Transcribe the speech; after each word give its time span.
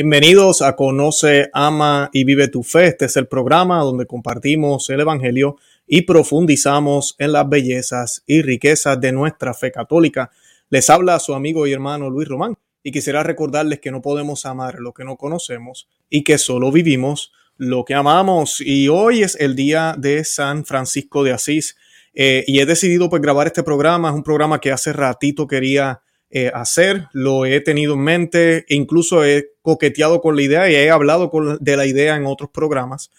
Bienvenidos 0.00 0.62
a 0.62 0.76
Conoce, 0.76 1.50
Ama 1.52 2.08
y 2.12 2.22
Vive 2.22 2.46
tu 2.46 2.62
Fe. 2.62 2.86
Este 2.86 3.06
es 3.06 3.16
el 3.16 3.26
programa 3.26 3.80
donde 3.80 4.06
compartimos 4.06 4.88
el 4.90 5.00
Evangelio 5.00 5.56
y 5.88 6.02
profundizamos 6.02 7.16
en 7.18 7.32
las 7.32 7.48
bellezas 7.48 8.22
y 8.24 8.42
riquezas 8.42 9.00
de 9.00 9.10
nuestra 9.10 9.54
fe 9.54 9.72
católica. 9.72 10.30
Les 10.70 10.88
habla 10.88 11.18
su 11.18 11.34
amigo 11.34 11.66
y 11.66 11.72
hermano 11.72 12.10
Luis 12.10 12.28
Román 12.28 12.56
y 12.84 12.92
quisiera 12.92 13.24
recordarles 13.24 13.80
que 13.80 13.90
no 13.90 14.00
podemos 14.00 14.46
amar 14.46 14.76
lo 14.78 14.94
que 14.94 15.02
no 15.02 15.16
conocemos 15.16 15.88
y 16.08 16.22
que 16.22 16.38
solo 16.38 16.70
vivimos 16.70 17.32
lo 17.56 17.84
que 17.84 17.94
amamos. 17.94 18.60
Y 18.60 18.86
hoy 18.86 19.24
es 19.24 19.34
el 19.40 19.56
día 19.56 19.96
de 19.98 20.22
San 20.22 20.64
Francisco 20.64 21.24
de 21.24 21.32
Asís 21.32 21.76
eh, 22.14 22.44
y 22.46 22.60
he 22.60 22.66
decidido 22.66 23.10
pues 23.10 23.20
grabar 23.20 23.48
este 23.48 23.64
programa. 23.64 24.10
Es 24.10 24.14
un 24.14 24.22
programa 24.22 24.60
que 24.60 24.70
hace 24.70 24.92
ratito 24.92 25.48
quería 25.48 26.02
eh, 26.30 26.50
hacer, 26.52 27.08
lo 27.12 27.46
he 27.46 27.60
tenido 27.62 27.94
en 27.94 28.00
mente, 28.00 28.66
e 28.68 28.74
incluso 28.74 29.24
he 29.24 29.54
coqueteado 29.68 30.22
con 30.22 30.34
la 30.34 30.40
idea 30.40 30.70
y 30.70 30.74
he 30.74 30.90
hablado 30.90 31.30
de 31.60 31.76
la 31.76 31.84
idea 31.84 32.16
en 32.16 32.24
otros 32.24 32.48
programas, 32.48 33.10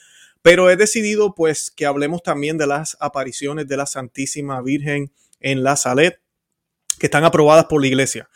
pero 0.41 0.71
he 0.71 0.75
decidido 0.75 1.35
pues 1.35 1.69
que 1.69 1.85
hablemos 1.85 2.23
también 2.23 2.57
de 2.57 2.65
las 2.65 2.97
apariciones 2.99 3.67
de 3.67 3.77
la 3.77 3.85
Santísima 3.85 4.59
Virgen 4.63 5.11
en 5.41 5.61
la 5.61 5.75
Salet, 5.75 6.19
que 6.97 7.05
están 7.05 7.23
aprobadas 7.23 7.65
por 7.65 7.81
la 7.81 7.87
iglesia. 7.87 8.29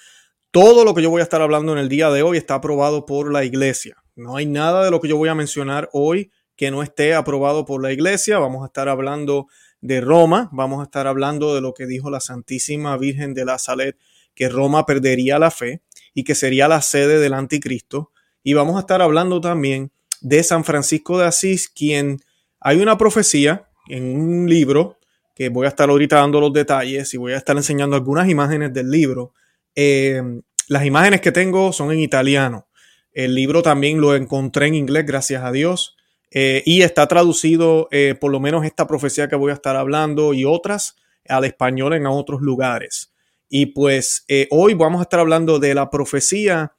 Todo 0.52 0.86
lo 0.86 0.94
que 0.94 1.02
yo 1.02 1.10
voy 1.10 1.22
a 1.22 1.24
estar 1.24 1.42
hablando 1.42 1.72
en 1.72 1.80
el 1.80 1.90
día 1.90 2.12
de 2.12 2.22
hoy 2.22 2.38
está 2.38 2.54
aprobado 2.54 3.08
por 3.08 3.34
la 3.34 3.46
iglesia. 3.46 3.98
No 4.16 4.36
hay 4.36 4.46
nada 4.46 4.86
de 4.86 4.92
lo 4.92 5.02
que 5.02 5.08
yo 5.08 5.18
voy 5.18 5.30
a 5.30 5.34
mencionar 5.34 5.90
hoy 5.92 6.30
que 6.56 6.70
no 6.70 6.84
esté 6.84 7.16
aprobado 7.16 7.66
por 7.66 7.82
la 7.82 7.92
iglesia. 7.92 8.38
Vamos 8.38 8.62
a 8.62 8.68
estar 8.68 8.90
hablando 8.90 9.48
de 9.82 10.02
Roma, 10.02 10.50
vamos 10.52 10.82
a 10.82 10.84
estar 10.84 11.08
hablando 11.08 11.56
de 11.56 11.62
lo 11.62 11.74
que 11.74 11.88
dijo 11.88 12.12
la 12.12 12.20
Santísima 12.20 12.96
Virgen 12.96 13.34
de 13.34 13.46
la 13.46 13.58
Salet 13.58 13.98
que 14.36 14.50
Roma 14.50 14.86
perdería 14.86 15.40
la 15.40 15.50
fe 15.50 15.82
y 16.14 16.24
que 16.24 16.36
sería 16.36 16.68
la 16.68 16.82
sede 16.82 17.20
del 17.20 17.34
anticristo. 17.34 18.12
Y 18.44 18.54
vamos 18.54 18.78
a 18.78 18.82
estar 18.82 19.02
hablando 19.02 19.42
también 19.42 19.92
de 20.22 20.44
San 20.44 20.64
Francisco 20.64 21.18
de 21.18 21.26
Asís, 21.26 21.70
quien 21.70 22.20
hay 22.60 22.78
una 22.78 22.98
profecía 22.98 23.68
en 23.88 24.16
un 24.16 24.50
libro 24.50 24.98
que 25.36 25.50
voy 25.50 25.66
a 25.66 25.70
estar 25.70 25.90
ahorita 25.90 26.18
dando 26.18 26.40
los 26.40 26.54
detalles 26.54 27.14
y 27.14 27.18
voy 27.18 27.34
a 27.34 27.38
estar 27.38 27.56
enseñando 27.56 27.96
algunas 27.96 28.30
imágenes 28.30 28.74
del 28.74 28.90
libro. 28.90 29.34
Eh, 29.76 30.22
las 30.68 30.86
imágenes 30.86 31.22
que 31.22 31.32
tengo 31.32 31.74
son 31.74 31.92
en 31.92 32.00
italiano. 32.00 32.68
El 33.12 33.36
libro 33.36 33.62
también 33.62 34.00
lo 34.00 34.16
encontré 34.16 34.68
en 34.68 34.76
inglés, 34.76 35.06
gracias 35.06 35.44
a 35.44 35.52
Dios. 35.52 35.96
Eh, 36.32 36.64
y 36.66 36.82
está 36.82 37.08
traducido, 37.08 37.88
eh, 37.92 38.16
por 38.20 38.32
lo 38.32 38.40
menos 38.40 38.66
esta 38.66 38.88
profecía 38.88 39.28
que 39.28 39.36
voy 39.36 39.52
a 39.52 39.56
estar 39.56 39.76
hablando 39.76 40.34
y 40.34 40.46
otras, 40.46 40.96
al 41.28 41.46
español 41.46 41.94
en 41.94 42.08
otros 42.08 42.42
lugares. 42.42 43.13
Y 43.56 43.68
pues 43.68 44.26
eh, 44.30 44.48
hoy 44.50 44.74
vamos 44.74 44.98
a 44.98 45.04
estar 45.04 45.20
hablando 45.20 45.60
de 45.60 45.76
la 45.76 45.92
profecía 45.92 46.74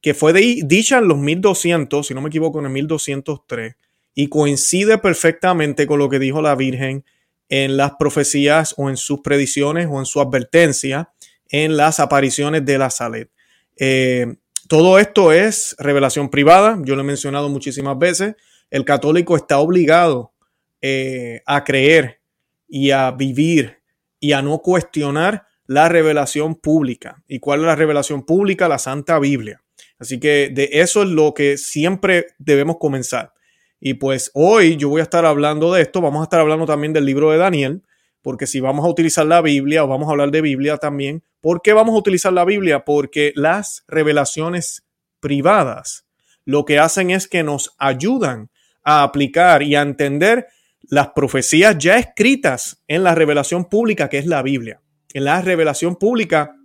que 0.00 0.14
fue 0.14 0.32
dicha 0.32 0.98
en 0.98 1.08
los 1.08 1.18
1200, 1.18 2.06
si 2.06 2.14
no 2.14 2.20
me 2.20 2.28
equivoco, 2.28 2.60
en 2.60 2.66
el 2.66 2.70
1203, 2.70 3.74
y 4.14 4.28
coincide 4.28 4.98
perfectamente 4.98 5.88
con 5.88 5.98
lo 5.98 6.08
que 6.08 6.20
dijo 6.20 6.40
la 6.40 6.54
Virgen 6.54 7.04
en 7.48 7.76
las 7.76 7.94
profecías 7.98 8.74
o 8.76 8.88
en 8.88 8.96
sus 8.96 9.22
predicciones 9.22 9.88
o 9.90 9.98
en 9.98 10.06
su 10.06 10.20
advertencia 10.20 11.10
en 11.48 11.76
las 11.76 11.98
apariciones 11.98 12.64
de 12.64 12.78
la 12.78 12.90
Salet. 12.90 13.28
Eh, 13.76 14.36
todo 14.68 15.00
esto 15.00 15.32
es 15.32 15.74
revelación 15.80 16.30
privada, 16.30 16.78
yo 16.84 16.94
lo 16.94 17.00
he 17.02 17.06
mencionado 17.06 17.48
muchísimas 17.48 17.98
veces. 17.98 18.36
El 18.70 18.84
católico 18.84 19.34
está 19.34 19.58
obligado 19.58 20.32
eh, 20.80 21.42
a 21.44 21.64
creer 21.64 22.20
y 22.68 22.92
a 22.92 23.10
vivir 23.10 23.78
y 24.20 24.30
a 24.30 24.42
no 24.42 24.60
cuestionar 24.60 25.49
la 25.70 25.88
revelación 25.88 26.56
pública. 26.56 27.22
¿Y 27.28 27.38
cuál 27.38 27.60
es 27.60 27.66
la 27.66 27.76
revelación 27.76 28.26
pública? 28.26 28.66
La 28.66 28.80
Santa 28.80 29.20
Biblia. 29.20 29.62
Así 30.00 30.18
que 30.18 30.50
de 30.52 30.68
eso 30.72 31.04
es 31.04 31.08
lo 31.08 31.32
que 31.32 31.58
siempre 31.58 32.26
debemos 32.38 32.78
comenzar. 32.80 33.34
Y 33.78 33.94
pues 33.94 34.32
hoy 34.34 34.76
yo 34.76 34.88
voy 34.88 34.98
a 34.98 35.04
estar 35.04 35.24
hablando 35.24 35.72
de 35.72 35.82
esto, 35.82 36.00
vamos 36.00 36.22
a 36.22 36.24
estar 36.24 36.40
hablando 36.40 36.66
también 36.66 36.92
del 36.92 37.04
libro 37.04 37.30
de 37.30 37.38
Daniel, 37.38 37.84
porque 38.20 38.48
si 38.48 38.58
vamos 38.58 38.84
a 38.84 38.88
utilizar 38.88 39.24
la 39.26 39.42
Biblia 39.42 39.84
o 39.84 39.86
vamos 39.86 40.08
a 40.08 40.10
hablar 40.10 40.32
de 40.32 40.40
Biblia 40.40 40.76
también, 40.76 41.22
¿por 41.40 41.62
qué 41.62 41.72
vamos 41.72 41.94
a 41.94 41.98
utilizar 41.98 42.32
la 42.32 42.44
Biblia? 42.44 42.84
Porque 42.84 43.32
las 43.36 43.84
revelaciones 43.86 44.84
privadas 45.20 46.04
lo 46.44 46.64
que 46.64 46.80
hacen 46.80 47.10
es 47.10 47.28
que 47.28 47.44
nos 47.44 47.76
ayudan 47.78 48.50
a 48.82 49.04
aplicar 49.04 49.62
y 49.62 49.76
a 49.76 49.82
entender 49.82 50.48
las 50.82 51.10
profecías 51.10 51.78
ya 51.78 51.96
escritas 51.96 52.82
en 52.88 53.04
la 53.04 53.14
revelación 53.14 53.66
pública 53.66 54.08
que 54.08 54.18
es 54.18 54.26
la 54.26 54.42
Biblia 54.42 54.80
en 55.12 55.24
la 55.24 55.40
revelación 55.42 55.96
pública 55.96 56.56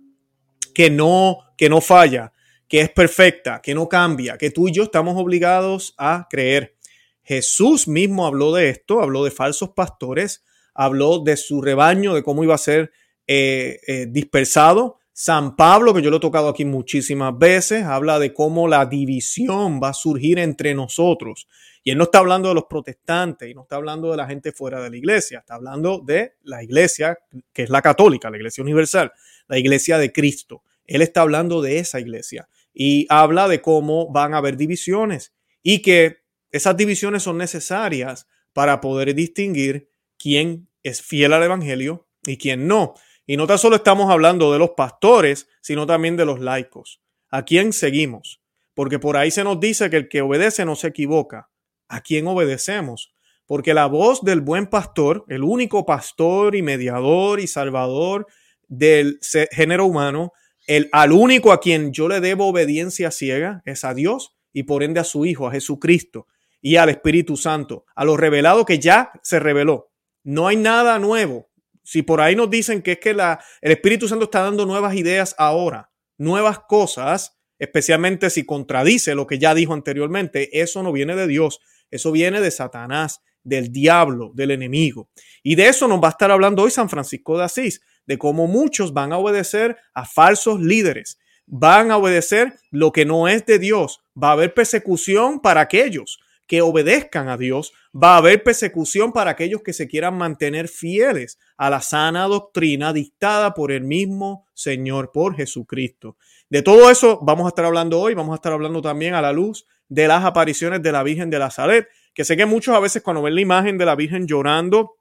que 0.74 0.90
no, 0.90 1.38
que 1.56 1.68
no 1.68 1.80
falla, 1.80 2.32
que 2.68 2.80
es 2.80 2.90
perfecta, 2.90 3.60
que 3.62 3.74
no 3.74 3.88
cambia, 3.88 4.36
que 4.36 4.50
tú 4.50 4.68
y 4.68 4.72
yo 4.72 4.84
estamos 4.84 5.16
obligados 5.16 5.94
a 5.98 6.26
creer. 6.28 6.76
Jesús 7.22 7.88
mismo 7.88 8.26
habló 8.26 8.54
de 8.54 8.68
esto, 8.68 9.00
habló 9.00 9.24
de 9.24 9.30
falsos 9.30 9.70
pastores, 9.70 10.44
habló 10.74 11.20
de 11.20 11.36
su 11.36 11.60
rebaño, 11.60 12.14
de 12.14 12.22
cómo 12.22 12.44
iba 12.44 12.54
a 12.54 12.58
ser 12.58 12.92
eh, 13.26 13.80
eh, 13.86 14.06
dispersado. 14.08 14.98
San 15.12 15.56
Pablo, 15.56 15.94
que 15.94 16.02
yo 16.02 16.10
lo 16.10 16.18
he 16.18 16.20
tocado 16.20 16.48
aquí 16.48 16.64
muchísimas 16.64 17.36
veces, 17.38 17.84
habla 17.84 18.18
de 18.18 18.34
cómo 18.34 18.68
la 18.68 18.84
división 18.84 19.80
va 19.82 19.88
a 19.88 19.94
surgir 19.94 20.38
entre 20.38 20.74
nosotros. 20.74 21.48
Y 21.86 21.92
él 21.92 21.98
no 21.98 22.04
está 22.04 22.18
hablando 22.18 22.48
de 22.48 22.56
los 22.56 22.64
protestantes 22.64 23.48
y 23.48 23.54
no 23.54 23.62
está 23.62 23.76
hablando 23.76 24.10
de 24.10 24.16
la 24.16 24.26
gente 24.26 24.50
fuera 24.50 24.82
de 24.82 24.90
la 24.90 24.96
iglesia, 24.96 25.38
está 25.38 25.54
hablando 25.54 26.02
de 26.04 26.34
la 26.42 26.64
iglesia 26.64 27.16
que 27.52 27.62
es 27.62 27.70
la 27.70 27.80
católica, 27.80 28.28
la 28.28 28.38
iglesia 28.38 28.60
universal, 28.64 29.12
la 29.46 29.56
iglesia 29.56 29.96
de 29.96 30.10
Cristo. 30.10 30.64
Él 30.84 31.00
está 31.00 31.20
hablando 31.20 31.62
de 31.62 31.78
esa 31.78 32.00
iglesia 32.00 32.48
y 32.74 33.06
habla 33.08 33.46
de 33.46 33.62
cómo 33.62 34.10
van 34.10 34.34
a 34.34 34.38
haber 34.38 34.56
divisiones 34.56 35.32
y 35.62 35.80
que 35.80 36.24
esas 36.50 36.76
divisiones 36.76 37.22
son 37.22 37.38
necesarias 37.38 38.26
para 38.52 38.80
poder 38.80 39.14
distinguir 39.14 39.88
quién 40.18 40.68
es 40.82 41.02
fiel 41.02 41.34
al 41.34 41.44
evangelio 41.44 42.08
y 42.26 42.36
quién 42.36 42.66
no. 42.66 42.94
Y 43.26 43.36
no 43.36 43.46
tan 43.46 43.58
solo 43.58 43.76
estamos 43.76 44.10
hablando 44.10 44.52
de 44.52 44.58
los 44.58 44.70
pastores, 44.70 45.48
sino 45.60 45.86
también 45.86 46.16
de 46.16 46.26
los 46.26 46.40
laicos. 46.40 47.00
¿A 47.30 47.44
quién 47.44 47.72
seguimos? 47.72 48.42
Porque 48.74 48.98
por 48.98 49.16
ahí 49.16 49.30
se 49.30 49.44
nos 49.44 49.60
dice 49.60 49.88
que 49.88 49.98
el 49.98 50.08
que 50.08 50.22
obedece 50.22 50.64
no 50.64 50.74
se 50.74 50.88
equivoca. 50.88 51.48
¿A 51.88 52.00
quién 52.00 52.26
obedecemos? 52.26 53.12
Porque 53.46 53.74
la 53.74 53.86
voz 53.86 54.22
del 54.22 54.40
buen 54.40 54.66
pastor, 54.66 55.24
el 55.28 55.44
único 55.44 55.86
pastor 55.86 56.56
y 56.56 56.62
mediador 56.62 57.40
y 57.40 57.46
salvador 57.46 58.26
del 58.68 59.20
género 59.52 59.86
humano, 59.86 60.32
el, 60.66 60.88
al 60.92 61.12
único 61.12 61.52
a 61.52 61.60
quien 61.60 61.92
yo 61.92 62.08
le 62.08 62.20
debo 62.20 62.48
obediencia 62.48 63.10
ciega 63.10 63.62
es 63.64 63.84
a 63.84 63.94
Dios 63.94 64.36
y 64.52 64.64
por 64.64 64.82
ende 64.82 65.00
a 65.00 65.04
su 65.04 65.24
Hijo, 65.24 65.46
a 65.46 65.52
Jesucristo 65.52 66.26
y 66.60 66.76
al 66.76 66.88
Espíritu 66.88 67.36
Santo, 67.36 67.84
a 67.94 68.04
lo 68.04 68.16
revelado 68.16 68.64
que 68.64 68.80
ya 68.80 69.12
se 69.22 69.38
reveló. 69.38 69.92
No 70.24 70.48
hay 70.48 70.56
nada 70.56 70.98
nuevo, 70.98 71.48
si 71.84 72.02
por 72.02 72.20
ahí 72.20 72.34
nos 72.34 72.50
dicen 72.50 72.82
que 72.82 72.92
es 72.92 72.98
que 72.98 73.14
la, 73.14 73.38
el 73.60 73.70
Espíritu 73.70 74.08
Santo 74.08 74.24
está 74.24 74.42
dando 74.42 74.66
nuevas 74.66 74.96
ideas 74.96 75.36
ahora, 75.38 75.92
nuevas 76.18 76.58
cosas, 76.58 77.38
especialmente 77.60 78.28
si 78.28 78.44
contradice 78.44 79.14
lo 79.14 79.28
que 79.28 79.38
ya 79.38 79.54
dijo 79.54 79.72
anteriormente, 79.72 80.60
eso 80.60 80.82
no 80.82 80.90
viene 80.90 81.14
de 81.14 81.28
Dios, 81.28 81.60
eso 81.90 82.12
viene 82.12 82.40
de 82.40 82.50
Satanás, 82.50 83.20
del 83.42 83.70
diablo, 83.70 84.32
del 84.34 84.50
enemigo. 84.50 85.08
Y 85.42 85.54
de 85.54 85.68
eso 85.68 85.86
nos 85.86 86.02
va 86.02 86.08
a 86.08 86.10
estar 86.10 86.30
hablando 86.30 86.62
hoy 86.62 86.70
San 86.70 86.88
Francisco 86.88 87.38
de 87.38 87.44
Asís, 87.44 87.80
de 88.06 88.18
cómo 88.18 88.46
muchos 88.46 88.92
van 88.92 89.12
a 89.12 89.18
obedecer 89.18 89.76
a 89.94 90.04
falsos 90.04 90.60
líderes, 90.60 91.18
van 91.46 91.90
a 91.90 91.96
obedecer 91.96 92.54
lo 92.70 92.92
que 92.92 93.04
no 93.04 93.28
es 93.28 93.46
de 93.46 93.58
Dios, 93.58 94.00
va 94.20 94.30
a 94.30 94.32
haber 94.32 94.52
persecución 94.52 95.40
para 95.40 95.60
aquellos 95.60 96.18
que 96.46 96.62
obedezcan 96.62 97.28
a 97.28 97.36
Dios, 97.36 97.72
va 97.94 98.14
a 98.14 98.18
haber 98.18 98.42
persecución 98.42 99.12
para 99.12 99.32
aquellos 99.32 99.62
que 99.62 99.72
se 99.72 99.88
quieran 99.88 100.16
mantener 100.16 100.68
fieles 100.68 101.38
a 101.56 101.70
la 101.70 101.80
sana 101.80 102.24
doctrina 102.26 102.92
dictada 102.92 103.54
por 103.54 103.72
el 103.72 103.82
mismo 103.82 104.46
Señor, 104.54 105.10
por 105.12 105.36
Jesucristo. 105.36 106.16
De 106.48 106.62
todo 106.62 106.90
eso 106.90 107.18
vamos 107.22 107.46
a 107.46 107.48
estar 107.48 107.64
hablando 107.64 108.00
hoy, 108.00 108.14
vamos 108.14 108.32
a 108.32 108.36
estar 108.36 108.52
hablando 108.52 108.80
también 108.80 109.14
a 109.14 109.22
la 109.22 109.32
luz 109.32 109.66
de 109.88 110.08
las 110.08 110.24
apariciones 110.24 110.82
de 110.82 110.92
la 110.92 111.02
Virgen 111.02 111.30
de 111.30 111.38
la 111.38 111.50
Salet, 111.50 111.88
que 112.14 112.24
sé 112.24 112.36
que 112.36 112.46
muchos 112.46 112.74
a 112.74 112.80
veces 112.80 113.02
cuando 113.02 113.22
ven 113.22 113.34
la 113.34 113.40
imagen 113.40 113.78
de 113.78 113.84
la 113.84 113.94
Virgen 113.94 114.26
llorando, 114.26 114.96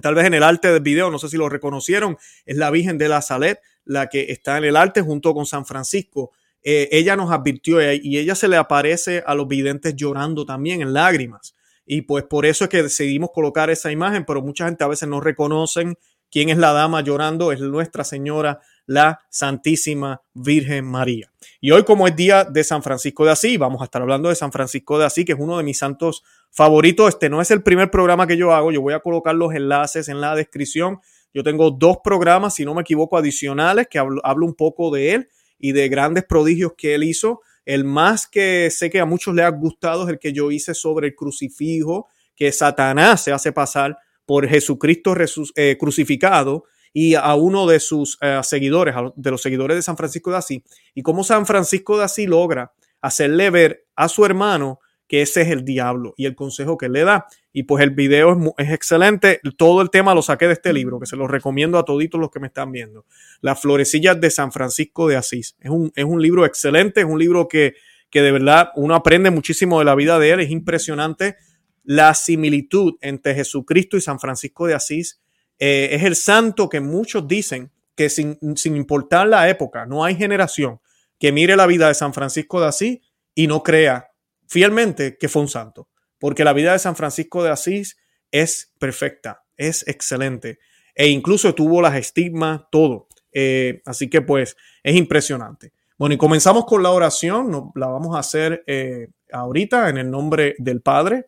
tal 0.00 0.14
vez 0.14 0.26
en 0.26 0.34
el 0.34 0.42
arte 0.42 0.72
del 0.72 0.82
video, 0.82 1.10
no 1.10 1.18
sé 1.18 1.28
si 1.28 1.36
lo 1.36 1.48
reconocieron, 1.48 2.16
es 2.44 2.56
la 2.56 2.70
Virgen 2.70 2.98
de 2.98 3.08
la 3.08 3.22
Salet, 3.22 3.58
la 3.84 4.08
que 4.08 4.32
está 4.32 4.58
en 4.58 4.64
el 4.64 4.76
arte 4.76 5.02
junto 5.02 5.34
con 5.34 5.46
San 5.46 5.66
Francisco. 5.66 6.32
Eh, 6.62 6.88
ella 6.92 7.16
nos 7.16 7.30
advirtió 7.30 7.80
y 7.92 8.18
ella 8.18 8.34
se 8.34 8.48
le 8.48 8.56
aparece 8.56 9.22
a 9.26 9.34
los 9.34 9.46
videntes 9.46 9.94
llorando 9.94 10.46
también 10.46 10.80
en 10.80 10.94
lágrimas. 10.94 11.54
Y 11.86 12.02
pues 12.02 12.24
por 12.24 12.46
eso 12.46 12.64
es 12.64 12.70
que 12.70 12.82
decidimos 12.82 13.30
colocar 13.32 13.68
esa 13.68 13.92
imagen, 13.92 14.24
pero 14.24 14.40
mucha 14.40 14.64
gente 14.64 14.84
a 14.84 14.88
veces 14.88 15.08
no 15.08 15.20
reconocen 15.20 15.98
quién 16.30 16.48
es 16.48 16.56
la 16.56 16.72
dama 16.72 17.02
llorando, 17.02 17.52
es 17.52 17.60
Nuestra 17.60 18.04
Señora, 18.04 18.60
la 18.86 19.20
Santísima 19.30 20.22
Virgen 20.34 20.84
María. 20.84 21.30
Y 21.60 21.70
hoy 21.70 21.84
como 21.84 22.06
es 22.06 22.14
día 22.16 22.44
de 22.44 22.64
San 22.64 22.82
Francisco 22.82 23.24
de 23.24 23.32
Asís, 23.32 23.58
vamos 23.58 23.80
a 23.80 23.84
estar 23.84 24.02
hablando 24.02 24.28
de 24.28 24.34
San 24.34 24.52
Francisco 24.52 24.98
de 24.98 25.06
Asís, 25.06 25.24
que 25.24 25.32
es 25.32 25.38
uno 25.38 25.56
de 25.56 25.64
mis 25.64 25.78
santos 25.78 26.22
favoritos. 26.50 27.08
Este 27.08 27.30
no 27.30 27.40
es 27.40 27.50
el 27.50 27.62
primer 27.62 27.90
programa 27.90 28.26
que 28.26 28.36
yo 28.36 28.52
hago, 28.52 28.72
yo 28.72 28.80
voy 28.80 28.94
a 28.94 29.00
colocar 29.00 29.34
los 29.34 29.54
enlaces 29.54 30.08
en 30.08 30.20
la 30.20 30.34
descripción. 30.34 31.00
Yo 31.32 31.42
tengo 31.42 31.70
dos 31.70 31.98
programas, 32.04 32.54
si 32.54 32.64
no 32.64 32.74
me 32.74 32.82
equivoco, 32.82 33.16
adicionales 33.16 33.88
que 33.90 33.98
hablo 33.98 34.46
un 34.46 34.54
poco 34.54 34.90
de 34.90 35.14
él 35.14 35.28
y 35.58 35.72
de 35.72 35.88
grandes 35.88 36.24
prodigios 36.24 36.72
que 36.76 36.94
él 36.94 37.04
hizo. 37.04 37.40
El 37.64 37.84
más 37.84 38.26
que 38.26 38.70
sé 38.70 38.90
que 38.90 39.00
a 39.00 39.06
muchos 39.06 39.34
les 39.34 39.46
ha 39.46 39.48
gustado 39.48 40.04
es 40.04 40.10
el 40.10 40.18
que 40.18 40.32
yo 40.32 40.50
hice 40.50 40.74
sobre 40.74 41.08
el 41.08 41.14
crucifijo, 41.14 42.08
que 42.36 42.52
Satanás 42.52 43.24
se 43.24 43.32
hace 43.32 43.52
pasar 43.52 43.96
por 44.26 44.46
Jesucristo 44.46 45.14
eh, 45.56 45.76
crucificado 45.78 46.64
y 46.96 47.16
a 47.16 47.34
uno 47.34 47.66
de 47.66 47.80
sus 47.80 48.16
eh, 48.22 48.40
seguidores, 48.44 48.94
de 49.16 49.30
los 49.32 49.42
seguidores 49.42 49.76
de 49.76 49.82
San 49.82 49.96
Francisco 49.96 50.30
de 50.30 50.38
Asís, 50.38 50.62
y 50.94 51.02
cómo 51.02 51.24
San 51.24 51.44
Francisco 51.44 51.98
de 51.98 52.04
Asís 52.04 52.28
logra 52.28 52.72
hacerle 53.02 53.50
ver 53.50 53.84
a 53.96 54.08
su 54.08 54.24
hermano 54.24 54.78
que 55.06 55.20
ese 55.20 55.42
es 55.42 55.48
el 55.48 55.64
diablo 55.64 56.14
y 56.16 56.24
el 56.24 56.34
consejo 56.34 56.78
que 56.78 56.88
le 56.88 57.04
da. 57.04 57.26
Y 57.52 57.64
pues 57.64 57.82
el 57.82 57.90
video 57.90 58.54
es, 58.56 58.70
excelente. 58.70 59.40
Todo 59.58 59.82
el 59.82 59.90
tema 59.90 60.14
lo 60.14 60.22
saqué 60.22 60.46
de 60.46 60.54
este 60.54 60.72
libro, 60.72 60.98
que 60.98 61.06
se 61.06 61.16
lo 61.16 61.26
recomiendo 61.26 61.78
a 61.78 61.84
toditos 61.84 62.20
los 62.20 62.30
que 62.30 62.40
me 62.40 62.46
están 62.46 62.72
viendo. 62.72 63.04
Las 63.40 63.60
florecillas 63.60 64.18
de 64.20 64.30
San 64.30 64.52
Francisco 64.52 65.08
de 65.08 65.16
Asís. 65.16 65.56
Es 65.60 65.70
un, 65.70 65.92
es 65.94 66.04
un 66.04 66.22
libro 66.22 66.46
excelente, 66.46 67.00
es 67.00 67.06
un 67.06 67.18
libro 67.18 67.48
que, 67.48 67.74
que 68.08 68.22
de 68.22 68.32
verdad 68.32 68.70
uno 68.76 68.94
aprende 68.94 69.30
muchísimo 69.30 69.80
de 69.80 69.84
la 69.84 69.94
vida 69.94 70.18
de 70.18 70.30
él. 70.30 70.40
Es 70.40 70.50
impresionante 70.50 71.36
la 71.82 72.14
similitud 72.14 72.94
entre 73.00 73.34
Jesucristo 73.34 73.96
y 73.96 74.00
San 74.00 74.20
Francisco 74.20 74.66
de 74.66 74.74
Asís. 74.74 75.20
Eh, 75.58 75.90
es 75.92 76.02
el 76.02 76.16
santo 76.16 76.68
que 76.68 76.80
muchos 76.80 77.26
dicen 77.28 77.70
que 77.94 78.08
sin, 78.10 78.38
sin 78.56 78.76
importar 78.76 79.28
la 79.28 79.48
época, 79.48 79.86
no 79.86 80.04
hay 80.04 80.16
generación 80.16 80.80
que 81.18 81.32
mire 81.32 81.56
la 81.56 81.66
vida 81.66 81.88
de 81.88 81.94
San 81.94 82.12
Francisco 82.12 82.60
de 82.60 82.66
Asís 82.66 82.98
y 83.34 83.46
no 83.46 83.62
crea 83.62 84.10
fielmente 84.48 85.16
que 85.16 85.28
fue 85.28 85.42
un 85.42 85.48
santo, 85.48 85.88
porque 86.18 86.44
la 86.44 86.52
vida 86.52 86.72
de 86.72 86.78
San 86.78 86.96
Francisco 86.96 87.42
de 87.42 87.50
Asís 87.50 87.96
es 88.30 88.72
perfecta, 88.78 89.44
es 89.56 89.86
excelente 89.86 90.58
e 90.94 91.08
incluso 91.08 91.54
tuvo 91.54 91.82
las 91.82 91.96
estigmas, 91.96 92.62
todo. 92.70 93.08
Eh, 93.32 93.82
así 93.84 94.08
que 94.08 94.22
pues 94.22 94.56
es 94.82 94.96
impresionante. 94.96 95.72
Bueno, 95.98 96.14
y 96.14 96.18
comenzamos 96.18 96.64
con 96.66 96.82
la 96.82 96.90
oración, 96.90 97.72
la 97.74 97.86
vamos 97.88 98.16
a 98.16 98.20
hacer 98.20 98.62
eh, 98.66 99.08
ahorita 99.32 99.88
en 99.88 99.98
el 99.98 100.10
nombre 100.10 100.54
del 100.58 100.80
Padre. 100.80 101.26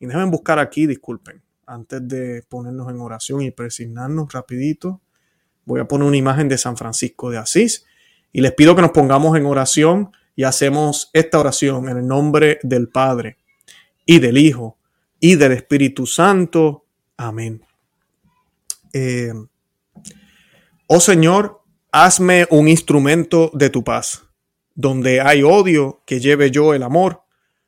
Y 0.00 0.06
déjenme 0.06 0.30
buscar 0.30 0.58
aquí, 0.58 0.86
disculpen, 0.86 1.42
antes 1.66 2.06
de 2.06 2.42
ponernos 2.48 2.90
en 2.90 3.00
oración 3.00 3.42
y 3.42 3.50
presignarnos 3.50 4.32
rapidito, 4.32 5.00
voy 5.64 5.80
a 5.80 5.86
poner 5.86 6.06
una 6.06 6.16
imagen 6.16 6.48
de 6.48 6.58
San 6.58 6.76
Francisco 6.76 7.30
de 7.30 7.38
Asís 7.38 7.84
y 8.32 8.40
les 8.40 8.52
pido 8.52 8.74
que 8.74 8.82
nos 8.82 8.90
pongamos 8.90 9.36
en 9.36 9.46
oración 9.46 10.10
y 10.36 10.44
hacemos 10.44 11.10
esta 11.12 11.38
oración 11.38 11.88
en 11.88 11.98
el 11.98 12.06
nombre 12.06 12.58
del 12.62 12.88
Padre 12.88 13.38
y 14.04 14.18
del 14.18 14.38
Hijo 14.38 14.78
y 15.20 15.36
del 15.36 15.52
Espíritu 15.52 16.06
Santo. 16.06 16.84
Amén. 17.16 17.64
Eh, 18.92 19.32
oh 20.86 21.00
Señor, 21.00 21.62
hazme 21.92 22.46
un 22.50 22.68
instrumento 22.68 23.50
de 23.54 23.70
tu 23.70 23.84
paz. 23.84 24.24
Donde 24.74 25.20
hay 25.20 25.44
odio, 25.44 26.02
que 26.04 26.18
lleve 26.18 26.50
yo 26.50 26.74
el 26.74 26.82
amor. 26.82 27.22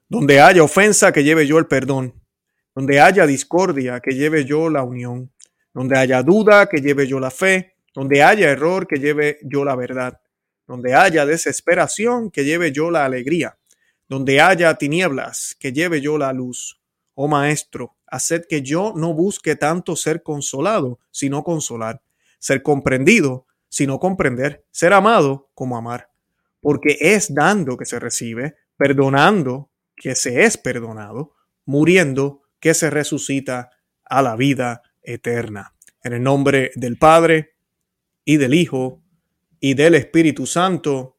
Donde 0.08 0.40
haya 0.40 0.62
ofensa, 0.62 1.12
que 1.12 1.22
lleve 1.22 1.46
yo 1.46 1.58
el 1.58 1.66
perdón. 1.66 2.14
Donde 2.76 3.00
haya 3.00 3.26
discordia, 3.26 3.98
que 3.98 4.14
lleve 4.14 4.44
yo 4.44 4.70
la 4.70 4.84
unión. 4.84 5.32
Donde 5.74 5.98
haya 5.98 6.22
duda, 6.22 6.68
que 6.68 6.80
lleve 6.80 7.08
yo 7.08 7.18
la 7.18 7.32
fe. 7.32 7.74
Donde 7.92 8.22
haya 8.22 8.48
error, 8.50 8.86
que 8.86 9.00
lleve 9.00 9.38
yo 9.42 9.64
la 9.64 9.74
verdad 9.74 10.20
donde 10.66 10.94
haya 10.94 11.24
desesperación, 11.24 12.30
que 12.30 12.44
lleve 12.44 12.72
yo 12.72 12.90
la 12.90 13.04
alegría. 13.04 13.58
Donde 14.08 14.40
haya 14.40 14.74
tinieblas, 14.74 15.56
que 15.58 15.72
lleve 15.72 16.00
yo 16.00 16.18
la 16.18 16.32
luz. 16.32 16.80
Oh 17.14 17.28
Maestro, 17.28 17.96
haced 18.06 18.44
que 18.48 18.62
yo 18.62 18.92
no 18.94 19.14
busque 19.14 19.56
tanto 19.56 19.96
ser 19.96 20.22
consolado, 20.22 21.00
sino 21.10 21.42
consolar. 21.44 22.02
Ser 22.38 22.62
comprendido, 22.62 23.46
sino 23.68 23.98
comprender. 23.98 24.64
Ser 24.70 24.92
amado 24.92 25.50
como 25.54 25.76
amar. 25.76 26.10
Porque 26.60 26.98
es 27.00 27.32
dando 27.32 27.76
que 27.76 27.84
se 27.84 27.98
recibe, 27.98 28.56
perdonando 28.76 29.70
que 29.96 30.14
se 30.14 30.44
es 30.44 30.56
perdonado, 30.58 31.34
muriendo 31.64 32.42
que 32.60 32.74
se 32.74 32.90
resucita 32.90 33.70
a 34.04 34.22
la 34.22 34.36
vida 34.36 34.82
eterna. 35.02 35.74
En 36.02 36.12
el 36.12 36.22
nombre 36.22 36.70
del 36.74 36.98
Padre 36.98 37.56
y 38.24 38.36
del 38.36 38.54
Hijo 38.54 39.02
y 39.60 39.74
del 39.74 39.94
Espíritu 39.94 40.46
Santo. 40.46 41.18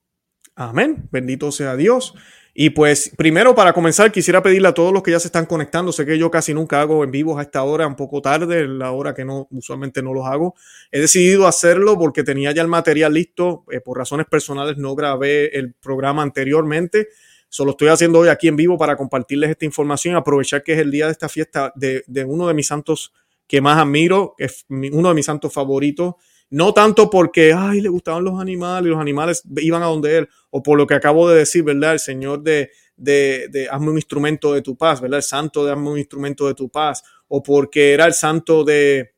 Amén. 0.56 1.08
Bendito 1.12 1.52
sea 1.52 1.76
Dios. 1.76 2.14
Y 2.60 2.72
pues 2.72 3.12
primero 3.16 3.54
para 3.54 3.72
comenzar 3.72 4.12
quisiera 4.12 4.42
pedirle 4.42 4.70
a 4.70 4.74
todos 4.74 4.92
los 4.92 5.04
que 5.04 5.12
ya 5.12 5.20
se 5.20 5.28
están 5.28 5.46
conectando, 5.46 5.92
sé 5.92 6.08
que 6.08 6.18
yo 6.18 6.32
casi 6.32 6.56
nunca 6.56 6.82
hago 6.82 7.04
en 7.04 7.12
vivos 7.12 7.38
a 7.38 7.44
esta 7.44 7.62
hora, 7.62 7.86
un 7.86 7.96
poco 7.96 8.20
tarde, 8.20 8.68
la 8.68 8.90
hora 8.94 9.14
que 9.14 9.24
no 9.24 9.48
usualmente 9.52 10.02
no 10.02 10.12
los 10.12 10.26
hago. 10.26 10.56
He 10.92 11.00
decidido 11.00 11.46
hacerlo 11.46 12.00
porque 12.00 12.24
tenía 12.24 12.52
ya 12.54 12.64
el 12.64 12.68
material 12.68 13.14
listo, 13.14 13.64
eh, 13.72 13.80
por 13.80 14.00
razones 14.00 14.26
personales 14.26 14.78
no 14.78 14.96
grabé 14.96 15.56
el 15.56 15.76
programa 15.76 16.24
anteriormente, 16.24 17.10
solo 17.50 17.72
estoy 17.72 17.90
haciendo 17.90 18.20
hoy 18.20 18.30
aquí 18.30 18.48
en 18.48 18.56
vivo 18.56 18.78
para 18.78 18.96
compartirles 18.96 19.50
esta 19.52 19.66
información 19.66 20.16
y 20.16 20.18
aprovechar 20.18 20.64
que 20.64 20.74
es 20.74 20.80
el 20.80 20.92
día 20.92 21.06
de 21.06 21.12
esta 21.12 21.30
fiesta 21.30 21.72
de, 21.76 22.04
de 22.08 22.26
uno 22.26 22.48
de 22.48 22.54
mis 22.54 22.68
santos 22.68 23.14
que 23.48 23.62
más 23.62 23.78
admiro, 23.78 24.34
que 24.38 24.46
es 24.46 24.66
uno 24.70 25.10
de 25.10 25.16
mis 25.16 25.26
santos 25.26 25.54
favoritos 25.54 26.16
no 26.50 26.74
tanto 26.74 27.10
porque, 27.10 27.54
ay, 27.54 27.82
le 27.82 27.90
gustaban 27.90 28.24
los 28.24 28.40
animales 28.40 28.88
y 28.88 28.92
los 28.92 29.02
animales 29.02 29.44
iban 29.58 29.84
a 29.84 29.88
donde 29.88 30.18
él, 30.18 30.30
o 30.50 30.64
por 30.64 30.78
lo 30.78 30.88
que 30.88 30.94
acabo 30.94 31.30
de 31.30 31.40
decir, 31.40 31.64
¿verdad? 31.64 31.94
El 31.94 32.00
Señor 32.00 32.42
de, 32.42 32.72
de, 32.96 33.68
hazme 33.70 33.90
un 33.90 33.98
instrumento 33.98 34.54
de 34.54 34.62
tu 34.62 34.78
paz, 34.78 35.02
¿verdad? 35.02 35.18
El 35.18 35.24
santo 35.24 35.66
de 35.66 35.74
hazme 35.74 35.90
un 35.90 35.98
instrumento 35.98 36.48
de 36.48 36.54
tu 36.54 36.70
paz, 36.70 37.04
o 37.28 37.44
porque 37.44 37.94
era 37.94 38.06
el 38.06 38.14
santo 38.14 38.64
de, 38.64 39.14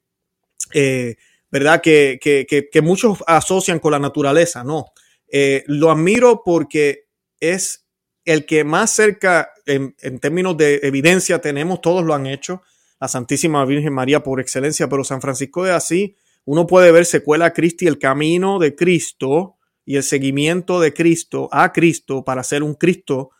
eh, 0.73 1.15
¿verdad? 1.51 1.81
Que, 1.81 2.17
que, 2.19 2.45
que, 2.47 2.81
muchos 2.81 3.19
asocian 3.27 3.79
con 3.79 3.91
la 3.91 3.99
naturaleza, 3.99 4.63
no. 4.63 4.85
Eh, 5.31 5.63
lo 5.67 5.91
admiro 5.91 6.41
porque 6.43 7.05
es 7.39 7.85
el 8.31 8.45
que 8.45 8.63
más 8.63 8.91
cerca, 8.91 9.51
en, 9.65 9.95
términos 10.19 10.55
de 10.55 10.81
evidencia, 10.83 11.39
tenemos, 11.39 11.81
todos 11.81 12.03
lo 12.03 12.13
han 12.13 12.27
hecho, 12.27 12.61
la 12.99 13.07
Santísima 13.07 13.65
Virgen 13.65 13.91
María 13.91 14.21
por 14.21 14.39
excelencia, 14.39 14.87
pero 14.87 15.03
San 15.03 15.19
Francisco 15.19 15.63
de 15.63 15.71
Asís 15.71 16.11
uno 16.45 16.67
puede 16.67 16.91
ver 16.91 17.05
secuela 17.05 17.53
Cristi, 17.53 17.87
el 17.87 17.97
camino 17.97 18.59
de 18.59 18.75
Cristo 18.75 19.55
y 19.83 19.95
el 19.95 20.03
seguimiento 20.03 20.79
de 20.79 20.93
Cristo 20.93 21.49
a 21.51 21.71
Cristo 21.73 22.23
para 22.23 22.43
ser 22.43 22.61
un 22.61 22.75
Cristo 22.75 23.31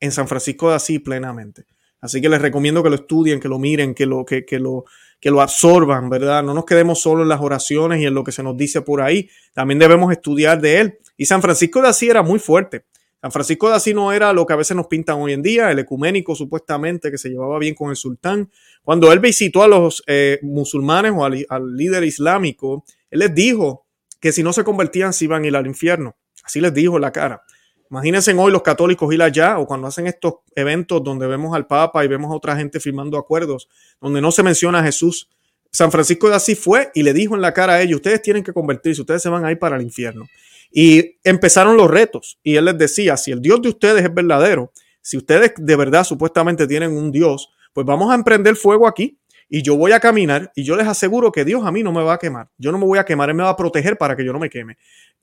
en 0.00 0.12
San 0.12 0.28
Francisco 0.28 0.70
de 0.70 0.76
Asís 0.76 1.00
plenamente. 1.00 1.66
Así 2.00 2.22
que 2.22 2.30
les 2.30 2.40
recomiendo 2.40 2.82
que 2.82 2.88
lo 2.88 2.96
estudien, 2.96 3.40
que 3.40 3.48
lo 3.48 3.58
miren, 3.58 3.94
que 3.94 4.06
lo, 4.06 4.24
que, 4.24 4.46
que 4.46 4.58
lo, 4.58 4.84
que 5.20 5.30
lo 5.30 5.42
absorban, 5.42 6.08
¿verdad? 6.08 6.42
No 6.42 6.54
nos 6.54 6.64
quedemos 6.64 7.00
solo 7.00 7.22
en 7.22 7.28
las 7.28 7.40
oraciones 7.40 8.00
y 8.00 8.06
en 8.06 8.14
lo 8.14 8.24
que 8.24 8.32
se 8.32 8.42
nos 8.42 8.56
dice 8.56 8.80
por 8.80 9.02
ahí. 9.02 9.28
También 9.52 9.78
debemos 9.78 10.10
estudiar 10.10 10.60
de 10.60 10.80
él. 10.80 10.98
Y 11.18 11.26
San 11.26 11.42
Francisco 11.42 11.82
de 11.82 11.88
Asís 11.88 12.08
era 12.08 12.22
muy 12.22 12.38
fuerte. 12.38 12.84
San 13.20 13.32
Francisco 13.32 13.68
de 13.68 13.74
Asís 13.74 13.94
no 13.94 14.12
era 14.12 14.32
lo 14.32 14.46
que 14.46 14.52
a 14.52 14.56
veces 14.56 14.76
nos 14.76 14.86
pintan 14.86 15.16
hoy 15.16 15.32
en 15.32 15.42
día, 15.42 15.72
el 15.72 15.78
ecuménico 15.80 16.36
supuestamente 16.36 17.10
que 17.10 17.18
se 17.18 17.28
llevaba 17.28 17.58
bien 17.58 17.74
con 17.74 17.90
el 17.90 17.96
sultán. 17.96 18.50
Cuando 18.84 19.12
él 19.12 19.18
visitó 19.18 19.64
a 19.64 19.68
los 19.68 20.04
eh, 20.06 20.38
musulmanes 20.42 21.12
o 21.16 21.24
al, 21.24 21.76
líder 21.76 22.04
islámico, 22.04 22.84
él 23.10 23.18
les 23.18 23.34
dijo 23.34 23.86
que 24.20 24.30
si 24.30 24.44
no 24.44 24.52
se 24.52 24.62
convertían 24.62 25.12
se 25.12 25.24
iban 25.24 25.42
a 25.42 25.46
ir 25.48 25.56
al 25.56 25.66
infierno. 25.66 26.16
Así 26.44 26.60
les 26.60 26.72
dijo 26.72 26.94
en 26.96 27.02
la 27.02 27.12
cara. 27.12 27.42
Imagínense 27.90 28.32
hoy 28.34 28.52
los 28.52 28.62
católicos 28.62 29.12
ir 29.12 29.22
allá 29.22 29.58
o 29.58 29.66
cuando 29.66 29.88
hacen 29.88 30.06
estos 30.06 30.34
eventos 30.54 31.02
donde 31.02 31.26
vemos 31.26 31.56
al 31.56 31.66
Papa 31.66 32.04
y 32.04 32.08
vemos 32.08 32.30
a 32.30 32.34
otra 32.34 32.56
gente 32.56 32.78
firmando 32.78 33.18
acuerdos, 33.18 33.68
donde 34.00 34.20
no 34.20 34.30
se 34.30 34.44
menciona 34.44 34.78
a 34.78 34.84
Jesús. 34.84 35.28
San 35.72 35.90
Francisco 35.90 36.28
de 36.28 36.36
Asís 36.36 36.58
fue 36.58 36.90
y 36.94 37.02
le 37.02 37.12
dijo 37.12 37.34
en 37.34 37.40
la 37.40 37.52
cara 37.52 37.74
a 37.74 37.82
ellos, 37.82 37.96
ustedes 37.96 38.22
tienen 38.22 38.44
que 38.44 38.52
convertirse, 38.52 39.00
ustedes 39.00 39.22
se 39.22 39.28
van 39.28 39.44
a 39.44 39.50
ir 39.50 39.58
para 39.58 39.76
el 39.76 39.82
infierno. 39.82 40.26
Y 40.70 41.18
empezaron 41.24 41.76
los 41.76 41.90
retos 41.90 42.38
y 42.42 42.56
él 42.56 42.66
les 42.66 42.76
decía, 42.76 43.16
si 43.16 43.32
el 43.32 43.40
Dios 43.40 43.62
de 43.62 43.70
ustedes 43.70 44.04
es 44.04 44.12
verdadero, 44.12 44.72
si 45.00 45.16
ustedes 45.16 45.54
de 45.56 45.76
verdad 45.76 46.04
supuestamente 46.04 46.66
tienen 46.66 46.96
un 46.96 47.10
Dios, 47.10 47.50
pues 47.72 47.86
vamos 47.86 48.10
a 48.10 48.14
emprender 48.14 48.56
fuego 48.56 48.86
aquí 48.86 49.18
y 49.48 49.62
yo 49.62 49.76
voy 49.76 49.92
a 49.92 50.00
caminar 50.00 50.52
y 50.54 50.64
yo 50.64 50.76
les 50.76 50.86
aseguro 50.86 51.32
que 51.32 51.44
Dios 51.44 51.64
a 51.64 51.72
mí 51.72 51.82
no 51.82 51.92
me 51.92 52.02
va 52.02 52.14
a 52.14 52.18
quemar. 52.18 52.50
Yo 52.58 52.70
no 52.70 52.78
me 52.78 52.84
voy 52.84 52.98
a 52.98 53.04
quemar, 53.04 53.30
Él 53.30 53.34
me 53.34 53.42
va 53.42 53.50
a 53.50 53.56
proteger 53.56 53.96
para 53.96 54.14
que 54.14 54.24
yo 54.24 54.32
no 54.32 54.38
me 54.38 54.50
queme. 54.50 54.76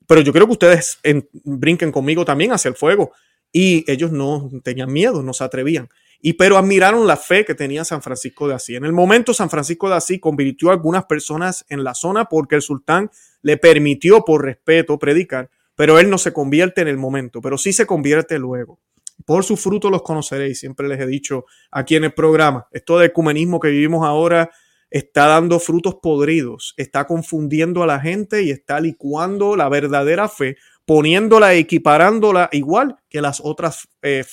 Pero 0.06 0.20
yo 0.20 0.32
quiero 0.32 0.46
que 0.46 0.52
ustedes 0.52 0.98
brinquen 1.44 1.92
conmigo 1.92 2.24
también 2.24 2.52
hacia 2.52 2.68
el 2.68 2.74
fuego. 2.74 3.12
Y 3.52 3.90
ellos 3.90 4.10
no 4.12 4.50
tenían 4.62 4.92
miedo, 4.92 5.22
no 5.22 5.32
se 5.32 5.44
atrevían. 5.44 5.88
Y 6.20 6.32
pero 6.32 6.56
admiraron 6.56 7.06
la 7.06 7.16
fe 7.16 7.44
que 7.44 7.54
tenía 7.54 7.84
San 7.84 8.02
Francisco 8.02 8.48
de 8.48 8.54
Asís. 8.54 8.76
En 8.76 8.84
el 8.84 8.92
momento 8.92 9.32
San 9.32 9.50
Francisco 9.50 9.88
de 9.88 9.96
Asís 9.96 10.20
convirtió 10.20 10.70
a 10.70 10.72
algunas 10.72 11.04
personas 11.04 11.64
en 11.68 11.84
la 11.84 11.94
zona 11.94 12.24
porque 12.24 12.56
el 12.56 12.62
sultán 12.62 13.10
le 13.46 13.58
permitió 13.58 14.24
por 14.24 14.44
respeto 14.44 14.98
predicar, 14.98 15.50
pero 15.76 16.00
él 16.00 16.10
no 16.10 16.18
se 16.18 16.32
convierte 16.32 16.80
en 16.80 16.88
el 16.88 16.96
momento, 16.96 17.40
pero 17.40 17.56
sí 17.56 17.72
se 17.72 17.86
convierte 17.86 18.40
luego. 18.40 18.80
Por 19.24 19.44
su 19.44 19.56
fruto 19.56 19.88
los 19.88 20.02
conoceréis, 20.02 20.58
siempre 20.58 20.88
les 20.88 20.98
he 20.98 21.06
dicho 21.06 21.44
aquí 21.70 21.94
en 21.94 22.02
el 22.02 22.12
programa. 22.12 22.66
Esto 22.72 22.98
de 22.98 23.06
ecumenismo 23.06 23.60
que 23.60 23.68
vivimos 23.68 24.04
ahora 24.04 24.50
está 24.90 25.28
dando 25.28 25.60
frutos 25.60 25.94
podridos, 26.02 26.74
está 26.76 27.06
confundiendo 27.06 27.84
a 27.84 27.86
la 27.86 28.00
gente 28.00 28.42
y 28.42 28.50
está 28.50 28.80
licuando 28.80 29.54
la 29.54 29.68
verdadera 29.68 30.28
fe, 30.28 30.56
poniéndola, 30.84 31.54
equiparándola 31.54 32.48
igual 32.50 32.96
que 33.08 33.20
las 33.20 33.40
otras 33.40 33.86
eh, 34.02 34.24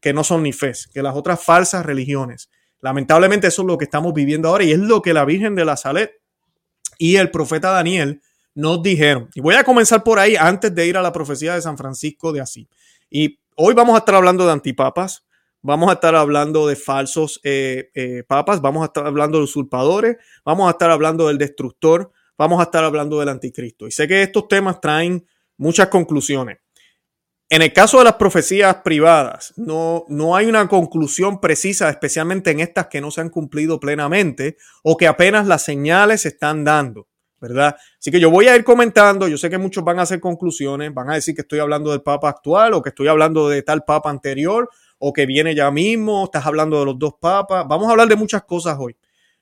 que 0.00 0.12
no 0.12 0.24
son 0.24 0.42
ni 0.42 0.52
fes, 0.52 0.88
que 0.92 1.00
las 1.00 1.14
otras 1.14 1.44
falsas 1.44 1.86
religiones. 1.86 2.50
Lamentablemente 2.80 3.46
eso 3.46 3.62
es 3.62 3.68
lo 3.68 3.78
que 3.78 3.84
estamos 3.84 4.12
viviendo 4.12 4.48
ahora 4.48 4.64
y 4.64 4.72
es 4.72 4.80
lo 4.80 5.00
que 5.00 5.14
la 5.14 5.24
Virgen 5.24 5.54
de 5.54 5.64
la 5.64 5.76
Salet 5.76 6.25
y 6.98 7.16
el 7.16 7.30
profeta 7.30 7.70
Daniel 7.70 8.22
nos 8.54 8.82
dijeron. 8.82 9.28
Y 9.34 9.40
voy 9.40 9.54
a 9.54 9.64
comenzar 9.64 10.02
por 10.02 10.18
ahí 10.18 10.34
antes 10.36 10.74
de 10.74 10.86
ir 10.86 10.96
a 10.96 11.02
la 11.02 11.12
profecía 11.12 11.54
de 11.54 11.62
San 11.62 11.76
Francisco 11.76 12.32
de 12.32 12.40
Asís. 12.40 12.66
Y 13.10 13.38
hoy 13.56 13.74
vamos 13.74 13.94
a 13.94 13.98
estar 13.98 14.14
hablando 14.14 14.46
de 14.46 14.52
antipapas, 14.52 15.24
vamos 15.62 15.90
a 15.90 15.94
estar 15.94 16.14
hablando 16.14 16.66
de 16.66 16.76
falsos 16.76 17.40
eh, 17.44 17.90
eh, 17.94 18.24
papas, 18.26 18.60
vamos 18.60 18.82
a 18.82 18.86
estar 18.86 19.06
hablando 19.06 19.38
de 19.38 19.44
usurpadores, 19.44 20.16
vamos 20.44 20.68
a 20.68 20.70
estar 20.72 20.90
hablando 20.90 21.28
del 21.28 21.38
destructor, 21.38 22.12
vamos 22.38 22.60
a 22.60 22.64
estar 22.64 22.82
hablando 22.82 23.20
del 23.20 23.28
anticristo. 23.28 23.86
Y 23.86 23.90
sé 23.90 24.08
que 24.08 24.22
estos 24.22 24.48
temas 24.48 24.80
traen 24.80 25.26
muchas 25.58 25.88
conclusiones. 25.88 26.58
En 27.48 27.62
el 27.62 27.72
caso 27.72 27.98
de 27.98 28.04
las 28.04 28.14
profecías 28.14 28.74
privadas, 28.82 29.54
no, 29.56 30.04
no 30.08 30.34
hay 30.34 30.46
una 30.46 30.66
conclusión 30.66 31.40
precisa, 31.40 31.88
especialmente 31.88 32.50
en 32.50 32.58
estas 32.58 32.88
que 32.88 33.00
no 33.00 33.12
se 33.12 33.20
han 33.20 33.30
cumplido 33.30 33.78
plenamente 33.78 34.56
o 34.82 34.96
que 34.96 35.06
apenas 35.06 35.46
las 35.46 35.62
señales 35.62 36.22
se 36.22 36.28
están 36.28 36.64
dando, 36.64 37.06
¿verdad? 37.40 37.76
Así 38.00 38.10
que 38.10 38.18
yo 38.18 38.30
voy 38.30 38.48
a 38.48 38.56
ir 38.56 38.64
comentando, 38.64 39.28
yo 39.28 39.38
sé 39.38 39.48
que 39.48 39.58
muchos 39.58 39.84
van 39.84 40.00
a 40.00 40.02
hacer 40.02 40.18
conclusiones, 40.18 40.92
van 40.92 41.08
a 41.08 41.14
decir 41.14 41.36
que 41.36 41.42
estoy 41.42 41.60
hablando 41.60 41.92
del 41.92 42.02
Papa 42.02 42.30
actual 42.30 42.74
o 42.74 42.82
que 42.82 42.88
estoy 42.88 43.06
hablando 43.06 43.48
de 43.48 43.62
tal 43.62 43.84
Papa 43.84 44.10
anterior 44.10 44.68
o 44.98 45.12
que 45.12 45.24
viene 45.24 45.54
ya 45.54 45.70
mismo, 45.70 46.24
estás 46.24 46.46
hablando 46.46 46.80
de 46.80 46.86
los 46.86 46.98
dos 46.98 47.14
papas, 47.20 47.64
vamos 47.68 47.86
a 47.86 47.92
hablar 47.92 48.08
de 48.08 48.16
muchas 48.16 48.42
cosas 48.42 48.76
hoy. 48.76 48.96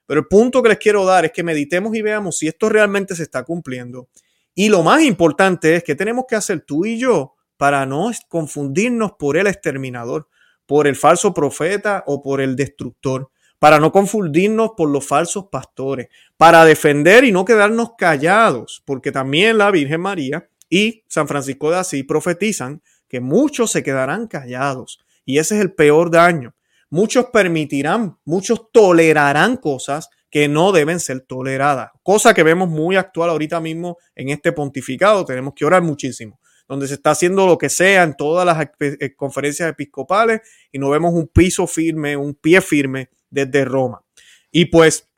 Pero 0.04 0.20
el 0.20 0.26
punto 0.26 0.62
que 0.62 0.68
les 0.68 0.78
quiero 0.78 1.06
dar 1.06 1.24
es 1.24 1.32
que 1.32 1.42
meditemos 1.42 1.96
y 1.96 2.02
veamos 2.02 2.36
si 2.36 2.48
esto 2.48 2.68
realmente 2.68 3.16
se 3.16 3.22
está 3.22 3.44
cumpliendo. 3.44 4.08
Y 4.54 4.68
lo 4.68 4.82
más 4.82 5.00
importante 5.02 5.76
es 5.76 5.82
que 5.82 5.94
tenemos 5.94 6.26
que 6.28 6.36
hacer 6.36 6.60
tú 6.60 6.84
y 6.84 6.98
yo 6.98 7.34
para 7.56 7.86
no 7.86 8.10
confundirnos 8.28 9.12
por 9.18 9.36
el 9.36 9.46
exterminador, 9.46 10.28
por 10.66 10.86
el 10.86 10.96
falso 10.96 11.34
profeta 11.34 12.04
o 12.06 12.22
por 12.22 12.40
el 12.40 12.56
destructor, 12.56 13.30
para 13.58 13.78
no 13.78 13.92
confundirnos 13.92 14.72
por 14.76 14.90
los 14.90 15.06
falsos 15.06 15.46
pastores, 15.50 16.08
para 16.36 16.64
defender 16.64 17.24
y 17.24 17.32
no 17.32 17.44
quedarnos 17.44 17.92
callados, 17.96 18.82
porque 18.84 19.12
también 19.12 19.58
la 19.58 19.70
Virgen 19.70 20.00
María 20.00 20.48
y 20.68 21.02
San 21.08 21.28
Francisco 21.28 21.70
de 21.70 21.78
Asís 21.78 22.04
profetizan 22.06 22.82
que 23.08 23.20
muchos 23.20 23.70
se 23.70 23.82
quedarán 23.82 24.26
callados 24.26 24.98
y 25.24 25.38
ese 25.38 25.56
es 25.56 25.62
el 25.62 25.72
peor 25.72 26.10
daño. 26.10 26.54
Muchos 26.90 27.26
permitirán, 27.32 28.18
muchos 28.24 28.70
tolerarán 28.70 29.56
cosas 29.56 30.10
que 30.30 30.48
no 30.48 30.72
deben 30.72 31.00
ser 31.00 31.20
toleradas, 31.20 31.90
cosa 32.02 32.34
que 32.34 32.42
vemos 32.42 32.68
muy 32.68 32.96
actual 32.96 33.30
ahorita 33.30 33.60
mismo 33.60 33.98
en 34.14 34.30
este 34.30 34.52
pontificado. 34.52 35.24
Tenemos 35.24 35.54
que 35.54 35.64
orar 35.64 35.82
muchísimo 35.82 36.40
donde 36.68 36.88
se 36.88 36.94
está 36.94 37.10
haciendo 37.10 37.46
lo 37.46 37.58
que 37.58 37.68
sea 37.68 38.02
en 38.02 38.16
todas 38.16 38.46
las 38.46 38.68
eh, 38.80 39.14
conferencias 39.14 39.70
episcopales 39.70 40.40
y 40.72 40.78
no 40.78 40.90
vemos 40.90 41.12
un 41.12 41.28
piso 41.28 41.66
firme, 41.66 42.16
un 42.16 42.34
pie 42.34 42.60
firme 42.60 43.10
desde 43.30 43.64
Roma. 43.64 44.02
Y 44.50 44.66
pues, 44.66 45.08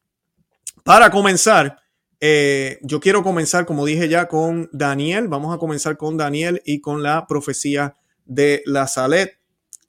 para 0.82 1.10
comenzar, 1.10 1.78
eh, 2.20 2.78
yo 2.82 3.00
quiero 3.00 3.22
comenzar, 3.22 3.66
como 3.66 3.84
dije 3.84 4.08
ya, 4.08 4.26
con 4.28 4.68
Daniel. 4.72 5.28
Vamos 5.28 5.54
a 5.54 5.58
comenzar 5.58 5.96
con 5.96 6.16
Daniel 6.16 6.62
y 6.64 6.80
con 6.80 7.02
la 7.02 7.26
profecía 7.26 7.94
de 8.24 8.62
la 8.66 8.86
Salet, 8.86 9.38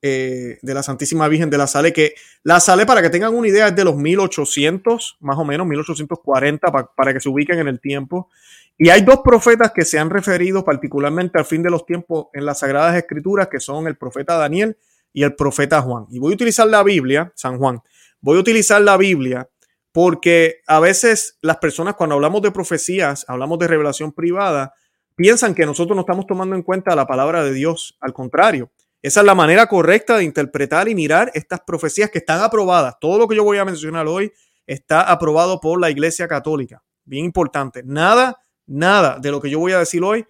eh, 0.01 0.59
de 0.61 0.73
la 0.73 0.83
Santísima 0.83 1.27
Virgen 1.27 1.49
de 1.49 1.57
la 1.57 1.67
Salet, 1.67 1.93
que 1.93 2.13
la 2.43 2.59
Salet, 2.59 2.85
para 2.85 3.01
que 3.01 3.09
tengan 3.09 3.33
una 3.33 3.47
idea, 3.47 3.69
es 3.69 3.75
de 3.75 3.83
los 3.83 3.95
1800, 3.95 5.17
más 5.21 5.37
o 5.37 5.45
menos, 5.45 5.65
1840, 5.65 6.71
para 6.95 7.13
que 7.13 7.19
se 7.19 7.29
ubiquen 7.29 7.59
en 7.59 7.67
el 7.67 7.79
tiempo. 7.79 8.29
Y 8.77 8.89
hay 8.89 9.01
dos 9.01 9.21
profetas 9.23 9.71
que 9.73 9.85
se 9.85 9.97
han 9.97 10.09
referido 10.09 10.63
particularmente 10.63 11.39
al 11.39 11.45
fin 11.45 11.63
de 11.63 11.71
los 11.71 11.85
tiempos 11.85 12.27
en 12.33 12.45
las 12.45 12.59
Sagradas 12.59 12.95
Escrituras, 12.95 13.47
que 13.47 13.59
son 13.59 13.87
el 13.87 13.97
profeta 13.97 14.37
Daniel 14.37 14.77
y 15.11 15.23
el 15.23 15.35
profeta 15.35 15.81
Juan. 15.81 16.05
Y 16.09 16.19
voy 16.19 16.33
a 16.33 16.35
utilizar 16.35 16.67
la 16.67 16.83
Biblia, 16.83 17.31
San 17.35 17.57
Juan, 17.57 17.81
voy 18.21 18.37
a 18.37 18.41
utilizar 18.41 18.81
la 18.81 18.97
Biblia 18.97 19.49
porque 19.91 20.61
a 20.67 20.79
veces 20.79 21.39
las 21.41 21.57
personas 21.57 21.95
cuando 21.95 22.13
hablamos 22.15 22.43
de 22.43 22.51
profecías, 22.51 23.25
hablamos 23.27 23.57
de 23.57 23.67
revelación 23.67 24.11
privada, 24.11 24.75
piensan 25.15 25.55
que 25.55 25.65
nosotros 25.65 25.95
no 25.95 26.01
estamos 26.01 26.27
tomando 26.27 26.55
en 26.55 26.61
cuenta 26.61 26.95
la 26.95 27.07
palabra 27.07 27.43
de 27.43 27.51
Dios. 27.51 27.97
Al 27.99 28.13
contrario, 28.13 28.69
esa 29.01 29.21
es 29.21 29.25
la 29.25 29.33
manera 29.33 29.65
correcta 29.65 30.17
de 30.17 30.23
interpretar 30.23 30.87
y 30.87 30.93
mirar 30.93 31.31
estas 31.33 31.61
profecías 31.61 32.11
que 32.11 32.19
están 32.19 32.41
aprobadas. 32.41 32.95
Todo 33.01 33.17
lo 33.17 33.27
que 33.27 33.35
yo 33.35 33.43
voy 33.43 33.57
a 33.57 33.65
mencionar 33.65 34.05
hoy 34.05 34.31
está 34.67 35.01
aprobado 35.01 35.59
por 35.59 35.81
la 35.81 35.89
Iglesia 35.89 36.27
Católica. 36.27 36.83
Bien 37.03 37.25
importante. 37.25 37.81
Nada 37.83 38.37
Nada 38.67 39.17
de 39.19 39.31
lo 39.31 39.41
que 39.41 39.49
yo 39.49 39.59
voy 39.59 39.71
a 39.71 39.79
decir 39.79 40.03
hoy 40.03 40.25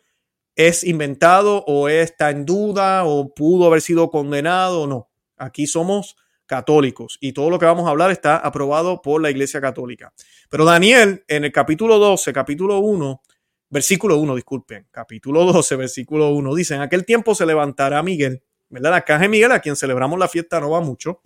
es 0.55 0.83
inventado 0.83 1.63
o 1.67 1.89
está 1.89 2.29
en 2.29 2.45
duda 2.45 3.03
o 3.03 3.33
pudo 3.33 3.67
haber 3.67 3.81
sido 3.81 4.09
condenado 4.09 4.83
o 4.83 4.87
no. 4.87 5.09
Aquí 5.37 5.67
somos 5.67 6.15
católicos 6.47 7.17
y 7.19 7.33
todo 7.33 7.49
lo 7.49 7.59
que 7.59 7.65
vamos 7.65 7.87
a 7.87 7.91
hablar 7.91 8.09
está 8.11 8.37
aprobado 8.37 9.01
por 9.01 9.21
la 9.21 9.29
Iglesia 9.29 9.61
Católica. 9.61 10.13
Pero 10.49 10.65
Daniel, 10.65 11.23
en 11.27 11.43
el 11.43 11.51
capítulo 11.51 11.99
12, 11.99 12.31
capítulo 12.33 12.79
1, 12.79 13.21
versículo 13.69 14.17
1, 14.17 14.35
disculpen, 14.35 14.87
capítulo 14.89 15.45
12, 15.45 15.75
versículo 15.75 16.29
1, 16.31 16.55
dice, 16.55 16.75
en 16.75 16.81
aquel 16.81 17.05
tiempo 17.05 17.35
se 17.35 17.45
levantará 17.45 18.01
Miguel, 18.01 18.41
¿verdad? 18.69 18.91
La 18.91 19.01
caja 19.01 19.23
de 19.23 19.29
Miguel, 19.29 19.51
a 19.51 19.59
quien 19.59 19.75
celebramos 19.75 20.17
la 20.17 20.27
fiesta 20.27 20.59
no 20.59 20.71
va 20.71 20.81
mucho, 20.81 21.21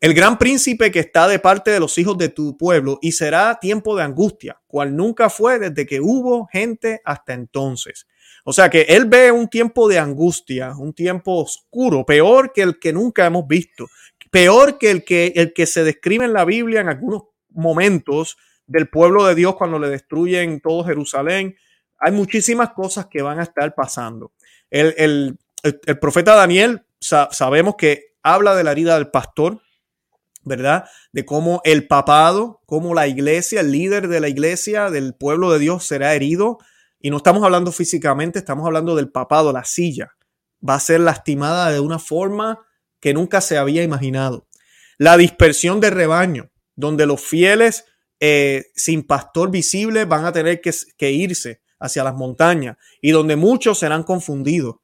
el 0.00 0.14
gran 0.14 0.38
príncipe 0.38 0.90
que 0.90 1.00
está 1.00 1.26
de 1.26 1.38
parte 1.38 1.70
de 1.70 1.80
los 1.80 1.96
hijos 1.98 2.18
de 2.18 2.28
tu 2.28 2.56
pueblo 2.56 2.98
y 3.00 3.12
será 3.12 3.58
tiempo 3.60 3.96
de 3.96 4.02
angustia, 4.02 4.60
cual 4.66 4.94
nunca 4.94 5.30
fue 5.30 5.58
desde 5.58 5.86
que 5.86 6.00
hubo 6.00 6.46
gente 6.52 7.00
hasta 7.04 7.32
entonces. 7.32 8.06
O 8.44 8.52
sea 8.52 8.70
que 8.70 8.82
él 8.82 9.06
ve 9.06 9.32
un 9.32 9.48
tiempo 9.48 9.88
de 9.88 9.98
angustia, 9.98 10.74
un 10.76 10.92
tiempo 10.92 11.42
oscuro, 11.42 12.04
peor 12.04 12.52
que 12.52 12.62
el 12.62 12.78
que 12.78 12.92
nunca 12.92 13.26
hemos 13.26 13.46
visto, 13.46 13.86
peor 14.30 14.78
que 14.78 14.90
el 14.90 15.04
que, 15.04 15.32
el 15.34 15.52
que 15.52 15.66
se 15.66 15.82
describe 15.82 16.24
en 16.24 16.32
la 16.32 16.44
Biblia 16.44 16.80
en 16.80 16.88
algunos 16.88 17.22
momentos 17.50 18.36
del 18.66 18.88
pueblo 18.88 19.26
de 19.26 19.34
Dios 19.34 19.56
cuando 19.56 19.78
le 19.78 19.88
destruyen 19.88 20.60
todo 20.60 20.84
Jerusalén. 20.84 21.56
Hay 21.98 22.12
muchísimas 22.12 22.70
cosas 22.70 23.06
que 23.06 23.22
van 23.22 23.40
a 23.40 23.44
estar 23.44 23.74
pasando. 23.74 24.32
El, 24.70 25.38
profeta 26.00 26.34
Daniel 26.34 26.86
sabemos 27.00 27.76
que 27.76 28.14
habla 28.22 28.54
de 28.54 28.64
la 28.64 28.72
herida 28.72 28.94
del 28.94 29.10
pastor, 29.10 29.60
¿verdad? 30.46 30.84
De 31.12 31.26
cómo 31.26 31.60
el 31.64 31.86
papado, 31.86 32.62
cómo 32.66 32.94
la 32.94 33.08
iglesia, 33.08 33.60
el 33.60 33.72
líder 33.72 34.08
de 34.08 34.20
la 34.20 34.28
iglesia, 34.28 34.90
del 34.90 35.14
pueblo 35.14 35.52
de 35.52 35.58
Dios 35.58 35.84
será 35.84 36.14
herido. 36.14 36.58
Y 37.00 37.10
no 37.10 37.18
estamos 37.18 37.42
hablando 37.44 37.72
físicamente, 37.72 38.38
estamos 38.38 38.64
hablando 38.64 38.94
del 38.94 39.10
papado, 39.10 39.52
la 39.52 39.64
silla. 39.64 40.12
Va 40.66 40.74
a 40.74 40.80
ser 40.80 41.00
lastimada 41.00 41.70
de 41.70 41.80
una 41.80 41.98
forma 41.98 42.64
que 43.00 43.12
nunca 43.12 43.40
se 43.40 43.58
había 43.58 43.82
imaginado. 43.82 44.46
La 44.98 45.16
dispersión 45.16 45.80
de 45.80 45.90
rebaño, 45.90 46.50
donde 46.76 47.06
los 47.06 47.20
fieles 47.20 47.84
eh, 48.20 48.66
sin 48.74 49.02
pastor 49.02 49.50
visible 49.50 50.04
van 50.04 50.24
a 50.24 50.32
tener 50.32 50.60
que, 50.60 50.72
que 50.96 51.10
irse 51.10 51.60
hacia 51.80 52.04
las 52.04 52.14
montañas 52.14 52.76
y 53.02 53.10
donde 53.10 53.34
muchos 53.36 53.80
serán 53.80 54.04
confundidos. 54.04 54.76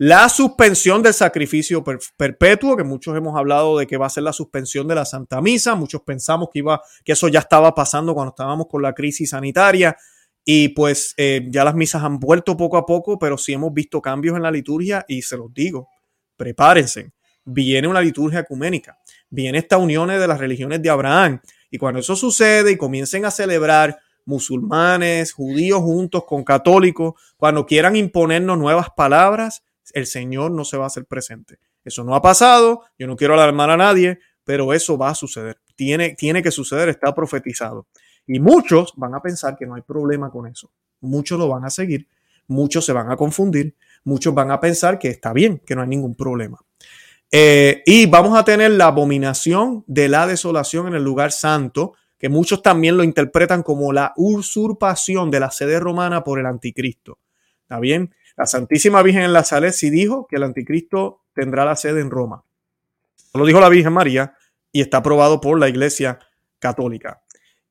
La 0.00 0.28
suspensión 0.28 1.02
del 1.02 1.12
sacrificio 1.12 1.82
perpetuo, 2.16 2.76
que 2.76 2.84
muchos 2.84 3.16
hemos 3.16 3.36
hablado 3.36 3.78
de 3.78 3.88
que 3.88 3.96
va 3.96 4.06
a 4.06 4.10
ser 4.10 4.22
la 4.22 4.32
suspensión 4.32 4.86
de 4.86 4.94
la 4.94 5.04
Santa 5.04 5.40
Misa, 5.40 5.74
muchos 5.74 6.02
pensamos 6.02 6.50
que 6.52 6.60
iba, 6.60 6.80
que 7.04 7.12
eso 7.12 7.26
ya 7.26 7.40
estaba 7.40 7.74
pasando 7.74 8.14
cuando 8.14 8.30
estábamos 8.30 8.68
con 8.68 8.80
la 8.80 8.94
crisis 8.94 9.30
sanitaria, 9.30 9.96
y 10.44 10.68
pues 10.68 11.14
eh, 11.16 11.48
ya 11.50 11.64
las 11.64 11.74
misas 11.74 12.04
han 12.04 12.20
vuelto 12.20 12.56
poco 12.56 12.76
a 12.76 12.86
poco, 12.86 13.18
pero 13.18 13.36
sí 13.36 13.54
hemos 13.54 13.74
visto 13.74 14.00
cambios 14.00 14.36
en 14.36 14.44
la 14.44 14.52
liturgia, 14.52 15.04
y 15.08 15.22
se 15.22 15.36
los 15.36 15.52
digo, 15.52 15.88
prepárense, 16.36 17.10
viene 17.44 17.88
una 17.88 18.00
liturgia 18.00 18.38
ecuménica, 18.38 18.98
viene 19.28 19.58
esta 19.58 19.78
unión 19.78 20.10
de 20.10 20.28
las 20.28 20.38
religiones 20.38 20.80
de 20.80 20.90
Abraham, 20.90 21.40
y 21.72 21.78
cuando 21.78 21.98
eso 21.98 22.14
sucede 22.14 22.70
y 22.70 22.76
comiencen 22.76 23.24
a 23.24 23.32
celebrar 23.32 23.98
musulmanes, 24.26 25.32
judíos 25.32 25.80
juntos 25.80 26.22
con 26.24 26.44
católicos, 26.44 27.14
cuando 27.36 27.66
quieran 27.66 27.96
imponernos 27.96 28.56
nuevas 28.56 28.90
palabras, 28.96 29.64
el 29.94 30.06
Señor 30.06 30.50
no 30.50 30.64
se 30.64 30.76
va 30.76 30.84
a 30.84 30.88
hacer 30.88 31.04
presente. 31.04 31.58
Eso 31.84 32.04
no 32.04 32.14
ha 32.14 32.22
pasado, 32.22 32.82
yo 32.98 33.06
no 33.06 33.16
quiero 33.16 33.34
alarmar 33.34 33.70
a 33.70 33.76
nadie, 33.76 34.18
pero 34.44 34.72
eso 34.72 34.96
va 34.96 35.10
a 35.10 35.14
suceder. 35.14 35.58
Tiene, 35.76 36.14
tiene 36.14 36.42
que 36.42 36.50
suceder, 36.50 36.88
está 36.88 37.14
profetizado. 37.14 37.86
Y 38.26 38.40
muchos 38.40 38.92
van 38.96 39.14
a 39.14 39.20
pensar 39.20 39.56
que 39.56 39.66
no 39.66 39.74
hay 39.74 39.82
problema 39.82 40.30
con 40.30 40.46
eso. 40.46 40.70
Muchos 41.00 41.38
lo 41.38 41.48
van 41.48 41.64
a 41.64 41.70
seguir, 41.70 42.08
muchos 42.46 42.84
se 42.84 42.92
van 42.92 43.10
a 43.10 43.16
confundir, 43.16 43.76
muchos 44.04 44.34
van 44.34 44.50
a 44.50 44.60
pensar 44.60 44.98
que 44.98 45.08
está 45.08 45.32
bien, 45.32 45.62
que 45.64 45.74
no 45.74 45.82
hay 45.82 45.88
ningún 45.88 46.14
problema. 46.14 46.58
Eh, 47.30 47.82
y 47.84 48.06
vamos 48.06 48.38
a 48.38 48.44
tener 48.44 48.70
la 48.72 48.86
abominación 48.86 49.84
de 49.86 50.08
la 50.08 50.26
desolación 50.26 50.88
en 50.88 50.94
el 50.94 51.04
lugar 51.04 51.32
santo, 51.32 51.94
que 52.18 52.28
muchos 52.28 52.62
también 52.62 52.96
lo 52.96 53.04
interpretan 53.04 53.62
como 53.62 53.92
la 53.92 54.12
usurpación 54.16 55.30
de 55.30 55.40
la 55.40 55.50
sede 55.50 55.78
romana 55.78 56.24
por 56.24 56.38
el 56.38 56.46
anticristo. 56.46 57.18
¿Está 57.62 57.80
bien? 57.80 58.14
La 58.38 58.46
Santísima 58.46 59.02
Virgen 59.02 59.24
en 59.24 59.32
la 59.32 59.42
Salet 59.42 59.72
sí 59.72 59.90
dijo 59.90 60.28
que 60.28 60.36
el 60.36 60.44
anticristo 60.44 61.24
tendrá 61.34 61.64
la 61.64 61.74
sede 61.74 62.00
en 62.00 62.08
Roma. 62.08 62.44
Lo 63.34 63.44
dijo 63.44 63.60
la 63.60 63.68
Virgen 63.68 63.92
María 63.92 64.36
y 64.70 64.80
está 64.80 64.98
aprobado 64.98 65.40
por 65.40 65.58
la 65.58 65.68
Iglesia 65.68 66.20
Católica. 66.60 67.20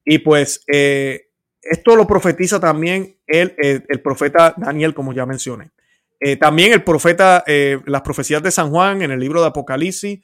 Y 0.03 0.19
pues 0.19 0.65
eh, 0.67 1.29
esto 1.61 1.95
lo 1.95 2.05
profetiza 2.05 2.59
también 2.59 3.17
el, 3.27 3.55
el, 3.57 4.01
profeta 4.01 4.53
Daniel, 4.57 4.93
como 4.93 5.13
ya 5.13 5.25
mencioné. 5.25 5.71
Eh, 6.19 6.35
también 6.35 6.73
el 6.73 6.83
profeta, 6.83 7.45
eh, 7.47 7.79
las 7.85 8.01
profecías 8.01 8.43
de 8.43 8.51
San 8.51 8.69
Juan 8.69 9.01
en 9.01 9.11
el 9.11 9.21
libro 9.21 9.39
de 9.39 9.47
Apocalipsis, 9.47 10.19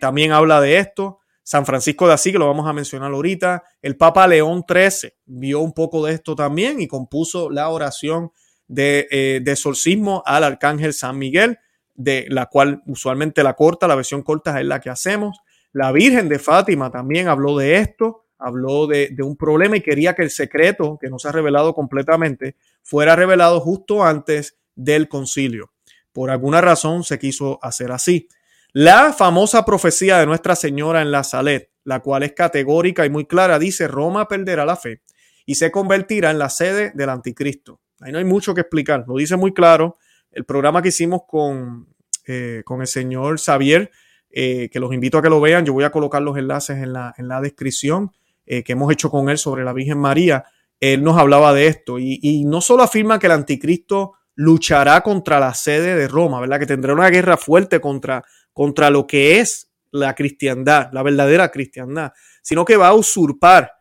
también 0.00 0.32
habla 0.32 0.60
de 0.60 0.78
esto. 0.78 1.20
San 1.44 1.64
Francisco 1.64 2.08
de 2.08 2.14
Asís, 2.14 2.32
que 2.32 2.40
lo 2.40 2.48
vamos 2.48 2.66
a 2.66 2.72
mencionar 2.72 3.12
ahorita. 3.12 3.62
El 3.80 3.96
Papa 3.96 4.26
León 4.26 4.64
XIII 4.68 5.12
vio 5.26 5.60
un 5.60 5.72
poco 5.72 6.04
de 6.04 6.12
esto 6.12 6.34
también 6.34 6.80
y 6.80 6.88
compuso 6.88 7.50
la 7.50 7.68
oración 7.68 8.32
de, 8.68 9.06
eh, 9.10 9.40
de 9.42 9.52
exorcismo 9.52 10.22
al 10.26 10.44
arcángel 10.44 10.92
San 10.92 11.18
Miguel. 11.18 11.58
de 11.98 12.26
la 12.28 12.44
cual 12.44 12.82
usualmente 12.86 13.42
la 13.42 13.54
corta, 13.54 13.88
la 13.88 13.94
versión 13.94 14.22
corta 14.22 14.60
es 14.60 14.66
la 14.66 14.80
que 14.80 14.90
hacemos. 14.90 15.38
La 15.72 15.92
Virgen 15.92 16.28
de 16.28 16.38
Fátima 16.38 16.90
también 16.90 17.26
habló 17.26 17.56
de 17.56 17.76
esto, 17.76 18.26
habló 18.38 18.86
de, 18.86 19.08
de 19.12 19.22
un 19.22 19.34
problema 19.34 19.78
y 19.78 19.80
quería 19.80 20.14
que 20.14 20.20
el 20.20 20.30
secreto, 20.30 20.98
que 21.00 21.08
no 21.08 21.18
se 21.18 21.28
ha 21.28 21.32
revelado 21.32 21.72
completamente, 21.72 22.56
fuera 22.82 23.16
revelado 23.16 23.60
justo 23.60 24.04
antes 24.04 24.58
del 24.74 25.08
concilio. 25.08 25.72
Por 26.12 26.30
alguna 26.30 26.60
razón 26.60 27.02
se 27.02 27.18
quiso 27.18 27.58
hacer 27.62 27.92
así. 27.92 28.28
La 28.72 29.14
famosa 29.14 29.64
profecía 29.64 30.18
de 30.18 30.26
Nuestra 30.26 30.54
Señora 30.54 31.00
en 31.00 31.10
la 31.10 31.24
Salet, 31.24 31.70
la 31.84 32.00
cual 32.00 32.24
es 32.24 32.32
categórica 32.32 33.06
y 33.06 33.10
muy 33.10 33.24
clara, 33.24 33.58
dice 33.58 33.88
Roma 33.88 34.28
perderá 34.28 34.66
la 34.66 34.76
fe 34.76 35.00
y 35.46 35.54
se 35.54 35.70
convertirá 35.70 36.30
en 36.30 36.38
la 36.38 36.50
sede 36.50 36.92
del 36.94 37.08
anticristo. 37.08 37.80
Ahí 38.00 38.12
no 38.12 38.18
hay 38.18 38.24
mucho 38.24 38.54
que 38.54 38.60
explicar, 38.60 39.04
lo 39.06 39.16
dice 39.16 39.36
muy 39.36 39.52
claro. 39.52 39.96
El 40.30 40.44
programa 40.44 40.82
que 40.82 40.88
hicimos 40.88 41.22
con, 41.26 41.88
eh, 42.26 42.62
con 42.64 42.80
el 42.80 42.86
señor 42.86 43.40
Xavier, 43.40 43.90
eh, 44.30 44.68
que 44.70 44.80
los 44.80 44.92
invito 44.92 45.18
a 45.18 45.22
que 45.22 45.30
lo 45.30 45.40
vean, 45.40 45.64
yo 45.64 45.72
voy 45.72 45.84
a 45.84 45.90
colocar 45.90 46.20
los 46.20 46.36
enlaces 46.36 46.76
en 46.78 46.92
la, 46.92 47.14
en 47.16 47.28
la 47.28 47.40
descripción 47.40 48.12
eh, 48.44 48.62
que 48.62 48.72
hemos 48.72 48.92
hecho 48.92 49.10
con 49.10 49.28
él 49.28 49.38
sobre 49.38 49.64
la 49.64 49.72
Virgen 49.72 49.98
María. 49.98 50.44
Él 50.78 51.02
nos 51.02 51.16
hablaba 51.18 51.52
de 51.52 51.66
esto 51.66 51.98
y, 51.98 52.44
no 52.44 52.60
solo 52.60 52.82
afirma 52.82 53.18
que 53.18 53.26
el 53.26 53.32
anticristo 53.32 54.12
luchará 54.34 55.00
contra 55.00 55.40
la 55.40 55.54
sede 55.54 55.96
de 55.96 56.06
Roma, 56.06 56.40
¿verdad? 56.40 56.60
Que 56.60 56.66
tendrá 56.66 56.92
una 56.92 57.08
guerra 57.08 57.36
fuerte 57.36 57.80
contra, 57.80 58.24
contra 58.52 58.90
lo 58.90 59.06
que 59.06 59.40
es 59.40 59.72
la 59.90 60.14
cristiandad, 60.14 60.90
la 60.92 61.02
verdadera 61.02 61.50
cristiandad, 61.50 62.12
sino 62.42 62.64
que 62.64 62.76
va 62.76 62.88
a 62.88 62.94
usurpar 62.94 63.72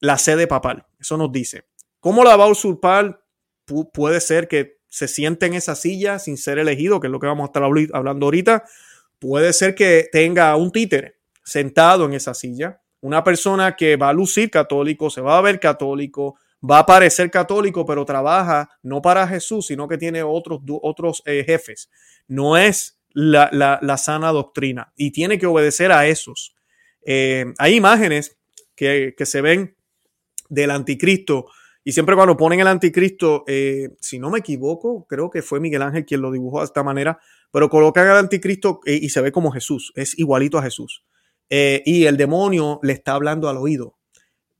la 0.00 0.18
sede 0.18 0.46
papal. 0.46 0.86
Eso 1.00 1.16
nos 1.16 1.32
dice. 1.32 1.66
¿Cómo 1.98 2.22
la 2.22 2.36
va 2.36 2.44
a 2.44 2.48
usurpar? 2.48 3.24
Puede 3.92 4.20
ser 4.20 4.48
que 4.48 4.76
se 4.88 5.08
siente 5.08 5.46
en 5.46 5.54
esa 5.54 5.74
silla 5.74 6.18
sin 6.18 6.36
ser 6.36 6.58
elegido, 6.58 7.00
que 7.00 7.08
es 7.08 7.10
lo 7.10 7.20
que 7.20 7.26
vamos 7.26 7.44
a 7.44 7.46
estar 7.46 7.62
hablando 7.62 8.26
ahorita. 8.26 8.64
Puede 9.18 9.52
ser 9.52 9.74
que 9.74 10.08
tenga 10.10 10.54
un 10.56 10.72
títere 10.72 11.16
sentado 11.44 12.06
en 12.06 12.14
esa 12.14 12.34
silla, 12.34 12.80
una 13.00 13.22
persona 13.22 13.76
que 13.76 13.96
va 13.96 14.08
a 14.08 14.12
lucir 14.12 14.50
católico, 14.50 15.10
se 15.10 15.20
va 15.20 15.38
a 15.38 15.42
ver 15.42 15.60
católico, 15.60 16.36
va 16.68 16.80
a 16.80 16.86
parecer 16.86 17.30
católico, 17.30 17.84
pero 17.84 18.04
trabaja 18.04 18.68
no 18.82 19.02
para 19.02 19.28
Jesús, 19.28 19.66
sino 19.66 19.86
que 19.86 19.98
tiene 19.98 20.22
otros, 20.22 20.60
otros 20.82 21.22
eh, 21.26 21.44
jefes. 21.46 21.90
No 22.26 22.56
es 22.56 22.98
la, 23.12 23.48
la, 23.52 23.96
sana 23.96 24.30
doctrina 24.30 24.92
y 24.96 25.10
tiene 25.10 25.38
que 25.38 25.46
obedecer 25.46 25.92
a 25.92 26.06
esos. 26.06 26.54
Eh, 27.04 27.46
hay 27.58 27.74
imágenes 27.74 28.36
que, 28.74 29.14
que, 29.16 29.26
se 29.26 29.40
ven 29.40 29.76
del 30.48 30.70
anticristo 30.70 31.46
y 31.88 31.92
siempre 31.92 32.16
cuando 32.16 32.36
ponen 32.36 32.58
el 32.58 32.66
anticristo, 32.66 33.44
eh, 33.46 33.90
si 34.00 34.18
no 34.18 34.28
me 34.28 34.40
equivoco, 34.40 35.06
creo 35.08 35.30
que 35.30 35.40
fue 35.40 35.60
Miguel 35.60 35.82
Ángel 35.82 36.04
quien 36.04 36.20
lo 36.20 36.32
dibujó 36.32 36.58
de 36.58 36.64
esta 36.64 36.82
manera, 36.82 37.20
pero 37.52 37.70
colocan 37.70 38.08
al 38.08 38.16
anticristo 38.16 38.80
eh, 38.84 38.98
y 39.00 39.08
se 39.10 39.20
ve 39.20 39.30
como 39.30 39.52
Jesús, 39.52 39.92
es 39.94 40.18
igualito 40.18 40.58
a 40.58 40.64
Jesús. 40.64 41.04
Eh, 41.48 41.84
y 41.86 42.06
el 42.06 42.16
demonio 42.16 42.80
le 42.82 42.92
está 42.92 43.12
hablando 43.12 43.48
al 43.48 43.58
oído. 43.58 44.00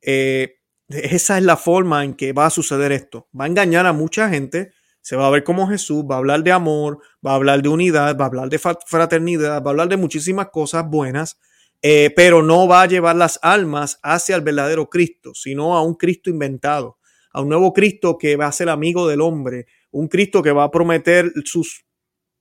esa 0.01 1.39
es 1.39 1.43
la 1.43 1.57
forma 1.57 2.05
en 2.05 2.15
que 2.15 2.33
va 2.33 2.47
a 2.47 2.51
suceder 2.51 2.93
esto. 2.93 3.29
Va 3.39 3.47
a 3.47 3.49
engañar 3.49 3.87
a 3.87 3.93
mucha 3.93 4.29
gente, 4.29 4.71
se 5.01 5.17
va 5.17 5.27
a 5.27 5.31
ver 5.31 5.43
como 5.43 5.67
Jesús, 5.67 6.05
va 6.09 6.15
a 6.15 6.19
hablar 6.19 6.45
de 6.45 6.53
amor, 6.53 7.01
va 7.27 7.33
a 7.33 7.35
hablar 7.35 7.61
de 7.61 7.69
unidad, 7.69 8.17
va 8.17 8.27
a 8.27 8.29
hablar 8.29 8.51
de 8.51 8.61
fraternidad, 8.61 9.65
va 9.65 9.67
a 9.67 9.71
hablar 9.71 9.89
de 9.89 9.97
muchísimas 9.97 10.51
cosas 10.51 10.89
buenas, 10.89 11.41
pero 11.83 12.45
no 12.45 12.69
va 12.69 12.83
a 12.83 12.87
llevar 12.87 13.17
las 13.17 13.41
almas 13.43 13.99
hacia 14.05 14.37
el 14.37 14.43
verdadero 14.43 14.89
Cristo, 14.89 15.35
sino 15.35 15.77
a 15.77 15.83
un 15.83 15.97
Cristo 15.97 16.31
inventado 16.31 16.99
a 17.37 17.43
un 17.43 17.51
nuevo 17.51 17.75
Cristo 17.75 18.17
que 18.17 18.35
va 18.35 18.47
a 18.47 18.53
ser 18.53 18.71
amigo 18.71 19.07
del 19.07 19.21
hombre, 19.21 19.67
un 19.91 20.09
Cristo 20.09 20.43
que 20.43 20.53
va 20.53 20.65
a 20.65 20.71
prometer 20.71 21.31
sus 21.45 21.85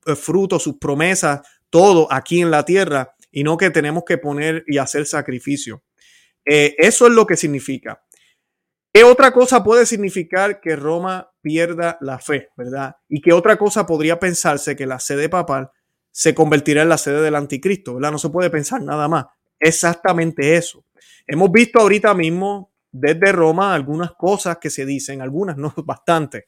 eh, 0.05 0.15
frutos, 0.15 0.63
sus 0.63 0.77
promesas, 0.77 1.41
todo 1.69 2.07
aquí 2.09 2.39
en 2.39 2.49
la 2.49 2.63
tierra 2.63 3.13
y 3.29 3.43
no 3.43 3.57
que 3.57 3.71
tenemos 3.71 4.05
que 4.05 4.17
poner 4.17 4.63
y 4.67 4.77
hacer 4.77 5.05
sacrificio. 5.05 5.83
Eh, 6.45 6.75
eso 6.77 7.07
es 7.07 7.11
lo 7.11 7.27
que 7.27 7.35
significa. 7.35 8.05
¿Qué 8.93 9.03
otra 9.03 9.33
cosa 9.33 9.65
puede 9.65 9.85
significar 9.85 10.61
que 10.61 10.77
Roma 10.77 11.29
pierda 11.41 11.97
la 11.99 12.17
fe, 12.17 12.47
verdad? 12.55 12.95
Y 13.09 13.19
qué 13.19 13.33
otra 13.33 13.57
cosa 13.57 13.85
podría 13.85 14.17
pensarse 14.17 14.77
que 14.77 14.85
la 14.85 15.01
sede 15.01 15.27
papal 15.27 15.71
se 16.09 16.33
convertirá 16.33 16.83
en 16.83 16.89
la 16.89 16.97
sede 16.97 17.21
del 17.21 17.35
anticristo, 17.35 17.95
¿verdad? 17.95 18.13
No 18.13 18.17
se 18.17 18.29
puede 18.29 18.49
pensar 18.49 18.81
nada 18.81 19.09
más. 19.09 19.25
Exactamente 19.59 20.55
eso. 20.55 20.85
Hemos 21.27 21.51
visto 21.51 21.81
ahorita 21.81 22.13
mismo 22.13 22.71
desde 22.97 23.33
Roma 23.33 23.73
algunas 23.73 24.13
cosas 24.13 24.57
que 24.59 24.69
se 24.69 24.85
dicen, 24.85 25.21
algunas 25.21 25.57
no 25.57 25.73
bastante. 25.85 26.45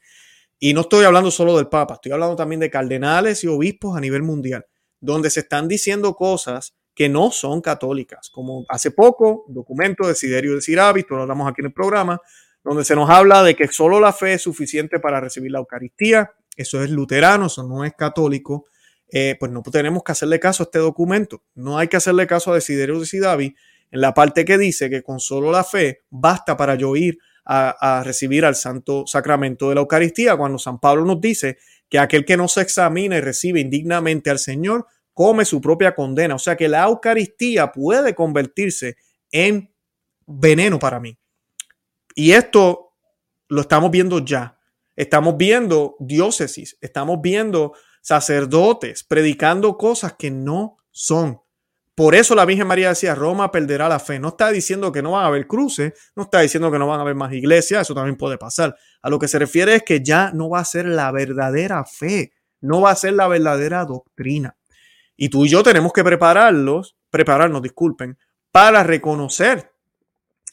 Y 0.60 0.74
no 0.74 0.82
estoy 0.82 1.06
hablando 1.06 1.30
solo 1.30 1.56
del 1.58 1.68
Papa, 1.68 1.96
estoy 1.96 2.14
hablando 2.14 2.36
también 2.36 2.60
de 2.60 2.70
cardenales 2.70 3.44
y 3.44 3.48
obispos 3.48 3.96
a 3.96 4.02
nivel 4.02 4.24
mundial, 4.24 4.66
donde 5.00 5.30
se 5.30 5.42
están 5.42 5.68
diciendo 5.68 6.16
cosas 6.16 6.76
que 6.96 7.10
no 7.10 7.30
son 7.30 7.62
católicas, 7.62 8.32
como 8.32 8.66
hace 8.70 8.90
poco, 8.90 9.46
documento 9.50 10.08
de 10.08 10.16
Siderio 10.16 10.56
de 10.56 10.62
Sirabi, 10.62 11.06
lo 11.08 11.22
hablamos 11.22 11.48
aquí 11.48 11.62
en 11.62 11.68
el 11.68 11.74
programa, 11.74 12.20
donde 12.64 12.84
se 12.84 12.96
nos 12.96 13.08
habla 13.08 13.44
de 13.44 13.56
que 13.56 13.68
solo 13.68 14.00
la 14.00 14.14
fe 14.14 14.34
es 14.34 14.42
suficiente 14.42 15.00
para 15.00 15.22
recibir 15.22 15.52
la 15.52 15.60
Eucaristía, 15.60 16.32
eso 16.56 16.82
es 16.82 16.90
luterano, 16.90 17.46
eso 17.46 17.62
no 17.62 17.86
es 17.86 17.94
católico, 17.94 18.66
eh, 19.12 19.36
pues 19.40 19.52
no 19.52 19.62
tenemos 19.62 20.02
que 20.02 20.12
hacerle 20.12 20.40
caso 20.40 20.64
a 20.64 20.66
este 20.66 20.80
documento, 20.80 21.44
no 21.54 21.78
hay 21.78 21.88
que 21.88 21.98
hacerle 21.98 22.26
caso 22.26 22.52
a 22.52 22.56
Desiderio 22.56 23.00
de 23.00 23.06
Sidavi, 23.06 23.56
en 23.92 24.02
la 24.02 24.14
parte 24.14 24.46
que 24.46 24.58
dice 24.58 24.90
que 24.90 25.04
con 25.04 25.20
solo 25.20 25.52
la 25.52 25.64
fe 25.64 26.04
basta 26.10 26.58
para 26.58 26.76
yo 26.76 26.96
ir 26.96 27.18
a, 27.50 28.04
recibir 28.04 28.44
al 28.44 28.56
santo 28.56 29.08
sacramento 29.08 29.70
de 29.70 29.76
la 29.76 29.82
Eucaristía, 29.82 30.36
cuando 30.36 30.60
San 30.60 30.80
Pablo 30.80 31.06
nos 31.06 31.22
dice 31.22 31.58
que 31.88 31.98
aquel 31.98 32.26
que 32.26 32.36
no 32.36 32.50
se 32.50 32.62
examina 32.62 33.16
y 33.16 33.22
recibe 33.22 33.62
indignamente 33.62 34.30
al 34.30 34.40
Señor, 34.40 34.86
come 35.14 35.46
su 35.46 35.62
propia 35.62 35.96
condena. 35.96 36.36
O 36.36 36.40
sea 36.40 36.58
que 36.58 36.68
la 36.68 36.84
Eucaristía 36.84 37.72
puede 37.72 38.14
convertirse 38.14 38.98
en 39.32 39.74
veneno 40.26 40.78
para 40.78 41.00
mí. 41.00 41.18
Y 42.16 42.32
esto 42.32 42.94
lo 43.48 43.62
estamos 43.62 43.92
viendo 43.92 44.20
ya. 44.26 44.60
Estamos 44.98 45.38
viendo 45.38 45.96
diócesis, 46.00 46.78
estamos 46.82 47.22
viendo 47.22 47.74
sacerdotes 48.02 49.04
predicando 49.04 49.78
cosas 49.78 50.16
que 50.18 50.32
no 50.32 50.78
son 50.92 51.40
por 51.98 52.14
eso 52.14 52.36
la 52.36 52.46
Virgen 52.46 52.68
María 52.68 52.90
decía, 52.90 53.16
Roma 53.16 53.52
perderá 53.52 53.90
la 53.90 53.98
fe. 53.98 54.20
No 54.20 54.28
está 54.28 54.52
diciendo 54.52 54.92
que 54.92 55.02
no 55.02 55.14
van 55.14 55.24
a 55.24 55.28
haber 55.30 55.48
cruces, 55.48 55.94
no 56.16 56.22
está 56.26 56.42
diciendo 56.42 56.70
que 56.70 56.78
no 56.78 56.86
van 56.86 57.00
a 57.00 57.02
haber 57.02 57.16
más 57.16 57.34
iglesias, 57.34 57.82
eso 57.82 57.96
también 57.96 58.18
puede 58.18 58.38
pasar. 58.38 58.76
A 59.02 59.10
lo 59.10 59.18
que 59.18 59.28
se 59.28 59.40
refiere 59.40 59.74
es 59.74 59.82
que 59.82 60.04
ya 60.04 60.30
no 60.32 60.48
va 60.48 60.60
a 60.60 60.66
ser 60.66 60.86
la 60.86 61.12
verdadera 61.12 61.84
fe, 61.86 62.34
no 62.62 62.82
va 62.82 62.92
a 62.92 62.96
ser 62.96 63.14
la 63.14 63.28
verdadera 63.28 63.84
doctrina. 63.84 64.56
Y 65.16 65.30
tú 65.30 65.46
y 65.46 65.50
yo 65.50 65.64
tenemos 65.64 65.92
que 65.92 66.04
prepararlos, 66.04 66.96
prepararnos, 67.10 67.64
disculpen, 67.64 68.16
para 68.52 68.84
reconocer 68.84 69.74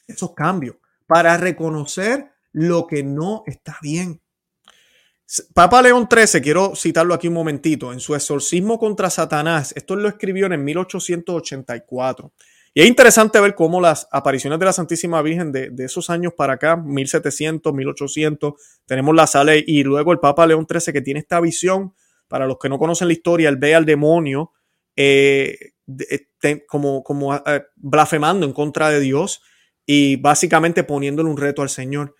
esos 0.07 0.33
cambios, 0.33 0.77
para 1.05 1.37
reconocer 1.37 2.31
lo 2.53 2.87
que 2.87 3.03
no 3.03 3.43
está 3.45 3.77
bien. 3.83 4.19
Papa 5.53 5.81
León 5.81 6.07
XIII, 6.09 6.41
quiero 6.41 6.75
citarlo 6.75 7.13
aquí 7.13 7.27
un 7.27 7.33
momentito, 7.33 7.91
en 7.91 7.99
su 7.99 8.13
exorcismo 8.13 8.77
contra 8.77 9.09
Satanás, 9.09 9.73
esto 9.75 9.95
lo 9.95 10.07
escribió 10.07 10.45
en 10.45 10.63
1884. 10.63 12.31
Y 12.77 12.81
es 12.81 12.87
interesante 12.87 13.39
ver 13.39 13.55
cómo 13.55 13.79
las 13.79 14.07
apariciones 14.11 14.59
de 14.59 14.65
la 14.65 14.73
Santísima 14.73 15.21
Virgen 15.21 15.51
de, 15.51 15.71
esos 15.79 16.09
años 16.09 16.33
para 16.35 16.53
acá, 16.53 16.75
1700, 16.75 17.73
1800, 17.73 18.53
tenemos 18.85 19.15
la 19.15 19.25
sala 19.27 19.53
y 19.55 19.83
luego 19.83 20.11
el 20.11 20.19
Papa 20.19 20.45
León 20.45 20.67
XIII 20.69 20.93
que 20.93 21.01
tiene 21.01 21.21
esta 21.21 21.39
visión, 21.39 21.93
para 22.27 22.45
los 22.45 22.57
que 22.59 22.69
no 22.69 22.77
conocen 22.77 23.07
la 23.07 23.13
historia, 23.13 23.49
él 23.49 23.57
ve 23.57 23.75
al 23.75 23.85
demonio 23.85 24.51
eh, 24.95 25.57
eh, 25.87 26.65
como, 26.67 27.01
como 27.03 27.35
eh, 27.35 27.63
blasfemando 27.75 28.45
en 28.45 28.53
contra 28.53 28.89
de 28.89 28.99
Dios 28.99 29.41
y 29.85 30.17
básicamente 30.17 30.83
poniéndole 30.83 31.29
un 31.29 31.37
reto 31.37 31.61
al 31.61 31.69
Señor. 31.69 32.15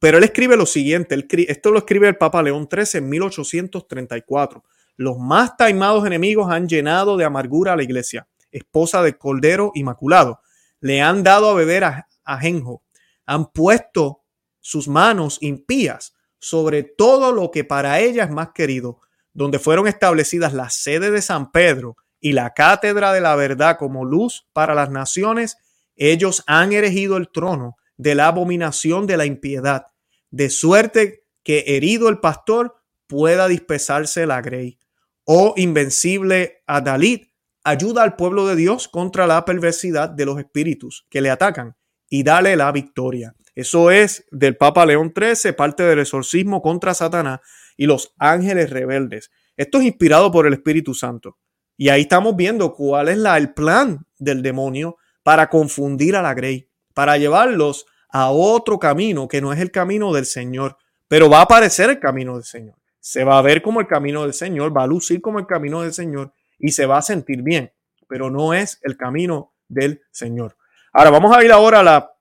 Pero 0.00 0.18
él 0.18 0.24
escribe 0.24 0.56
lo 0.56 0.66
siguiente, 0.66 1.16
esto 1.48 1.70
lo 1.70 1.78
escribe 1.78 2.08
el 2.08 2.16
Papa 2.16 2.42
León 2.42 2.68
XIII 2.70 2.98
en 2.98 3.08
1834. 3.08 4.64
Los 4.96 5.18
más 5.18 5.56
taimados 5.56 6.06
enemigos 6.06 6.50
han 6.50 6.68
llenado 6.68 7.16
de 7.16 7.24
amargura 7.24 7.72
a 7.72 7.76
la 7.76 7.82
iglesia, 7.82 8.28
esposa 8.50 9.02
del 9.02 9.18
Cordero 9.18 9.72
Inmaculado. 9.74 10.40
Le 10.80 11.00
han 11.00 11.22
dado 11.22 11.48
a 11.48 11.54
beber 11.54 11.84
ajenjo. 12.24 12.82
Han 13.26 13.50
puesto 13.52 14.22
sus 14.60 14.88
manos 14.88 15.38
impías 15.40 16.14
sobre 16.44 16.82
todo 16.82 17.32
lo 17.32 17.50
que 17.50 17.64
para 17.64 18.00
ella 18.00 18.24
es 18.24 18.30
más 18.30 18.50
querido, 18.54 19.00
donde 19.32 19.58
fueron 19.58 19.86
establecidas 19.86 20.52
la 20.52 20.68
sede 20.68 21.10
de 21.10 21.22
San 21.22 21.50
Pedro 21.50 21.96
y 22.20 22.32
la 22.32 22.52
cátedra 22.52 23.14
de 23.14 23.22
la 23.22 23.34
verdad 23.34 23.78
como 23.78 24.04
luz 24.04 24.46
para 24.52 24.74
las 24.74 24.90
naciones, 24.90 25.56
ellos 25.96 26.44
han 26.46 26.74
erigido 26.74 27.16
el 27.16 27.30
trono 27.30 27.76
de 27.96 28.14
la 28.14 28.28
abominación 28.28 29.06
de 29.06 29.16
la 29.16 29.26
impiedad 29.26 29.86
de 30.30 30.50
suerte 30.50 31.24
que 31.44 31.64
herido 31.68 32.08
el 32.08 32.18
pastor 32.18 32.74
pueda 33.06 33.46
dispersarse 33.46 34.26
la 34.26 34.42
grey. 34.42 34.78
Oh 35.24 35.54
invencible 35.56 36.62
Adalid, 36.66 37.26
ayuda 37.62 38.02
al 38.02 38.16
pueblo 38.16 38.46
de 38.46 38.56
Dios 38.56 38.88
contra 38.88 39.26
la 39.26 39.44
perversidad 39.44 40.10
de 40.10 40.26
los 40.26 40.38
espíritus 40.38 41.06
que 41.08 41.20
le 41.20 41.30
atacan 41.30 41.76
y 42.10 42.24
dale 42.24 42.56
la 42.56 42.72
victoria. 42.72 43.34
Eso 43.54 43.90
es 43.90 44.26
del 44.32 44.56
Papa 44.56 44.84
León 44.84 45.12
XIII, 45.16 45.52
parte 45.52 45.84
del 45.84 46.00
exorcismo 46.00 46.60
contra 46.60 46.94
Satanás 46.94 47.40
y 47.76 47.86
los 47.86 48.12
ángeles 48.18 48.70
rebeldes. 48.70 49.30
Esto 49.56 49.78
es 49.78 49.84
inspirado 49.84 50.32
por 50.32 50.46
el 50.46 50.54
Espíritu 50.54 50.94
Santo. 50.94 51.38
Y 51.76 51.88
ahí 51.88 52.02
estamos 52.02 52.34
viendo 52.36 52.74
cuál 52.74 53.08
es 53.08 53.18
la, 53.18 53.36
el 53.38 53.54
plan 53.54 54.04
del 54.18 54.42
demonio 54.42 54.96
para 55.22 55.48
confundir 55.48 56.16
a 56.16 56.22
la 56.22 56.34
Grey, 56.34 56.68
para 56.94 57.18
llevarlos 57.18 57.86
a 58.08 58.30
otro 58.30 58.78
camino 58.78 59.28
que 59.28 59.40
no 59.40 59.52
es 59.52 59.60
el 59.60 59.70
camino 59.70 60.12
del 60.12 60.24
Señor, 60.24 60.78
pero 61.08 61.28
va 61.28 61.40
a 61.40 61.42
aparecer 61.42 61.90
el 61.90 61.98
camino 61.98 62.34
del 62.34 62.44
Señor. 62.44 62.76
Se 63.00 63.24
va 63.24 63.38
a 63.38 63.42
ver 63.42 63.60
como 63.60 63.80
el 63.80 63.86
camino 63.86 64.22
del 64.22 64.32
Señor, 64.32 64.74
va 64.74 64.84
a 64.84 64.86
lucir 64.86 65.20
como 65.20 65.38
el 65.38 65.46
camino 65.46 65.82
del 65.82 65.92
Señor 65.92 66.32
y 66.58 66.72
se 66.72 66.86
va 66.86 66.98
a 66.98 67.02
sentir 67.02 67.42
bien, 67.42 67.72
pero 68.08 68.30
no 68.30 68.54
es 68.54 68.78
el 68.82 68.96
camino 68.96 69.52
del 69.68 70.02
Señor. 70.10 70.56
Ahora 70.92 71.10
vamos 71.10 71.36
a 71.36 71.44
ir 71.44 71.52
ahora 71.52 71.80
a 71.80 71.82
la 71.82 72.14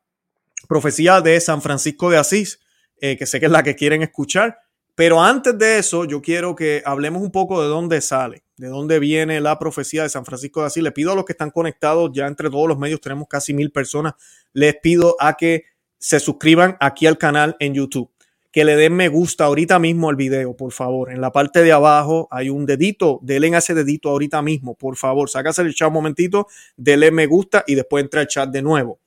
profecía 0.68 1.22
de 1.22 1.40
San 1.40 1.62
Francisco 1.62 2.10
de 2.10 2.18
Asís, 2.18 2.60
eh, 3.00 3.18
que 3.18 3.26
sé 3.26 3.40
que 3.40 3.46
es 3.46 3.52
la 3.52 3.64
que 3.64 3.76
quieren 3.76 4.02
escuchar. 4.02 4.60
Pero 4.96 5.22
antes 5.22 5.58
de 5.58 5.78
eso, 5.80 6.06
yo 6.06 6.22
quiero 6.22 6.56
que 6.56 6.82
hablemos 6.86 7.22
un 7.22 7.32
poco 7.32 7.62
de 7.62 7.68
dónde 7.68 8.02
sale, 8.02 8.43
de 8.58 8.68
dónde 8.68 9.00
viene 9.00 9.42
la 9.42 9.58
profecía 9.58 10.04
de 10.04 10.10
San 10.10 10.26
Francisco 10.26 10.62
de 10.62 10.68
Asís. 10.68 10.84
Le 10.84 10.92
pido 10.92 11.12
a 11.12 11.16
los 11.16 11.26
que 11.26 11.34
están 11.34 11.52
conectados, 11.52 12.12
ya 12.14 12.28
entre 12.28 12.50
todos 12.50 12.68
los 12.68 12.78
medios 12.78 13.02
tenemos 13.02 13.28
casi 13.28 13.54
mil 13.54 13.72
personas, 13.72 14.14
les 14.54 14.76
pido 14.78 15.16
a 15.20 15.36
que 15.36 15.66
se 15.98 16.20
suscriban 16.20 16.78
aquí 16.80 17.08
al 17.08 17.18
canal 17.18 17.56
en 17.60 17.74
YouTube, 17.74 18.12
que 18.52 18.66
le 18.66 18.76
den 18.76 18.94
me 18.94 19.08
gusta 19.08 19.46
ahorita 19.46 19.80
mismo 19.80 20.10
al 20.10 20.16
video, 20.16 20.56
por 20.56 20.72
favor. 20.72 21.12
En 21.12 21.22
la 21.22 21.32
parte 21.32 21.64
de 21.64 21.72
abajo 21.72 22.28
hay 22.30 22.50
un 22.50 22.66
dedito, 22.66 23.20
denle 23.24 23.58
ese 23.58 23.74
dedito 23.74 24.10
ahorita 24.10 24.42
mismo, 24.42 24.76
por 24.76 24.98
favor. 24.98 25.30
Sácase 25.30 25.62
el 25.62 25.74
chat 25.74 25.88
un 25.88 25.94
momentito, 25.94 26.48
denle 26.76 27.10
me 27.10 27.26
gusta 27.26 27.64
y 27.66 27.76
después 27.76 28.04
entra 28.04 28.22
el 28.22 28.28
chat 28.28 28.50
de 28.50 28.62
nuevo. 28.62 29.00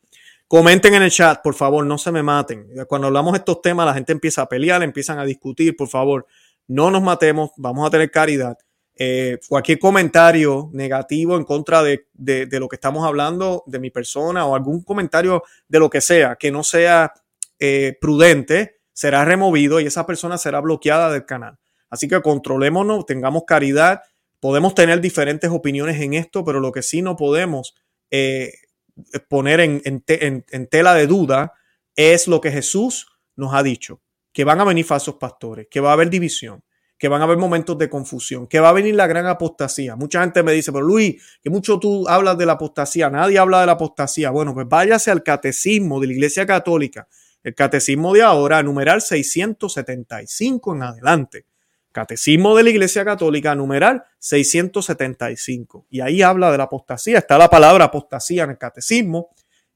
Comenten 0.48 0.94
en 0.94 1.02
el 1.02 1.10
chat, 1.10 1.42
por 1.42 1.54
favor, 1.54 1.84
no 1.84 1.98
se 1.98 2.12
me 2.12 2.22
maten. 2.22 2.68
Cuando 2.88 3.08
hablamos 3.08 3.32
de 3.32 3.38
estos 3.38 3.60
temas, 3.60 3.84
la 3.84 3.94
gente 3.94 4.12
empieza 4.12 4.42
a 4.42 4.48
pelear, 4.48 4.82
empiezan 4.82 5.18
a 5.18 5.24
discutir, 5.24 5.76
por 5.76 5.88
favor, 5.88 6.26
no 6.68 6.90
nos 6.90 7.02
matemos, 7.02 7.50
vamos 7.56 7.86
a 7.86 7.90
tener 7.90 8.10
caridad. 8.10 8.56
Eh, 8.98 9.38
cualquier 9.46 9.78
comentario 9.78 10.70
negativo 10.72 11.36
en 11.36 11.44
contra 11.44 11.82
de, 11.82 12.06
lo 12.50 12.68
que 12.68 12.76
estamos 12.76 13.06
hablando, 13.06 13.62
de 13.66 13.78
mi 13.78 13.90
persona 13.90 14.46
o 14.46 14.54
algún 14.54 14.82
comentario 14.82 15.42
de 15.68 15.78
lo 15.78 15.90
que 15.90 16.00
sea, 16.00 16.36
que 16.36 16.50
no 16.50 16.64
sea 16.64 17.12
eh, 17.58 17.98
prudente, 18.00 18.78
será 18.94 19.26
removido 19.26 19.80
y 19.80 19.86
esa 19.86 20.06
persona 20.06 20.38
será 20.38 20.60
bloqueada 20.60 21.12
del 21.12 21.26
canal. 21.26 21.58
Así 21.90 22.08
que 22.08 22.22
controlémonos, 22.22 23.04
tengamos 23.04 23.44
caridad. 23.46 24.00
Podemos 24.40 24.74
tener 24.74 25.00
diferentes 25.00 25.50
opiniones 25.50 26.00
en 26.00 26.14
esto, 26.14 26.44
pero 26.44 26.60
lo 26.60 26.72
que 26.72 26.82
sí 26.82 27.02
no 27.02 27.16
podemos 27.16 27.74
eh, 28.10 28.52
poner 29.28 29.60
en, 29.60 30.68
tela 30.70 30.94
de 30.94 31.06
duda 31.06 31.52
es 31.94 32.28
lo 32.28 32.40
que 32.40 32.50
Jesús 32.50 33.06
nos 33.34 33.54
ha 33.54 33.62
dicho, 33.62 34.00
que 34.32 34.44
van 34.44 34.60
a 34.60 34.64
venir 34.64 34.84
falsos 34.84 35.16
pastores, 35.16 35.68
que 35.70 35.80
va 35.80 35.90
a 35.90 35.92
haber 35.92 36.08
división, 36.08 36.62
que 36.98 37.08
van 37.08 37.20
a 37.20 37.24
haber 37.24 37.36
momentos 37.36 37.76
de 37.76 37.88
confusión, 37.90 38.46
que 38.46 38.60
va 38.60 38.70
a 38.70 38.72
venir 38.72 38.94
la 38.94 39.06
gran 39.06 39.26
apostasía. 39.26 39.96
Mucha 39.96 40.20
gente 40.20 40.42
me 40.42 40.52
dice, 40.52 40.72
pero 40.72 40.84
Luis, 40.84 41.22
que 41.42 41.50
mucho 41.50 41.78
tú 41.78 42.08
hablas 42.08 42.38
de 42.38 42.46
la 42.46 42.52
apostasía, 42.52 43.10
nadie 43.10 43.38
habla 43.38 43.60
de 43.60 43.66
la 43.66 43.72
apostasía. 43.72 44.30
Bueno, 44.30 44.54
pues 44.54 44.66
váyase 44.68 45.10
al 45.10 45.22
catecismo 45.22 46.00
de 46.00 46.06
la 46.06 46.12
Iglesia 46.14 46.46
Católica, 46.46 47.06
el 47.42 47.54
catecismo 47.54 48.14
de 48.14 48.22
ahora, 48.22 48.62
numeral 48.62 49.02
675 49.02 50.74
en 50.74 50.82
adelante. 50.82 51.46
Catecismo 51.92 52.56
de 52.56 52.62
la 52.62 52.70
Iglesia 52.70 53.04
Católica, 53.04 53.54
numeral 53.54 54.04
675. 54.18 55.86
Y 55.90 56.00
ahí 56.00 56.22
habla 56.22 56.50
de 56.50 56.58
la 56.58 56.64
apostasía. 56.64 57.18
Está 57.18 57.38
la 57.38 57.48
palabra 57.48 57.86
apostasía 57.86 58.44
en 58.44 58.50
el 58.50 58.58
catecismo. 58.58 59.30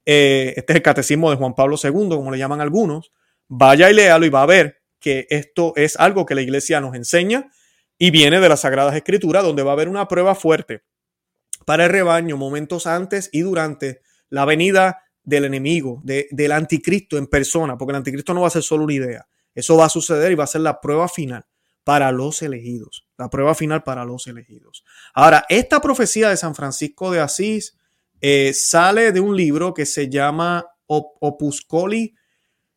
Eh, 0.05 0.53
este 0.55 0.73
es 0.73 0.77
el 0.77 0.83
catecismo 0.83 1.31
de 1.31 1.37
Juan 1.37 1.55
Pablo 1.55 1.77
II, 1.81 2.09
como 2.09 2.31
le 2.31 2.37
llaman 2.37 2.61
algunos. 2.61 3.11
Vaya 3.47 3.89
y 3.89 3.93
léalo 3.93 4.25
y 4.25 4.29
va 4.29 4.43
a 4.43 4.45
ver 4.45 4.80
que 5.01 5.27
esto 5.29 5.73
es 5.75 5.97
algo 5.97 6.25
que 6.25 6.35
la 6.35 6.41
Iglesia 6.41 6.79
nos 6.79 6.95
enseña 6.95 7.51
y 7.97 8.11
viene 8.11 8.39
de 8.39 8.47
las 8.47 8.61
Sagradas 8.61 8.95
Escrituras, 8.95 9.43
donde 9.43 9.63
va 9.63 9.71
a 9.71 9.73
haber 9.73 9.89
una 9.89 10.07
prueba 10.07 10.35
fuerte 10.35 10.83
para 11.65 11.85
el 11.85 11.91
rebaño 11.91 12.37
momentos 12.37 12.87
antes 12.87 13.29
y 13.33 13.41
durante 13.41 14.01
la 14.29 14.45
venida 14.45 15.03
del 15.23 15.45
enemigo, 15.45 16.01
del 16.03 16.51
anticristo 16.51 17.17
en 17.17 17.27
persona, 17.27 17.77
porque 17.77 17.91
el 17.91 17.97
anticristo 17.97 18.33
no 18.33 18.41
va 18.41 18.47
a 18.47 18.51
ser 18.51 18.63
solo 18.63 18.85
una 18.85 18.93
idea. 18.93 19.27
Eso 19.53 19.75
va 19.75 19.85
a 19.85 19.89
suceder 19.89 20.31
y 20.31 20.35
va 20.35 20.45
a 20.45 20.47
ser 20.47 20.61
la 20.61 20.79
prueba 20.79 21.07
final 21.09 21.45
para 21.83 22.11
los 22.11 22.41
elegidos, 22.41 23.07
la 23.17 23.29
prueba 23.29 23.55
final 23.55 23.83
para 23.83 24.05
los 24.05 24.27
elegidos. 24.27 24.83
Ahora, 25.13 25.45
esta 25.49 25.81
profecía 25.81 26.29
de 26.29 26.37
San 26.37 26.55
Francisco 26.55 27.11
de 27.11 27.19
Asís 27.19 27.77
eh, 28.21 28.53
sale 28.53 29.11
de 29.11 29.19
un 29.19 29.35
libro 29.35 29.73
que 29.73 29.85
se 29.85 30.09
llama 30.09 30.65
Opuscoli, 30.85 32.15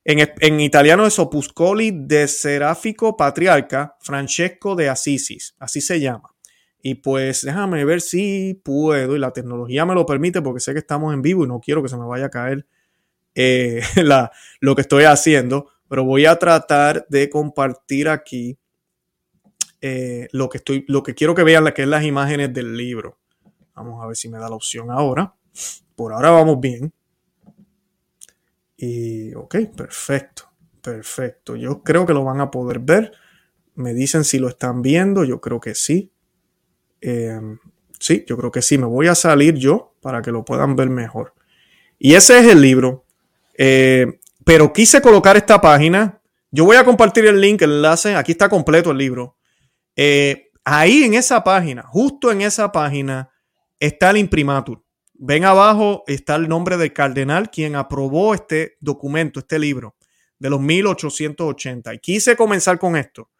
en, 0.05 0.61
italiano 0.61 1.07
es 1.07 1.19
Opuscoli 1.19 1.91
de 1.95 2.29
Seráfico 2.29 3.17
Patriarca 3.17 3.97
Francesco 4.01 4.77
de 4.77 4.89
Asisis, 4.89 5.55
así 5.59 5.81
se 5.81 6.01
llama. 6.01 6.35
Y 6.83 6.97
pues 6.97 7.43
déjame 7.43 7.85
ver 7.87 8.03
si 8.03 8.61
puedo, 8.63 9.17
y 9.17 9.19
la 9.19 9.33
tecnología 9.33 9.87
me 9.87 9.95
lo 9.95 10.05
permite, 10.05 10.43
porque 10.43 10.61
sé 10.61 10.75
que 10.75 10.81
estamos 10.81 11.15
en 11.15 11.23
vivo 11.23 11.45
y 11.45 11.49
no 11.49 11.59
quiero 11.61 11.83
que 11.83 11.89
se 11.89 11.97
me 11.97 12.05
vaya 12.05 12.27
a 12.27 12.31
caer 12.31 12.67
eh, 13.35 13.83
lo 14.61 14.75
que 14.75 14.83
estoy 14.83 15.05
haciendo, 15.05 15.71
pero 15.89 16.05
voy 16.05 16.27
a 16.27 16.39
tratar 16.39 17.07
de 17.09 17.31
compartir 17.31 18.09
aquí 18.11 18.59
eh, 19.81 20.29
lo, 20.33 20.49
que 20.49 20.59
estoy, 20.59 20.85
lo 20.89 21.03
que 21.03 21.15
quiero 21.15 21.35
que 21.35 21.45
vean, 21.45 21.71
que 21.75 21.83
es 21.83 21.89
las 21.89 22.05
imágenes 22.05 22.53
del 22.53 22.77
libro. 22.77 23.19
Vamos 23.75 24.03
a 24.03 24.07
ver 24.07 24.17
si 24.17 24.29
me 24.29 24.39
da 24.39 24.49
la 24.49 24.55
opción 24.55 24.91
ahora. 24.91 25.35
Por 25.97 26.13
ahora 26.13 26.31
vamos 26.31 26.61
bien. 26.61 26.93
Y 28.77 29.35
ok, 29.35 29.57
perfecto, 29.77 30.51
perfecto. 30.83 31.57
Yo 31.57 31.83
creo 31.83 32.07
que 32.07 32.13
lo 32.13 32.25
van 32.25 32.41
a 32.41 32.51
poder 32.51 32.79
ver. 32.79 33.13
Me 33.75 33.95
dicen 33.95 34.25
si 34.25 34.39
lo 34.39 34.49
están 34.49 34.83
viendo. 34.83 35.25
Yo 35.25 35.41
creo 35.41 35.61
que 35.61 35.75
sí. 35.75 36.13
Em, 37.01 37.59
sí, 37.99 38.25
yo 38.27 38.37
creo 38.37 38.51
que 38.51 38.63
sí. 38.63 38.79
Me 38.79 38.87
voy 38.87 39.09
a 39.09 39.15
salir 39.15 39.55
yo 39.55 39.95
para 40.01 40.23
que 40.23 40.31
lo 40.31 40.45
puedan 40.45 40.77
ver 40.77 40.91
mejor. 40.91 41.35
Y 41.99 42.15
ese 42.15 42.39
es 42.39 42.47
el 42.47 42.61
libro. 42.61 43.05
Eh, 43.57 44.21
pero 44.45 44.73
quise 44.73 45.01
colocar 45.01 45.37
esta 45.37 45.61
página. 45.61 46.21
Yo 46.51 46.65
voy 46.65 46.77
a 46.77 46.85
compartir 46.85 47.27
el 47.27 47.41
link, 47.41 47.63
el 47.63 47.73
enlace. 47.73 48.15
Aquí 48.15 48.33
está 48.33 48.49
completo 48.49 48.91
el 48.91 48.99
libro. 48.99 49.37
Eh, 49.97 50.51
ahí 50.65 51.05
en 51.05 51.15
esa 51.15 51.43
página, 51.45 51.83
justo 51.83 52.31
en 52.31 52.43
esa 52.43 52.73
página, 52.73 53.31
está 53.79 54.11
el 54.11 54.19
imprimatur. 54.19 54.84
Ven 55.17 55.45
abajo, 55.45 56.03
está 56.09 56.35
el 56.35 56.49
nombre 56.49 56.77
del 56.77 56.93
cardenal 56.93 57.51
quien 57.51 57.77
aprobó 57.77 58.35
este 58.35 58.77
documento, 58.81 59.39
este 59.41 59.61
libro 59.61 59.95
de 60.41 60.51
los 60.51 60.61
1880. 60.61 61.95
Y 61.95 61.99
quise 62.01 62.37
comenzar 62.37 62.81
con 62.81 62.97
esto, 62.97 63.31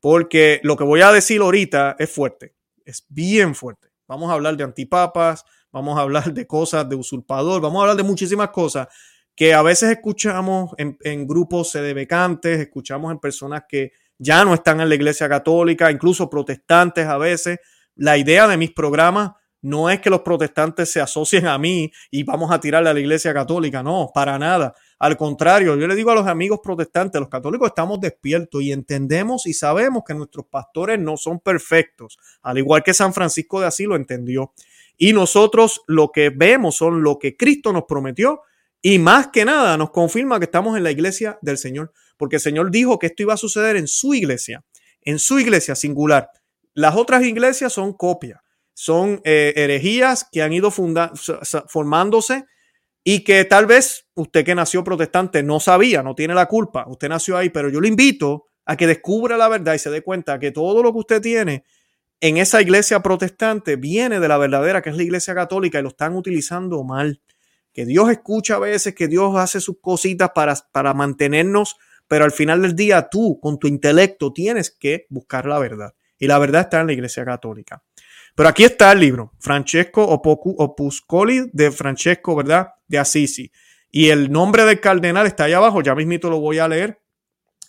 porque 0.00 0.60
lo 0.62 0.76
que 0.76 0.84
voy 0.84 1.02
a 1.02 1.12
decir 1.12 1.42
ahorita 1.42 1.96
es 1.98 2.10
fuerte, 2.10 2.54
es 2.84 3.04
bien 3.10 3.54
fuerte. 3.54 3.88
Vamos 4.06 4.30
a 4.30 4.34
hablar 4.34 4.56
de 4.56 4.64
antipapas, 4.64 5.44
vamos 5.70 5.98
a 5.98 6.02
hablar 6.02 6.32
de 6.32 6.46
cosas 6.46 6.88
de 6.88 6.96
usurpador, 6.96 7.60
vamos 7.60 7.78
a 7.78 7.82
hablar 7.82 7.96
de 7.98 8.04
muchísimas 8.04 8.48
cosas 8.48 8.88
que 9.36 9.52
a 9.52 9.60
veces 9.60 9.90
escuchamos 9.90 10.70
en, 10.78 10.96
en 11.02 11.26
grupos 11.26 11.70
sedebecantes, 11.70 12.58
escuchamos 12.58 13.12
en 13.12 13.18
personas 13.18 13.64
que 13.68 13.92
ya 14.16 14.44
no 14.46 14.54
están 14.54 14.80
en 14.80 14.88
la 14.88 14.94
iglesia 14.94 15.28
católica, 15.28 15.90
incluso 15.90 16.28
protestantes 16.28 17.06
a 17.06 17.18
veces. 17.18 17.58
La 17.94 18.16
idea 18.16 18.48
de 18.48 18.56
mis 18.56 18.72
programas 18.72 19.32
no 19.62 19.90
es 19.90 20.00
que 20.00 20.10
los 20.10 20.20
protestantes 20.20 20.90
se 20.90 21.00
asocien 21.00 21.46
a 21.46 21.58
mí 21.58 21.90
y 22.10 22.22
vamos 22.22 22.50
a 22.50 22.60
tirarle 22.60 22.90
a 22.90 22.94
la 22.94 23.00
iglesia 23.00 23.34
católica, 23.34 23.82
no, 23.82 24.10
para 24.14 24.38
nada. 24.38 24.74
Al 24.98 25.16
contrario, 25.16 25.76
yo 25.76 25.86
le 25.86 25.94
digo 25.94 26.10
a 26.10 26.14
los 26.14 26.26
amigos 26.26 26.60
protestantes, 26.62 27.20
los 27.20 27.28
católicos 27.28 27.68
estamos 27.68 28.00
despiertos 28.00 28.62
y 28.62 28.72
entendemos 28.72 29.46
y 29.46 29.52
sabemos 29.52 30.02
que 30.06 30.14
nuestros 30.14 30.46
pastores 30.46 30.98
no 30.98 31.16
son 31.16 31.40
perfectos, 31.40 32.18
al 32.42 32.58
igual 32.58 32.82
que 32.82 32.94
San 32.94 33.12
Francisco 33.12 33.60
de 33.60 33.66
Asís 33.66 33.86
lo 33.86 33.96
entendió. 33.96 34.52
Y 34.96 35.12
nosotros 35.12 35.82
lo 35.86 36.10
que 36.10 36.30
vemos 36.30 36.76
son 36.76 37.02
lo 37.02 37.18
que 37.18 37.36
Cristo 37.36 37.72
nos 37.72 37.84
prometió 37.84 38.40
y 38.82 38.98
más 38.98 39.28
que 39.28 39.44
nada 39.44 39.76
nos 39.76 39.90
confirma 39.90 40.38
que 40.38 40.46
estamos 40.46 40.76
en 40.76 40.82
la 40.84 40.90
iglesia 40.90 41.38
del 41.42 41.58
Señor 41.58 41.92
porque 42.18 42.36
el 42.36 42.42
Señor 42.42 42.70
dijo 42.70 42.98
que 42.98 43.06
esto 43.06 43.22
iba 43.22 43.32
a 43.32 43.38
suceder 43.38 43.76
en 43.76 43.86
su 43.86 44.12
iglesia, 44.12 44.62
en 45.00 45.18
su 45.18 45.38
iglesia 45.38 45.74
singular. 45.74 46.30
Las 46.74 46.96
otras 46.96 47.22
iglesias 47.22 47.72
son 47.72 47.94
copias, 47.94 48.40
son 48.80 49.20
eh, 49.24 49.54
herejías 49.56 50.28
que 50.30 50.42
han 50.42 50.52
ido 50.52 50.70
formándose 50.70 52.44
y 53.02 53.24
que 53.24 53.44
tal 53.44 53.66
vez 53.66 54.06
usted 54.14 54.44
que 54.44 54.54
nació 54.54 54.84
protestante 54.84 55.42
no 55.42 55.58
sabía, 55.58 56.02
no 56.02 56.14
tiene 56.14 56.34
la 56.34 56.46
culpa, 56.46 56.84
usted 56.86 57.08
nació 57.08 57.36
ahí, 57.36 57.50
pero 57.50 57.70
yo 57.70 57.80
le 57.80 57.88
invito 57.88 58.46
a 58.66 58.76
que 58.76 58.86
descubra 58.86 59.36
la 59.36 59.48
verdad 59.48 59.74
y 59.74 59.78
se 59.78 59.90
dé 59.90 60.02
cuenta 60.02 60.38
que 60.38 60.52
todo 60.52 60.82
lo 60.82 60.92
que 60.92 60.98
usted 60.98 61.20
tiene 61.20 61.64
en 62.20 62.36
esa 62.36 62.62
iglesia 62.62 63.00
protestante 63.00 63.76
viene 63.76 64.20
de 64.20 64.28
la 64.28 64.38
verdadera, 64.38 64.82
que 64.82 64.90
es 64.90 64.96
la 64.96 65.02
iglesia 65.02 65.34
católica, 65.34 65.78
y 65.78 65.82
lo 65.82 65.88
están 65.88 66.14
utilizando 66.14 66.84
mal. 66.84 67.20
Que 67.72 67.84
Dios 67.84 68.10
escucha 68.10 68.56
a 68.56 68.58
veces, 68.58 68.94
que 68.94 69.08
Dios 69.08 69.36
hace 69.36 69.60
sus 69.60 69.80
cositas 69.80 70.30
para, 70.34 70.54
para 70.72 70.94
mantenernos 70.94 71.76
pero 72.08 72.24
al 72.24 72.32
final 72.32 72.62
del 72.62 72.74
día 72.74 73.08
tú 73.10 73.38
con 73.38 73.58
tu 73.58 73.68
intelecto 73.68 74.32
tienes 74.32 74.70
que 74.70 75.06
buscar 75.10 75.46
la 75.46 75.58
verdad. 75.58 75.94
Y 76.18 76.26
la 76.26 76.38
verdad 76.38 76.62
está 76.62 76.80
en 76.80 76.88
la 76.88 76.94
Iglesia 76.94 77.24
Católica. 77.24 77.82
Pero 78.38 78.50
aquí 78.50 78.62
está 78.62 78.92
el 78.92 79.00
libro, 79.00 79.32
Francesco 79.40 80.04
Opuscoli 80.04 81.50
de 81.52 81.72
Francesco, 81.72 82.36
¿verdad? 82.36 82.68
De 82.86 82.96
Assisi. 82.96 83.50
Y 83.90 84.10
el 84.10 84.30
nombre 84.30 84.64
del 84.64 84.78
cardenal 84.78 85.26
está 85.26 85.42
ahí 85.42 85.54
abajo, 85.54 85.82
ya 85.82 85.96
mismito 85.96 86.30
lo 86.30 86.38
voy 86.38 86.60
a 86.60 86.68
leer. 86.68 87.00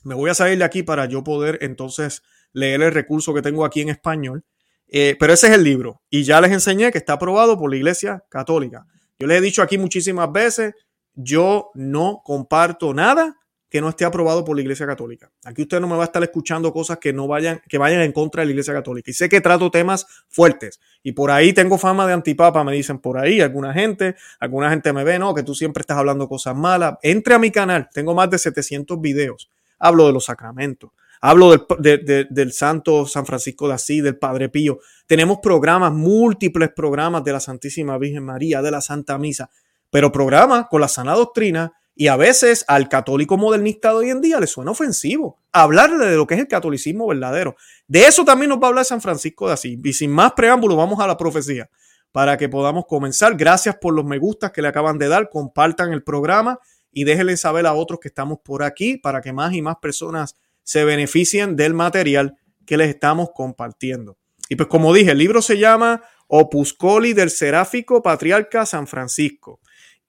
Me 0.03 0.13
voy 0.13 0.29
a 0.29 0.35
salir 0.35 0.59
de 0.59 0.63
aquí 0.63 0.83
para 0.83 1.07
yo 1.07 1.23
poder 1.23 1.57
entonces 1.61 2.21
leer 2.53 2.83
el 2.83 2.91
recurso 2.91 3.33
que 3.33 3.41
tengo 3.41 3.65
aquí 3.65 3.81
en 3.81 3.89
español. 3.89 4.45
Eh, 4.87 5.15
pero 5.19 5.33
ese 5.33 5.47
es 5.47 5.53
el 5.53 5.63
libro. 5.63 6.03
Y 6.07 6.21
ya 6.21 6.39
les 6.39 6.51
enseñé 6.51 6.91
que 6.91 6.99
está 6.99 7.13
aprobado 7.13 7.57
por 7.57 7.71
la 7.71 7.77
Iglesia 7.77 8.23
Católica. 8.29 8.85
Yo 9.17 9.25
les 9.25 9.39
he 9.39 9.41
dicho 9.41 9.63
aquí 9.63 9.79
muchísimas 9.79 10.31
veces, 10.31 10.75
yo 11.15 11.71
no 11.73 12.21
comparto 12.23 12.93
nada 12.93 13.35
que 13.69 13.81
no 13.81 13.89
esté 13.89 14.03
aprobado 14.03 14.43
por 14.43 14.55
la 14.55 14.61
Iglesia 14.63 14.87
Católica. 14.87 15.31
Aquí 15.45 15.61
usted 15.61 15.79
no 15.79 15.87
me 15.87 15.95
va 15.95 16.01
a 16.01 16.05
estar 16.05 16.23
escuchando 16.23 16.73
cosas 16.73 16.97
que 16.97 17.13
no 17.13 17.27
vayan, 17.27 17.61
que 17.69 17.77
vayan 17.77 18.01
en 18.01 18.11
contra 18.11 18.41
de 18.41 18.47
la 18.47 18.51
Iglesia 18.51 18.73
Católica. 18.73 19.11
Y 19.11 19.13
sé 19.13 19.29
que 19.29 19.41
trato 19.41 19.69
temas 19.69 20.07
fuertes. 20.27 20.79
Y 21.03 21.11
por 21.11 21.29
ahí 21.29 21.53
tengo 21.53 21.77
fama 21.77 22.07
de 22.07 22.13
antipapa, 22.13 22.63
me 22.63 22.73
dicen 22.73 22.97
por 22.97 23.19
ahí, 23.19 23.41
alguna 23.41 23.71
gente, 23.71 24.15
alguna 24.39 24.71
gente 24.71 24.91
me 24.91 25.03
ve, 25.03 25.19
no, 25.19 25.35
que 25.35 25.43
tú 25.43 25.53
siempre 25.53 25.81
estás 25.81 25.97
hablando 25.97 26.27
cosas 26.27 26.55
malas. 26.55 26.95
Entre 27.03 27.35
a 27.35 27.39
mi 27.39 27.51
canal, 27.51 27.89
tengo 27.93 28.15
más 28.15 28.29
de 28.31 28.39
700 28.39 28.99
videos. 28.99 29.51
Hablo 29.77 30.07
de 30.07 30.13
los 30.13 30.25
sacramentos. 30.25 30.89
Hablo 31.21 31.51
del, 31.77 32.27
del 32.29 32.53
Santo 32.53 33.05
San 33.05 33.25
Francisco 33.25 33.67
de 33.67 33.75
Asís, 33.75 34.01
del 34.03 34.17
Padre 34.17 34.49
Pío. 34.49 34.79
Tenemos 35.05 35.39
programas, 35.43 35.93
múltiples 35.93 36.69
programas 36.75 37.23
de 37.23 37.33
la 37.33 37.39
Santísima 37.39 37.97
Virgen 37.97 38.23
María, 38.23 38.61
de 38.61 38.71
la 38.71 38.81
Santa 38.81 39.17
Misa, 39.17 39.49
pero 39.91 40.11
programas 40.11 40.67
con 40.69 40.81
la 40.81 40.87
sana 40.87 41.13
doctrina 41.13 41.73
y 41.99 42.07
a 42.07 42.15
veces 42.15 42.63
al 42.69 42.87
católico 42.87 43.35
modernista 43.35 43.89
de 43.89 43.95
hoy 43.95 44.09
en 44.09 44.21
día 44.21 44.39
le 44.39 44.47
suena 44.47 44.71
ofensivo 44.71 45.37
hablarle 45.51 46.05
de 46.05 46.15
lo 46.15 46.25
que 46.25 46.35
es 46.35 46.39
el 46.39 46.47
catolicismo 46.47 47.05
verdadero. 47.05 47.57
De 47.89 48.05
eso 48.05 48.23
también 48.23 48.47
nos 48.47 48.57
va 48.57 48.67
a 48.67 48.69
hablar 48.69 48.85
San 48.85 49.01
Francisco 49.01 49.47
de 49.47 49.55
Asís. 49.55 49.77
Y 49.83 49.91
sin 49.91 50.09
más 50.09 50.31
preámbulo, 50.31 50.77
vamos 50.77 51.01
a 51.01 51.07
la 51.07 51.17
profecía 51.17 51.69
para 52.13 52.37
que 52.37 52.47
podamos 52.47 52.85
comenzar. 52.87 53.35
Gracias 53.35 53.75
por 53.75 53.93
los 53.93 54.05
me 54.05 54.17
gustas 54.17 54.51
que 54.51 54.61
le 54.61 54.69
acaban 54.69 54.97
de 54.97 55.09
dar. 55.09 55.29
Compartan 55.29 55.91
el 55.91 56.01
programa 56.01 56.59
y 56.93 57.03
déjenle 57.03 57.35
saber 57.35 57.65
a 57.65 57.73
otros 57.73 57.99
que 57.99 58.07
estamos 58.07 58.39
por 58.45 58.63
aquí 58.63 58.95
para 58.95 59.19
que 59.19 59.33
más 59.33 59.53
y 59.53 59.61
más 59.61 59.75
personas 59.81 60.37
se 60.63 60.85
beneficien 60.85 61.57
del 61.57 61.73
material 61.73 62.37
que 62.65 62.77
les 62.77 62.87
estamos 62.87 63.31
compartiendo. 63.35 64.17
Y 64.47 64.55
pues 64.55 64.69
como 64.69 64.93
dije, 64.93 65.11
el 65.11 65.17
libro 65.17 65.41
se 65.41 65.57
llama 65.57 66.01
Opuscoli 66.27 67.11
del 67.11 67.29
Seráfico 67.29 68.01
Patriarca 68.01 68.65
San 68.65 68.87
Francisco. 68.87 69.59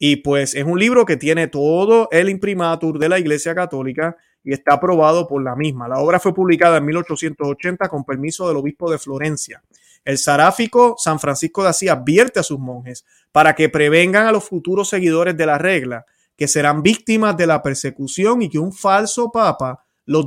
Y 0.03 0.17
pues 0.17 0.55
es 0.55 0.65
un 0.65 0.79
libro 0.79 1.05
que 1.05 1.19
tiene 1.19 1.47
todo 1.47 2.09
el 2.11 2.31
imprimatur 2.31 2.99
de 2.99 3.11
la 3.11 3.19
Iglesia 3.19 3.55
Católica 3.55 4.17
y 4.43 4.55
está 4.55 4.75
aprobado 4.75 5.29
por 5.29 5.45
la 5.45 5.55
misma. 5.55 5.89
La 5.89 5.99
obra 5.99 6.19
fue 6.19 6.33
publicada 6.33 6.79
en 6.79 6.87
1880 6.87 7.87
con 7.91 8.05
permiso 8.05 8.49
del 8.49 8.57
obispo 8.57 8.91
de 8.91 8.99
Florencia. 8.99 9.63
El 10.03 10.17
saráfico 10.17 10.95
San 10.97 11.21
Francisco 11.21 11.63
de 11.63 11.69
Asís 11.69 11.91
advierte 11.91 12.41
a 12.41 12.43
sus 12.43 12.59
monjes 12.59 13.05
para 13.31 13.55
que 13.55 13.69
prevengan 13.69 14.27
a 14.27 14.33
los 14.33 14.45
futuros 14.45 14.89
seguidores 14.89 15.37
de 15.37 15.45
la 15.45 15.59
regla 15.59 16.07
que 16.35 16.49
serán 16.49 16.83
víctimas 16.83 17.37
de 17.37 17.47
la 17.47 17.63
persecución 17.63 18.41
y 18.41 18.49
que 18.49 18.59
un 18.59 18.73
falso 18.73 19.31
papa 19.31 19.85
los 20.07 20.27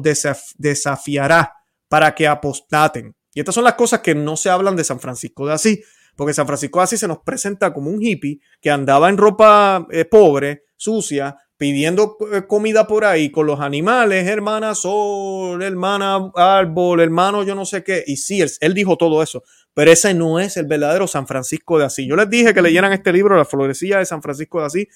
desafiará 0.59 1.51
para 1.89 2.13
que 2.13 2.27
apostaten. 2.27 3.15
Y 3.33 3.39
estas 3.39 3.55
son 3.55 3.63
las 3.63 3.73
cosas 3.73 4.01
que 4.01 4.13
no 4.13 4.37
se 4.37 4.51
hablan 4.51 4.75
de 4.75 4.83
San 4.83 4.99
Francisco 4.99 5.47
de 5.47 5.53
Asís 5.53 5.79
porque 6.15 6.33
San 6.33 6.47
Francisco 6.47 6.81
así 6.81 6.97
se 6.97 7.07
nos 7.07 7.19
presenta 7.19 7.73
como 7.73 7.89
un 7.89 8.01
hippie 8.01 8.39
que 8.61 8.69
andaba 8.69 9.09
en 9.09 9.17
ropa 9.17 9.87
eh, 9.91 10.05
pobre, 10.05 10.63
sucia, 10.75 11.37
pidiendo 11.57 12.17
eh, 12.33 12.45
comida 12.47 12.87
por 12.87 13.05
ahí 13.05 13.31
con 13.31 13.47
los 13.47 13.59
animales, 13.59 14.27
hermana 14.27 14.75
sol, 14.75 15.61
hermana 15.63 16.31
árbol, 16.35 16.99
hermano 16.99 17.43
yo 17.43 17.55
no 17.55 17.65
sé 17.65 17.83
qué. 17.83 18.03
Y 18.05 18.17
sí, 18.17 18.43
él, 18.59 18.73
dijo 18.73 18.97
todo 18.97 19.23
eso, 19.23 19.43
pero 19.73 19.91
ese 19.91 20.13
no 20.13 20.39
es 20.39 20.57
el 20.57 20.65
verdadero 20.65 21.07
San 21.07 21.27
Francisco 21.27 21.79
de 21.79 21.85
Asís. 21.85 22.07
Yo 22.07 22.15
les 22.15 22.29
dije 22.29 22.53
que 22.53 22.61
leyeran 22.61 22.93
este 22.93 23.13
libro, 23.13 23.37
La 23.37 23.45
florecilla 23.45 23.99
de 23.99 24.05
San 24.05 24.21
Francisco 24.21 24.59
de 24.59 24.65
Asís, 24.65 24.87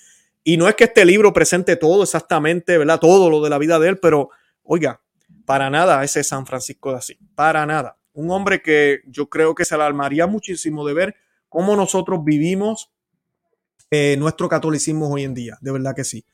y 0.44 0.58
no 0.58 0.68
es 0.68 0.76
que 0.76 0.86
este 0.86 1.04
libro 1.06 1.34
presente 1.34 1.76
todo 1.76 2.04
exactamente, 2.04 2.78
¿verdad? 2.78 3.00
Todo 3.00 3.30
lo 3.30 3.42
de 3.42 3.50
la 3.50 3.58
vida 3.58 3.80
de 3.80 3.90
él, 3.90 4.00
pero 4.00 4.30
oiga, 4.64 5.02
para 5.46 5.70
nada 5.70 6.04
ese 6.04 6.22
es 6.22 6.28
San 6.28 6.46
Francisco 6.46 6.92
de 6.92 6.98
Asís, 6.98 7.18
para 7.36 7.66
nada 7.66 7.97
un 8.18 8.32
hombre 8.32 8.64
que 8.64 9.02
yo 9.06 9.30
creo 9.30 9.54
que 9.54 9.64
se 9.64 9.76
alarmaría 9.76 10.26
muchísimo 10.26 10.86
de 10.88 10.96
ver 10.96 11.16
cómo 11.50 11.76
nosotros 11.76 12.24
vivimos 12.24 12.90
eh, 13.92 14.16
nuestro 14.18 14.50
catolicismo 14.50 15.08
hoy 15.14 15.24
en 15.24 15.36
día, 15.36 15.58
de 15.62 15.72
verdad 15.72 15.96
que 15.96 16.04
sí. 16.04 16.26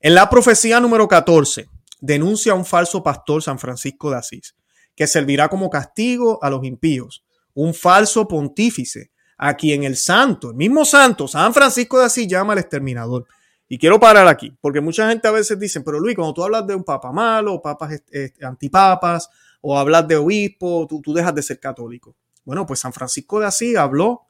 En 0.00 0.14
la 0.14 0.30
profecía 0.30 0.80
número 0.80 1.06
14, 1.06 1.68
denuncia 2.00 2.52
a 2.52 2.54
un 2.54 2.64
falso 2.64 3.02
pastor 3.02 3.42
San 3.42 3.58
Francisco 3.58 4.10
de 4.10 4.16
Asís, 4.16 4.56
que 4.94 5.06
servirá 5.06 5.48
como 5.50 5.68
castigo 5.68 6.42
a 6.42 6.48
los 6.48 6.64
impíos, 6.64 7.22
un 7.52 7.74
falso 7.74 8.26
pontífice, 8.26 9.10
a 9.36 9.54
quien 9.54 9.84
el 9.84 9.96
santo, 9.96 10.48
el 10.48 10.56
mismo 10.56 10.86
santo, 10.86 11.28
San 11.28 11.52
Francisco 11.52 11.98
de 11.98 12.06
Asís, 12.06 12.26
llama 12.26 12.54
el 12.54 12.60
exterminador. 12.60 13.26
Y 13.68 13.76
quiero 13.76 14.00
parar 14.00 14.26
aquí, 14.26 14.56
porque 14.62 14.80
mucha 14.80 15.06
gente 15.10 15.28
a 15.28 15.32
veces 15.32 15.58
dice, 15.58 15.82
pero 15.82 16.00
Luis, 16.00 16.16
cuando 16.16 16.32
tú 16.32 16.42
hablas 16.42 16.66
de 16.66 16.74
un 16.74 16.84
papa 16.84 17.12
malo, 17.12 17.60
papas 17.60 18.02
antipapas, 18.40 19.28
o 19.68 19.76
hablas 19.76 20.06
de 20.06 20.14
obispo, 20.14 20.86
tú, 20.88 21.02
tú 21.02 21.12
dejas 21.12 21.34
de 21.34 21.42
ser 21.42 21.58
católico. 21.58 22.14
Bueno, 22.44 22.64
pues 22.66 22.78
San 22.78 22.92
Francisco 22.92 23.40
de 23.40 23.46
Asís 23.46 23.76
habló 23.76 24.22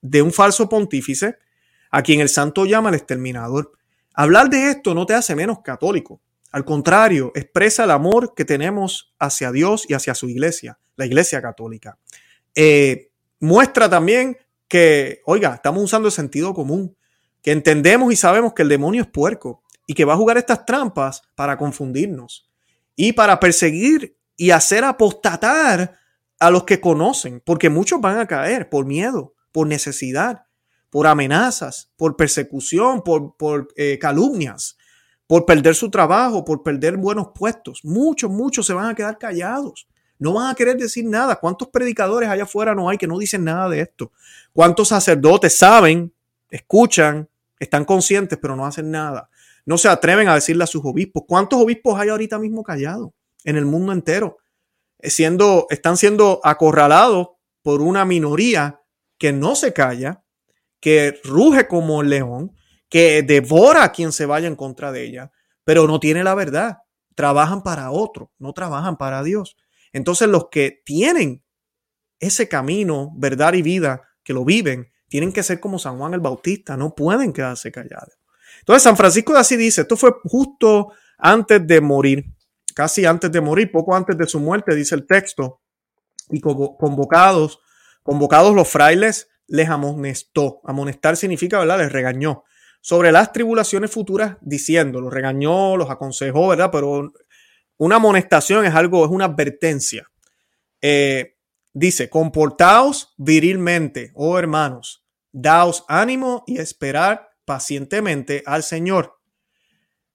de 0.00 0.22
un 0.22 0.32
falso 0.32 0.68
pontífice 0.68 1.36
a 1.92 2.02
quien 2.02 2.18
el 2.18 2.28
santo 2.28 2.66
llama 2.66 2.88
el 2.88 2.96
exterminador. 2.96 3.70
Hablar 4.12 4.50
de 4.50 4.70
esto 4.70 4.92
no 4.92 5.06
te 5.06 5.14
hace 5.14 5.36
menos 5.36 5.60
católico. 5.60 6.20
Al 6.50 6.64
contrario, 6.64 7.30
expresa 7.36 7.84
el 7.84 7.92
amor 7.92 8.34
que 8.34 8.44
tenemos 8.44 9.14
hacia 9.20 9.52
Dios 9.52 9.84
y 9.88 9.94
hacia 9.94 10.16
su 10.16 10.28
iglesia, 10.28 10.80
la 10.96 11.06
iglesia 11.06 11.40
católica. 11.40 11.96
Eh, 12.56 13.12
muestra 13.38 13.88
también 13.88 14.36
que, 14.66 15.20
oiga, 15.26 15.54
estamos 15.54 15.80
usando 15.80 16.08
el 16.08 16.12
sentido 16.12 16.54
común, 16.54 16.96
que 17.40 17.52
entendemos 17.52 18.12
y 18.12 18.16
sabemos 18.16 18.52
que 18.52 18.62
el 18.62 18.68
demonio 18.68 19.02
es 19.02 19.08
puerco 19.08 19.62
y 19.86 19.94
que 19.94 20.04
va 20.04 20.14
a 20.14 20.16
jugar 20.16 20.38
estas 20.38 20.66
trampas 20.66 21.22
para 21.36 21.56
confundirnos 21.56 22.50
y 22.96 23.12
para 23.12 23.38
perseguir 23.38 24.16
y 24.36 24.50
hacer 24.50 24.84
apostatar 24.84 25.98
a 26.38 26.50
los 26.50 26.64
que 26.64 26.80
conocen, 26.80 27.40
porque 27.44 27.70
muchos 27.70 28.00
van 28.00 28.18
a 28.18 28.26
caer 28.26 28.68
por 28.68 28.84
miedo, 28.84 29.34
por 29.52 29.66
necesidad, 29.66 30.46
por 30.90 31.06
amenazas, 31.06 31.90
por 31.96 32.16
persecución, 32.16 33.02
por, 33.02 33.68
eh, 33.76 33.98
calumnias, 33.98 34.76
por 35.26 35.46
perder 35.46 35.74
su 35.74 35.90
trabajo, 35.90 36.44
por 36.44 36.62
perder 36.62 36.96
buenos 36.96 37.28
puestos. 37.34 37.80
Muchos, 37.84 38.30
muchos 38.30 38.66
se 38.66 38.74
van 38.74 38.90
a 38.90 38.94
quedar 38.94 39.18
callados. 39.18 39.88
No 40.18 40.34
van 40.34 40.50
a 40.50 40.54
querer 40.54 40.76
decir 40.76 41.04
nada. 41.04 41.36
¿Cuántos 41.36 41.68
predicadores 41.68 42.28
allá 42.28 42.42
afuera 42.42 42.74
no 42.74 42.88
hay 42.88 42.98
que 42.98 43.06
no 43.06 43.18
dicen 43.18 43.44
nada 43.44 43.68
de 43.68 43.80
esto? 43.80 44.12
¿Cuántos 44.52 44.88
sacerdotes 44.88 45.56
saben, 45.56 46.12
escuchan, 46.50 47.28
están 47.58 47.84
conscientes, 47.84 48.38
pero 48.40 48.54
no 48.54 48.66
hacen 48.66 48.90
nada? 48.90 49.30
No 49.64 49.78
se 49.78 49.88
atreven 49.88 50.28
a 50.28 50.34
decirle 50.34 50.64
a 50.64 50.66
sus 50.66 50.84
obispos. 50.84 51.22
¿Cuántos 51.26 51.60
obispos 51.60 51.98
hay 51.98 52.10
ahorita 52.10 52.38
mismo 52.38 52.62
callados? 52.62 53.10
En 53.44 53.56
el 53.56 53.66
mundo 53.66 53.92
entero. 53.92 54.38
Eh, 54.98 55.10
siendo, 55.10 55.66
están 55.70 55.96
siendo 55.96 56.40
acorralados 56.44 57.28
por 57.62 57.80
una 57.82 58.04
minoría 58.04 58.80
que 59.18 59.32
no 59.32 59.54
se 59.54 59.72
calla, 59.72 60.24
que 60.80 61.20
ruge 61.24 61.68
como 61.68 61.98
un 61.98 62.10
león, 62.10 62.56
que 62.88 63.22
devora 63.22 63.84
a 63.84 63.92
quien 63.92 64.12
se 64.12 64.26
vaya 64.26 64.48
en 64.48 64.56
contra 64.56 64.92
de 64.92 65.04
ella, 65.04 65.32
pero 65.64 65.86
no 65.86 66.00
tiene 66.00 66.24
la 66.24 66.34
verdad. 66.34 66.78
Trabajan 67.14 67.62
para 67.62 67.90
otro, 67.90 68.32
no 68.38 68.52
trabajan 68.52 68.96
para 68.96 69.22
Dios. 69.22 69.56
Entonces 69.92 70.28
los 70.28 70.48
que 70.50 70.82
tienen 70.84 71.44
ese 72.18 72.48
camino, 72.48 73.12
verdad 73.16 73.54
y 73.54 73.62
vida, 73.62 74.02
que 74.24 74.32
lo 74.32 74.44
viven, 74.44 74.90
tienen 75.08 75.32
que 75.32 75.42
ser 75.42 75.60
como 75.60 75.78
San 75.78 75.98
Juan 75.98 76.14
el 76.14 76.20
Bautista, 76.20 76.76
no 76.76 76.94
pueden 76.94 77.32
quedarse 77.32 77.70
callados. 77.70 78.18
Entonces 78.60 78.82
San 78.82 78.96
Francisco 78.96 79.32
de 79.32 79.40
Asís 79.40 79.58
dice, 79.58 79.82
esto 79.82 79.96
fue 79.96 80.12
justo 80.24 80.92
antes 81.18 81.66
de 81.66 81.80
morir 81.80 82.24
casi 82.74 83.04
antes 83.04 83.30
de 83.30 83.40
morir, 83.40 83.70
poco 83.70 83.94
antes 83.94 84.16
de 84.16 84.26
su 84.26 84.40
muerte, 84.40 84.74
dice 84.74 84.94
el 84.94 85.06
texto, 85.06 85.60
y 86.30 86.40
convocados, 86.40 87.60
convocados 88.02 88.54
los 88.54 88.68
frailes, 88.68 89.28
les 89.46 89.68
amonestó. 89.68 90.60
Amonestar 90.64 91.16
significa, 91.16 91.58
¿verdad? 91.58 91.78
Les 91.78 91.92
regañó 91.92 92.44
sobre 92.80 93.12
las 93.12 93.32
tribulaciones 93.32 93.90
futuras, 93.90 94.36
diciendo, 94.40 95.00
los 95.00 95.12
regañó, 95.12 95.76
los 95.76 95.90
aconsejó, 95.90 96.48
¿verdad? 96.48 96.70
Pero 96.72 97.12
una 97.76 97.96
amonestación 97.96 98.64
es 98.64 98.74
algo, 98.74 99.04
es 99.04 99.10
una 99.10 99.26
advertencia. 99.26 100.10
Eh, 100.80 101.36
dice, 101.72 102.10
comportaos 102.10 103.14
virilmente, 103.16 104.10
oh 104.14 104.38
hermanos, 104.38 105.04
daos 105.30 105.84
ánimo 105.88 106.44
y 106.46 106.58
esperar 106.58 107.30
pacientemente 107.44 108.42
al 108.46 108.62
Señor 108.62 109.21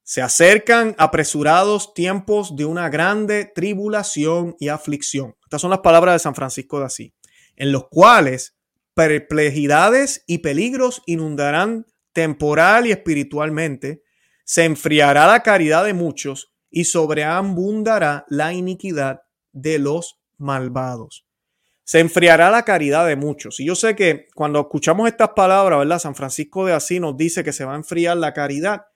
se 0.08 0.22
acercan 0.22 0.96
apresurados 0.98 1.94
tiempos 1.94 2.56
de 2.56 2.64
una 2.64 2.88
grande 2.88 3.52
tribulación 3.54 4.56
y 4.58 4.70
aflicción. 4.70 5.36
Estas 5.44 5.60
son 5.60 5.70
las 5.70 5.82
palabras 5.82 6.16
de 6.16 6.20
San 6.20 6.34
Francisco 6.34 6.80
de 6.80 6.86
Asís, 6.86 7.12
en 7.58 7.74
los 7.74 7.90
cuales 7.90 8.56
perplejidades 8.94 10.24
y 10.26 10.38
peligros 10.38 11.04
inundarán 11.08 11.88
temporal 12.14 12.88
y 12.88 12.94
espiritualmente, 12.94 14.02
se 14.46 14.64
enfriará 14.64 15.28
la 15.28 15.44
caridad 15.44 15.84
de 15.84 15.94
muchos 15.94 16.54
y 16.70 16.86
sobreabundará 16.86 18.26
la 18.30 18.54
iniquidad 18.54 19.24
de 19.52 19.78
los 19.78 20.22
malvados. 20.38 21.28
Se 21.84 22.00
enfriará 22.00 22.50
la 22.50 22.64
caridad 22.64 23.06
de 23.06 23.18
muchos. 23.18 23.60
Y 23.60 23.66
yo 23.66 23.76
sé 23.76 23.94
que 23.94 24.28
cuando 24.36 24.62
escuchamos 24.62 25.10
estas 25.10 25.32
palabras, 25.36 25.80
¿verdad? 25.80 26.00
San 26.00 26.16
Francisco 26.16 26.66
de 26.66 26.72
Asís 26.72 27.02
nos 27.02 27.18
dice 27.18 27.44
que 27.44 27.52
se 27.52 27.66
va 27.66 27.74
a 27.74 27.78
enfriar 27.78 28.16
la 28.16 28.34
caridad 28.34 28.87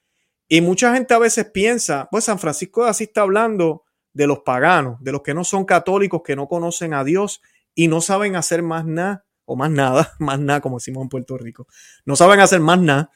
y 0.53 0.59
mucha 0.59 0.93
gente 0.93 1.13
a 1.13 1.17
veces 1.17 1.45
piensa, 1.45 2.09
pues 2.11 2.25
San 2.25 2.37
Francisco 2.37 2.83
de 2.83 2.89
Asís 2.89 3.07
está 3.07 3.21
hablando 3.21 3.85
de 4.11 4.27
los 4.27 4.39
paganos, 4.39 4.97
de 4.99 5.13
los 5.13 5.21
que 5.21 5.33
no 5.33 5.45
son 5.45 5.63
católicos, 5.63 6.23
que 6.25 6.35
no 6.35 6.49
conocen 6.49 6.93
a 6.93 7.05
Dios 7.05 7.41
y 7.73 7.87
no 7.87 8.01
saben 8.01 8.35
hacer 8.35 8.61
más 8.61 8.85
nada, 8.85 9.25
o 9.45 9.55
más 9.55 9.71
nada, 9.71 10.11
más 10.19 10.41
nada, 10.41 10.59
como 10.59 10.75
decimos 10.75 11.03
en 11.03 11.07
Puerto 11.07 11.37
Rico, 11.37 11.67
no 12.03 12.17
saben 12.17 12.41
hacer 12.41 12.59
más 12.59 12.81
nada 12.81 13.11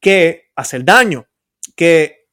que 0.00 0.50
hacer 0.56 0.84
daño, 0.84 1.28
que 1.76 2.28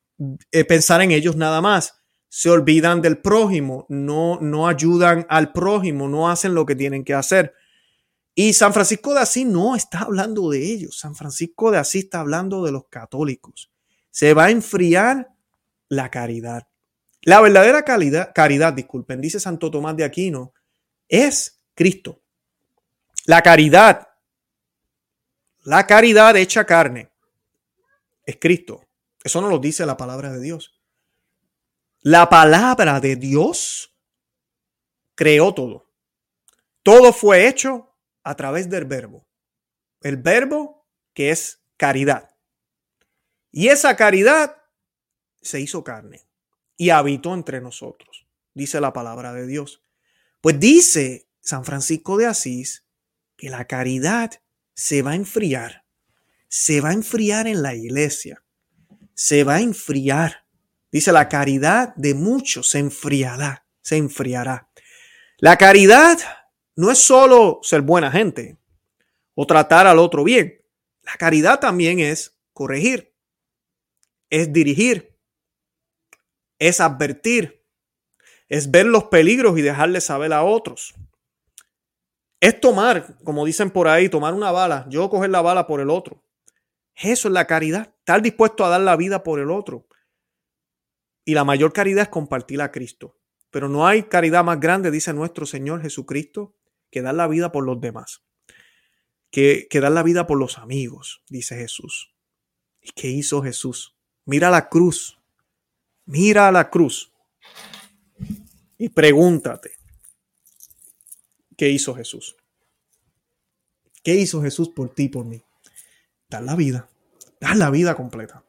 eh, 0.51 0.65
pensar 0.65 1.03
en 1.03 1.11
ellos 1.11 1.35
nada 1.35 1.61
más. 1.61 2.01
Se 2.27 2.49
olvidan 2.49 2.99
del 3.03 3.19
prójimo, 3.19 3.85
no, 3.89 4.39
no 4.41 4.67
ayudan 4.67 5.27
al 5.29 5.51
prójimo, 5.51 6.09
no 6.09 6.31
hacen 6.31 6.55
lo 6.55 6.65
que 6.65 6.75
tienen 6.75 7.03
que 7.03 7.13
hacer. 7.13 7.53
Y 8.33 8.53
San 8.53 8.73
Francisco 8.73 9.13
de 9.13 9.19
Asís 9.19 9.45
no 9.45 9.75
está 9.75 9.99
hablando 9.99 10.49
de 10.49 10.63
ellos. 10.63 10.97
San 10.97 11.13
Francisco 11.13 11.69
de 11.69 11.77
Asís 11.77 12.05
está 12.05 12.21
hablando 12.21 12.65
de 12.65 12.71
los 12.71 12.87
católicos. 12.89 13.71
Se 14.17 14.33
va 14.33 14.45
a 14.45 14.49
enfriar 14.49 15.31
la 15.89 16.09
caridad. 16.09 16.67
La 17.21 17.39
verdadera 17.39 17.83
caridad, 17.83 18.73
disculpen, 18.73 19.21
dice 19.21 19.39
Santo 19.39 19.69
Tomás 19.69 19.95
de 19.95 20.05
Aquino, 20.05 20.55
es 21.07 21.61
Cristo. 21.75 22.19
La 23.25 23.43
caridad, 23.43 24.07
la 25.65 25.85
caridad 25.85 26.35
hecha 26.35 26.65
carne, 26.65 27.11
es 28.25 28.37
Cristo. 28.37 28.81
Eso 29.23 29.39
no 29.39 29.49
lo 29.49 29.59
dice 29.59 29.85
la 29.85 29.97
palabra 29.97 30.31
de 30.31 30.41
Dios. 30.41 30.81
La 31.99 32.27
palabra 32.27 32.99
de 32.99 33.17
Dios 33.17 33.95
creó 35.13 35.53
todo. 35.53 35.91
Todo 36.81 37.13
fue 37.13 37.47
hecho 37.47 37.95
a 38.23 38.33
través 38.35 38.67
del 38.67 38.85
verbo. 38.85 39.27
El 40.01 40.17
verbo 40.17 40.87
que 41.13 41.29
es 41.29 41.61
caridad. 41.77 42.31
Y 43.51 43.69
esa 43.69 43.95
caridad 43.95 44.57
se 45.41 45.59
hizo 45.59 45.83
carne 45.83 46.27
y 46.75 46.89
habitó 46.89 47.33
entre 47.33 47.61
nosotros, 47.61 48.27
dice 48.53 48.79
la 48.81 48.93
palabra 48.93 49.33
de 49.33 49.47
Dios. 49.47 49.81
Pues 50.41 50.59
dice 50.59 51.27
San 51.41 51.65
Francisco 51.65 52.17
de 52.17 52.27
Asís 52.27 52.85
que 53.35 53.49
la 53.49 53.65
caridad 53.65 54.31
se 54.73 55.01
va 55.01 55.11
a 55.11 55.15
enfriar, 55.15 55.85
se 56.47 56.81
va 56.81 56.89
a 56.89 56.93
enfriar 56.93 57.47
en 57.47 57.61
la 57.61 57.73
iglesia, 57.73 58.43
se 59.13 59.43
va 59.43 59.55
a 59.55 59.61
enfriar. 59.61 60.45
Dice 60.91 61.11
la 61.11 61.27
caridad 61.27 61.95
de 61.95 62.13
muchos 62.13 62.69
se 62.69 62.79
enfriará, 62.79 63.65
se 63.81 63.97
enfriará. 63.97 64.69
La 65.37 65.57
caridad 65.57 66.17
no 66.75 66.91
es 66.91 66.99
solo 66.99 67.59
ser 67.63 67.81
buena 67.81 68.11
gente 68.11 68.57
o 69.33 69.45
tratar 69.45 69.87
al 69.87 69.99
otro 69.99 70.23
bien. 70.23 70.63
La 71.03 71.15
caridad 71.15 71.59
también 71.59 71.99
es 71.99 72.37
corregir, 72.53 73.13
es 74.29 74.51
dirigir, 74.51 75.15
es 76.59 76.79
advertir, 76.79 77.63
es 78.49 78.71
ver 78.71 78.85
los 78.85 79.05
peligros 79.05 79.57
y 79.57 79.61
dejarle 79.61 80.01
saber 80.01 80.33
a 80.33 80.43
otros. 80.43 80.93
Es 82.39 82.59
tomar, 82.59 83.17
como 83.23 83.45
dicen 83.45 83.71
por 83.71 83.87
ahí, 83.87 84.09
tomar 84.09 84.33
una 84.33 84.51
bala, 84.51 84.85
yo 84.89 85.09
coger 85.09 85.29
la 85.29 85.41
bala 85.41 85.67
por 85.67 85.81
el 85.81 85.89
otro. 85.89 86.23
Eso 86.95 87.27
es 87.27 87.33
la 87.33 87.45
caridad, 87.45 87.93
estar 87.99 88.21
dispuesto 88.21 88.65
a 88.65 88.69
dar 88.69 88.81
la 88.81 88.95
vida 88.95 89.23
por 89.23 89.39
el 89.39 89.51
otro. 89.51 89.87
Y 91.25 91.33
la 91.33 91.43
mayor 91.43 91.73
caridad 91.73 92.03
es 92.03 92.09
compartir 92.09 92.61
a 92.61 92.71
Cristo. 92.71 93.17
Pero 93.49 93.69
no 93.69 93.87
hay 93.87 94.03
caridad 94.03 94.43
más 94.43 94.59
grande, 94.59 94.91
dice 94.91 95.13
nuestro 95.13 95.45
Señor 95.45 95.81
Jesucristo, 95.81 96.55
que 96.89 97.01
dar 97.01 97.15
la 97.15 97.27
vida 97.27 97.51
por 97.51 97.65
los 97.65 97.79
demás. 97.81 98.23
Que, 99.29 99.67
que 99.69 99.79
dar 99.79 99.91
la 99.91 100.03
vida 100.03 100.25
por 100.25 100.37
los 100.37 100.57
amigos, 100.57 101.23
dice 101.29 101.55
Jesús. 101.57 102.15
¿Y 102.81 102.91
qué 102.91 103.09
hizo 103.09 103.41
Jesús? 103.41 103.96
Mira 104.27 104.49
la 104.49 104.67
cruz. 104.67 105.17
Mira 106.05 106.51
la 106.51 106.69
cruz. 106.69 107.11
Y 108.77 108.89
pregúntate, 108.89 109.71
¿qué 111.55 111.69
hizo 111.69 111.95
Jesús? 111.95 112.35
¿Qué 114.03 114.15
hizo 114.15 114.41
Jesús 114.41 114.69
por 114.69 114.93
ti, 114.93 115.07
por 115.07 115.25
mí? 115.25 115.41
Dar 116.29 116.43
la 116.43 116.55
vida. 116.55 116.89
Dar 117.39 117.55
la 117.55 117.69
vida 117.69 117.95
completa. 117.95 118.43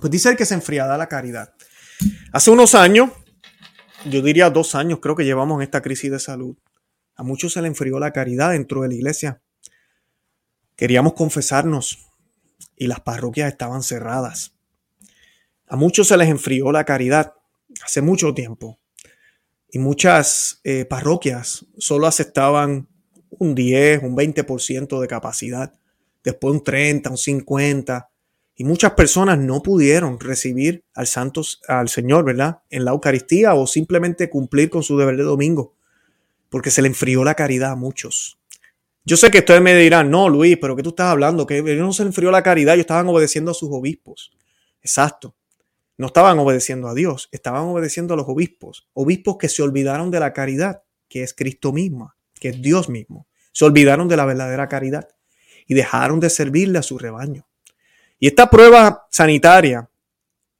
Pues 0.00 0.10
dice 0.10 0.30
el 0.30 0.36
que 0.36 0.44
se 0.44 0.54
enfriada 0.54 0.98
la 0.98 1.08
caridad. 1.08 1.54
Hace 2.32 2.50
unos 2.50 2.74
años, 2.74 3.10
yo 4.10 4.22
diría 4.22 4.50
dos 4.50 4.74
años, 4.74 4.98
creo 5.00 5.14
que 5.14 5.24
llevamos 5.24 5.56
en 5.56 5.62
esta 5.62 5.82
crisis 5.82 6.10
de 6.10 6.18
salud. 6.18 6.56
A 7.14 7.22
muchos 7.22 7.52
se 7.52 7.62
le 7.62 7.68
enfrió 7.68 8.00
la 8.00 8.12
caridad 8.12 8.50
dentro 8.50 8.82
de 8.82 8.88
la 8.88 8.94
iglesia. 8.94 9.40
Queríamos 10.74 11.14
confesarnos 11.14 12.10
y 12.76 12.88
las 12.88 13.00
parroquias 13.00 13.50
estaban 13.50 13.82
cerradas. 13.82 14.55
A 15.68 15.76
muchos 15.76 16.08
se 16.08 16.16
les 16.16 16.28
enfrió 16.28 16.70
la 16.70 16.84
caridad 16.84 17.34
hace 17.84 18.00
mucho 18.00 18.32
tiempo 18.34 18.78
y 19.70 19.78
muchas 19.78 20.60
eh, 20.64 20.84
parroquias 20.84 21.66
solo 21.76 22.06
aceptaban 22.06 22.88
un 23.30 23.54
10, 23.54 24.02
un 24.02 24.16
20% 24.16 25.00
de 25.00 25.08
capacidad, 25.08 25.72
después 26.22 26.54
un 26.54 26.62
30, 26.64 27.10
un 27.10 27.18
50 27.18 28.10
y 28.54 28.64
muchas 28.64 28.92
personas 28.92 29.38
no 29.38 29.62
pudieron 29.62 30.18
recibir 30.18 30.84
al 30.94 31.06
Santos, 31.06 31.60
al 31.68 31.88
Señor, 31.88 32.24
¿verdad? 32.24 32.62
En 32.70 32.84
la 32.84 32.92
Eucaristía 32.92 33.54
o 33.54 33.66
simplemente 33.66 34.30
cumplir 34.30 34.70
con 34.70 34.82
su 34.82 34.96
deber 34.96 35.16
de 35.16 35.24
domingo, 35.24 35.74
porque 36.48 36.70
se 36.70 36.80
le 36.80 36.88
enfrió 36.88 37.22
la 37.22 37.34
caridad 37.34 37.72
a 37.72 37.76
muchos. 37.76 38.38
Yo 39.04 39.16
sé 39.16 39.30
que 39.30 39.38
ustedes 39.38 39.60
me 39.60 39.74
dirán, 39.74 40.10
no, 40.10 40.28
Luis, 40.28 40.56
pero 40.60 40.74
¿qué 40.74 40.82
tú 40.82 40.88
estás 40.90 41.08
hablando? 41.08 41.46
Que 41.46 41.62
no 41.62 41.92
se 41.92 42.02
enfrió 42.02 42.30
la 42.30 42.42
caridad, 42.42 42.74
ellos 42.74 42.84
estaban 42.84 43.06
obedeciendo 43.08 43.50
a 43.50 43.54
sus 43.54 43.68
obispos. 43.70 44.32
Exacto. 44.80 45.34
No 45.98 46.06
estaban 46.06 46.38
obedeciendo 46.38 46.88
a 46.88 46.94
Dios, 46.94 47.28
estaban 47.32 47.62
obedeciendo 47.62 48.14
a 48.14 48.16
los 48.16 48.28
obispos, 48.28 48.88
obispos 48.92 49.38
que 49.38 49.48
se 49.48 49.62
olvidaron 49.62 50.10
de 50.10 50.20
la 50.20 50.32
caridad, 50.32 50.82
que 51.08 51.22
es 51.22 51.32
Cristo 51.32 51.72
mismo, 51.72 52.12
que 52.34 52.50
es 52.50 52.60
Dios 52.60 52.88
mismo. 52.88 53.26
Se 53.52 53.64
olvidaron 53.64 54.06
de 54.08 54.16
la 54.16 54.26
verdadera 54.26 54.68
caridad 54.68 55.08
y 55.66 55.74
dejaron 55.74 56.20
de 56.20 56.28
servirle 56.28 56.78
a 56.78 56.82
su 56.82 56.98
rebaño. 56.98 57.48
Y 58.18 58.26
esta 58.26 58.50
prueba 58.50 59.06
sanitaria 59.10 59.88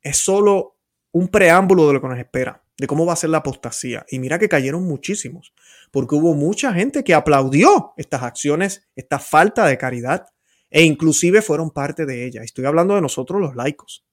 es 0.03 0.16
solo 0.16 0.79
un 1.12 1.29
preámbulo 1.29 1.87
de 1.87 1.94
lo 1.94 2.01
que 2.01 2.09
nos 2.09 2.18
espera, 2.18 2.62
de 2.79 2.87
cómo 2.87 3.05
va 3.05 3.14
a 3.14 3.16
ser 3.16 3.31
la 3.31 3.38
apostasía. 3.38 4.07
Y 4.09 4.18
mira 4.18 4.38
que 4.38 4.49
cayeron 4.49 4.85
muchísimos, 4.85 5.53
porque 5.90 6.14
hubo 6.14 6.35
mucha 6.35 6.72
gente 6.72 7.05
que 7.05 7.14
aplaudió 7.14 7.92
estas 7.96 8.22
acciones, 8.22 8.88
esta 8.94 9.18
falta 9.18 9.66
de 9.66 9.79
caridad, 9.79 10.27
e 10.70 10.83
inclusive 10.83 11.42
fueron 11.42 11.70
parte 11.70 12.07
de 12.07 12.27
ella. 12.27 12.42
Estoy 12.42 12.66
hablando 12.66 12.94
de 12.94 13.01
nosotros 13.01 13.40
los 13.40 13.55
laicos. 13.55 14.06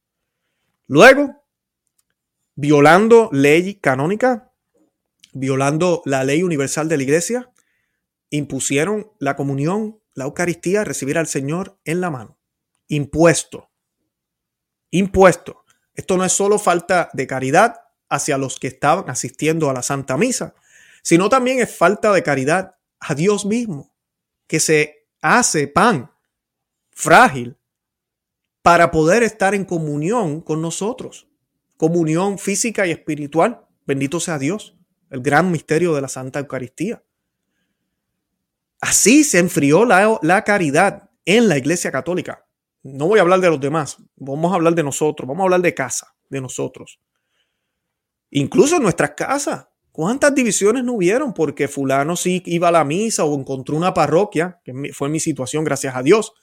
Luego, 0.88 1.44
violando 2.56 3.30
ley 3.32 3.76
canónica, 3.76 4.52
violando 5.32 6.02
la 6.06 6.24
ley 6.24 6.44
universal 6.44 6.90
de 6.90 6.98
la 6.98 7.04
iglesia, 7.04 7.52
impusieron 8.30 9.12
la 9.20 9.36
comunión, 9.36 10.02
la 10.14 10.26
Eucaristía, 10.26 10.84
recibir 10.84 11.18
al 11.18 11.28
Señor 11.28 11.80
en 11.86 12.02
la 12.02 12.10
mano. 12.10 12.40
Impuesto. 12.88 13.72
Impuesto. 14.92 15.64
Esto 15.96 16.18
no 16.18 16.26
es 16.26 16.34
solo 16.34 16.60
falta 16.60 17.10
de 17.14 17.28
caridad 17.28 17.82
hacia 18.10 18.38
los 18.38 18.60
que 18.60 18.68
estaban 18.68 19.10
asistiendo 19.10 19.70
a 19.70 19.74
la 19.74 19.82
Santa 19.82 20.18
Misa, 20.18 20.56
sino 21.02 21.30
también 21.30 21.60
es 21.60 21.76
falta 21.76 22.12
de 22.12 22.24
caridad 22.24 22.76
a 23.00 23.16
Dios 23.16 23.46
mismo, 23.46 23.96
que 24.48 24.60
se 24.60 25.08
hace 25.22 25.68
pan 25.68 26.12
frágil 26.92 27.58
para 28.64 28.92
poder 28.92 29.22
estar 29.24 29.54
en 29.54 29.66
comunión 29.66 30.42
con 30.42 30.62
nosotros. 30.62 31.28
Comunión 31.78 32.40
física 32.40 32.88
y 32.88 32.92
espiritual. 32.92 33.66
Bendito 33.86 34.20
sea 34.22 34.40
Dios, 34.40 34.76
el 35.12 35.22
gran 35.22 35.52
misterio 35.52 35.94
de 35.94 36.02
la 36.02 36.08
Santa 36.08 36.40
Eucaristía. 36.40 37.04
Así 38.80 39.24
se 39.24 39.40
enfrió 39.40 39.86
la, 39.86 40.44
caridad 40.46 41.10
en 41.26 41.50
la 41.50 41.58
Iglesia 41.58 41.92
Católica. 41.92 42.46
No 42.84 43.08
voy 43.08 43.20
a 43.20 43.22
hablar 43.22 43.42
de 43.42 43.50
los 43.50 43.60
demás, 43.60 43.98
vamos 44.16 44.52
a 44.52 44.56
hablar 44.56 44.76
de 44.76 44.84
nosotros, 44.84 45.28
vamos 45.28 45.42
a 45.42 45.46
hablar 45.46 45.62
de 45.62 45.74
casa, 45.74 46.16
de 46.30 46.42
nosotros. 46.42 47.00
Incluso 48.30 48.78
en 48.78 48.84
nuestras 48.84 49.12
casas, 49.12 49.68
¿cuántas 49.92 50.34
divisiones 50.36 50.84
no 50.84 50.94
hubieron? 50.94 51.34
Porque 51.34 51.68
fulano 51.68 52.16
sí 52.16 52.42
iba 52.46 52.70
a 52.70 52.72
la 52.72 52.84
misa 52.84 53.26
o 53.26 53.38
encontró 53.38 53.76
una 53.76 53.94
parroquia, 53.94 54.60
que 54.64 54.92
fue 54.94 55.08
mi 55.08 55.20
situación, 55.20 55.64
gracias 55.64 55.96
a 55.96 56.04
Dios, 56.04 56.34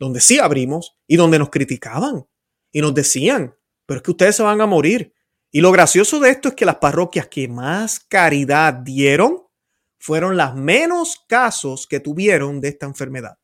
donde 0.00 0.20
sí 0.20 0.38
abrimos 0.40 0.96
y 1.06 1.16
donde 1.16 1.38
nos 1.38 1.50
criticaban 1.50 2.26
y 2.72 2.80
nos 2.80 2.94
decían, 2.94 3.54
pero 3.86 3.98
es 3.98 4.02
que 4.02 4.10
ustedes 4.10 4.34
se 4.34 4.42
van 4.42 4.60
a 4.60 4.66
morir. 4.66 5.14
Y 5.52 5.60
lo 5.60 5.70
gracioso 5.70 6.18
de 6.18 6.30
esto 6.30 6.48
es 6.48 6.54
que 6.54 6.64
las 6.64 6.76
parroquias 6.76 7.28
que 7.28 7.46
más 7.46 8.00
caridad 8.00 8.72
dieron 8.72 9.42
fueron 9.98 10.36
las 10.36 10.54
menos 10.54 11.22
casos 11.28 11.86
que 11.86 12.00
tuvieron 12.00 12.60
de 12.60 12.68
esta 12.68 12.86
enfermedad. 12.86 13.38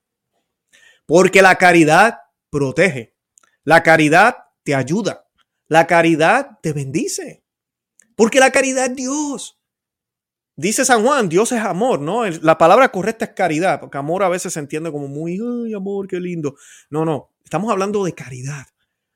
Porque 1.04 1.42
la 1.42 1.56
caridad 1.56 2.18
protege, 2.48 3.14
la 3.62 3.82
caridad 3.82 4.36
te 4.62 4.74
ayuda, 4.74 5.26
la 5.68 5.86
caridad 5.86 6.58
te 6.62 6.72
bendice. 6.72 7.44
Porque 8.14 8.40
la 8.40 8.50
caridad 8.50 8.86
es 8.86 8.96
Dios. 8.96 9.55
Dice 10.58 10.86
San 10.86 11.04
Juan, 11.04 11.28
Dios 11.28 11.52
es 11.52 11.60
amor, 11.60 12.00
¿no? 12.00 12.24
La 12.24 12.56
palabra 12.56 12.88
correcta 12.88 13.26
es 13.26 13.32
caridad, 13.32 13.78
porque 13.78 13.98
amor 13.98 14.22
a 14.22 14.30
veces 14.30 14.54
se 14.54 14.60
entiende 14.60 14.90
como 14.90 15.06
muy, 15.06 15.38
ay, 15.38 15.74
amor, 15.74 16.08
qué 16.08 16.18
lindo. 16.18 16.56
No, 16.88 17.04
no, 17.04 17.34
estamos 17.44 17.70
hablando 17.70 18.02
de 18.04 18.14
caridad, 18.14 18.64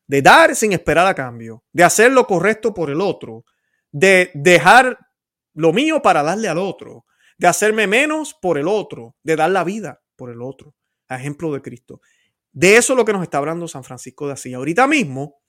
de 0.06 0.20
dar 0.20 0.54
sin 0.54 0.74
esperar 0.74 1.06
a 1.06 1.14
cambio, 1.14 1.64
de 1.72 1.82
hacer 1.82 2.12
lo 2.12 2.26
correcto 2.26 2.74
por 2.74 2.90
el 2.90 3.00
otro, 3.00 3.46
de 3.90 4.30
dejar 4.34 4.98
lo 5.54 5.72
mío 5.72 6.02
para 6.02 6.22
darle 6.22 6.48
al 6.48 6.58
otro, 6.58 7.06
de 7.38 7.46
hacerme 7.46 7.86
menos 7.86 8.34
por 8.34 8.58
el 8.58 8.68
otro, 8.68 9.16
de 9.22 9.36
dar 9.36 9.50
la 9.50 9.64
vida 9.64 10.02
por 10.16 10.30
el 10.30 10.42
otro, 10.42 10.74
a 11.08 11.16
ejemplo 11.16 11.50
de 11.54 11.62
Cristo. 11.62 12.02
De 12.52 12.76
eso 12.76 12.92
es 12.92 12.96
lo 12.98 13.06
que 13.06 13.14
nos 13.14 13.22
está 13.22 13.38
hablando 13.38 13.66
San 13.66 13.82
Francisco 13.82 14.26
de 14.26 14.34
Asís. 14.34 14.54
Ahorita 14.54 14.86
mismo 14.86 15.39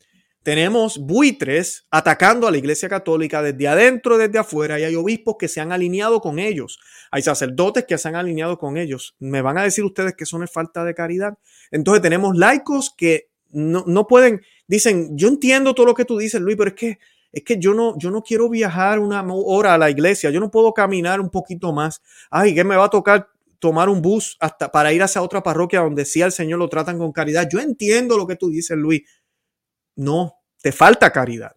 tenemos 0.44 0.98
buitres 0.98 1.86
atacando 1.92 2.48
a 2.48 2.52
la 2.52 2.58
Iglesia 2.58 2.90
Católica 2.90 3.42
desde 3.42 3.68
adentro, 3.68 4.18
desde 4.18 4.40
afuera, 4.40 4.80
y 4.80 4.84
hay 4.84 4.96
obispos 4.96 5.36
que 5.38 5.48
se 5.48 5.62
han 5.62 5.72
alineado 5.72 6.20
con 6.20 6.40
ellos, 6.40 6.80
hay 7.12 7.22
sacerdotes 7.22 7.86
que 7.86 7.98
se 7.98 8.08
han 8.08 8.16
alineado 8.16 8.58
con 8.58 8.78
ellos. 8.78 9.16
Me 9.20 9.42
van 9.42 9.58
a 9.58 9.64
decir 9.64 9.84
ustedes 9.84 10.16
que 10.16 10.24
eso 10.24 10.42
es 10.44 10.52
falta 10.52 10.84
de 10.84 10.96
caridad. 10.96 11.38
Entonces 11.70 12.02
tenemos 12.02 12.36
laicos 12.36 12.94
que 12.96 13.30
no, 13.52 13.84
no, 13.86 14.08
pueden, 14.08 14.42
dicen, 14.68 15.18
yo 15.18 15.28
entiendo 15.28 15.76
todo 15.76 15.86
lo 15.86 15.94
que 15.94 16.06
tú 16.06 16.18
dices, 16.18 16.42
Luis, 16.42 16.58
pero 16.58 16.70
es 16.70 16.76
que, 16.76 17.00
es 17.32 17.44
que 17.44 17.60
yo 17.60 17.74
no, 17.74 17.98
yo 17.98 18.10
no 18.12 18.24
quiero 18.24 18.50
viajar 18.50 19.00
una 19.00 19.24
hora 19.30 19.74
a 19.74 19.78
la 19.78 19.90
iglesia, 19.90 20.32
yo 20.32 20.40
no 20.40 20.50
puedo 20.50 20.74
caminar 20.74 21.22
un 21.22 21.30
poquito 21.30 21.72
más. 21.72 22.02
Ay, 22.30 22.56
que 22.56 22.64
me 22.64 22.76
va 22.76 22.86
a 22.86 22.90
tocar 22.90 23.28
tomar 23.60 23.90
un 23.90 24.02
bus 24.02 24.38
hasta 24.40 24.72
para 24.72 24.92
ir 24.92 25.04
hacia 25.04 25.22
otra 25.22 25.44
parroquia 25.44 25.82
donde 25.82 26.04
sí 26.04 26.22
al 26.24 26.32
Señor 26.32 26.58
lo 26.58 26.68
tratan 26.68 26.98
con 26.98 27.12
caridad. 27.12 27.48
Yo 27.50 27.60
entiendo 27.60 28.18
lo 28.18 28.26
que 28.26 28.36
tú 28.36 28.50
dices, 28.50 28.76
Luis, 28.76 29.04
no, 30.02 30.42
te 30.62 30.72
falta 30.72 31.12
caridad. 31.12 31.56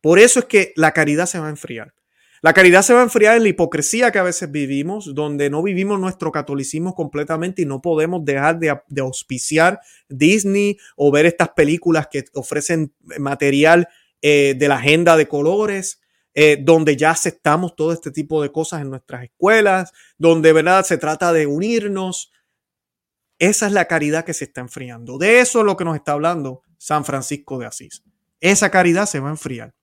Por 0.00 0.18
eso 0.18 0.40
es 0.40 0.44
que 0.44 0.72
la 0.76 0.92
caridad 0.92 1.26
se 1.26 1.40
va 1.40 1.48
a 1.48 1.50
enfriar. 1.50 1.94
La 2.42 2.52
caridad 2.52 2.82
se 2.82 2.94
va 2.94 3.00
a 3.00 3.04
enfriar 3.04 3.36
en 3.36 3.42
la 3.42 3.48
hipocresía 3.48 4.12
que 4.12 4.20
a 4.20 4.22
veces 4.22 4.50
vivimos, 4.50 5.14
donde 5.14 5.50
no 5.50 5.64
vivimos 5.64 5.98
nuestro 5.98 6.30
catolicismo 6.30 6.94
completamente 6.94 7.62
y 7.62 7.64
no 7.64 7.82
podemos 7.82 8.24
dejar 8.24 8.60
de, 8.60 9.00
auspiciar 9.00 9.80
Disney 10.08 10.76
o 10.96 11.10
ver 11.10 11.26
estas 11.26 11.48
películas 11.50 12.06
que 12.08 12.24
ofrecen 12.34 12.94
material 13.18 13.88
eh, 14.22 14.54
de 14.56 14.68
la 14.68 14.76
agenda 14.76 15.16
de 15.16 15.26
colores, 15.26 16.00
eh, 16.34 16.58
donde 16.60 16.96
ya 16.96 17.10
aceptamos 17.10 17.74
todo 17.74 17.92
este 17.92 18.12
tipo 18.12 18.42
de 18.42 18.52
cosas 18.52 18.82
en 18.82 18.90
nuestras 18.90 19.24
escuelas, 19.24 19.92
donde 20.18 20.52
verdad 20.52 20.84
se 20.84 20.98
trata 20.98 21.32
de 21.32 21.46
unirnos. 21.46 22.30
Esa 23.40 23.66
es 23.66 23.72
la 23.72 23.86
caridad 23.86 24.24
que 24.24 24.34
se 24.34 24.44
está 24.44 24.60
enfriando. 24.60 25.18
De 25.18 25.40
eso 25.40 25.60
es 25.60 25.66
lo 25.66 25.76
que 25.76 25.84
nos 25.84 25.96
está 25.96 26.12
hablando 26.12 26.62
San 26.78 27.04
Francisco 27.04 27.58
de 27.58 27.66
Asís. 27.66 28.02
Esa 28.40 28.70
caridad 28.70 29.06
se 29.06 29.20
va 29.20 29.28
a 29.28 29.32
enfriar. 29.32 29.74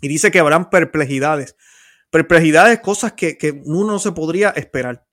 Y 0.00 0.08
dice 0.08 0.30
que 0.30 0.38
habrán 0.38 0.70
perplejidades. 0.70 1.56
Perplejidades, 2.10 2.80
cosas 2.80 3.12
que, 3.12 3.38
que 3.38 3.62
uno 3.64 3.92
no 3.92 3.98
se 3.98 4.12
podría 4.12 4.50
esperar. 4.50 5.06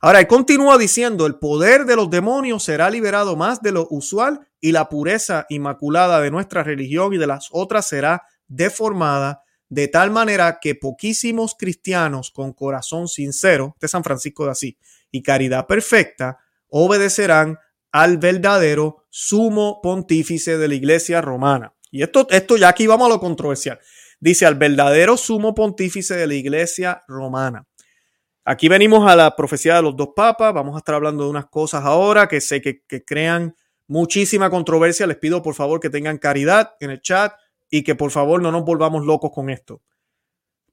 Ahora, 0.00 0.20
él 0.20 0.26
continúa 0.26 0.78
diciendo, 0.78 1.26
el 1.26 1.38
poder 1.38 1.84
de 1.84 1.96
los 1.96 2.10
demonios 2.10 2.64
será 2.64 2.90
liberado 2.90 3.36
más 3.36 3.62
de 3.62 3.72
lo 3.72 3.86
usual 3.90 4.40
y 4.60 4.72
la 4.72 4.88
pureza 4.88 5.46
inmaculada 5.48 6.20
de 6.20 6.30
nuestra 6.30 6.64
religión 6.64 7.14
y 7.14 7.18
de 7.18 7.26
las 7.26 7.48
otras 7.52 7.86
será 7.86 8.22
deformada 8.48 9.42
de 9.72 9.88
tal 9.88 10.10
manera 10.10 10.58
que 10.60 10.74
poquísimos 10.74 11.54
cristianos 11.58 12.30
con 12.30 12.52
corazón 12.52 13.08
sincero, 13.08 13.74
de 13.80 13.88
San 13.88 14.04
Francisco 14.04 14.44
de 14.44 14.50
Asís, 14.50 14.74
y 15.10 15.22
caridad 15.22 15.66
perfecta, 15.66 16.40
obedecerán 16.68 17.58
al 17.92 18.16
verdadero 18.18 19.04
sumo 19.10 19.80
pontífice 19.82 20.58
de 20.58 20.68
la 20.68 20.74
iglesia 20.74 21.20
romana. 21.20 21.74
Y 21.90 22.02
esto, 22.02 22.26
esto 22.30 22.56
ya 22.56 22.68
aquí 22.68 22.86
vamos 22.86 23.06
a 23.06 23.10
lo 23.10 23.20
controversial. 23.20 23.78
Dice 24.18 24.46
al 24.46 24.54
verdadero 24.54 25.16
sumo 25.16 25.54
pontífice 25.54 26.16
de 26.16 26.26
la 26.26 26.34
iglesia 26.34 27.04
romana. 27.06 27.66
Aquí 28.44 28.68
venimos 28.68 29.08
a 29.08 29.14
la 29.14 29.36
profecía 29.36 29.76
de 29.76 29.82
los 29.82 29.94
dos 29.94 30.10
papas. 30.16 30.54
Vamos 30.54 30.74
a 30.74 30.78
estar 30.78 30.94
hablando 30.94 31.24
de 31.24 31.30
unas 31.30 31.46
cosas 31.46 31.84
ahora 31.84 32.28
que 32.28 32.40
sé 32.40 32.62
que, 32.62 32.82
que 32.88 33.04
crean 33.04 33.54
muchísima 33.86 34.48
controversia. 34.48 35.06
Les 35.06 35.18
pido 35.18 35.42
por 35.42 35.54
favor 35.54 35.78
que 35.78 35.90
tengan 35.90 36.18
caridad 36.18 36.74
en 36.80 36.90
el 36.90 37.02
chat 37.02 37.34
y 37.70 37.82
que 37.82 37.94
por 37.94 38.10
favor 38.10 38.40
no 38.42 38.50
nos 38.50 38.64
volvamos 38.64 39.04
locos 39.04 39.30
con 39.32 39.50
esto. 39.50 39.82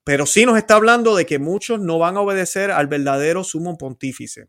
Pero 0.03 0.25
sí 0.25 0.45
nos 0.45 0.57
está 0.57 0.75
hablando 0.75 1.15
de 1.15 1.25
que 1.25 1.37
muchos 1.37 1.79
no 1.79 1.99
van 1.99 2.17
a 2.17 2.21
obedecer 2.21 2.71
al 2.71 2.87
verdadero 2.87 3.43
sumo 3.43 3.77
pontífice. 3.77 4.47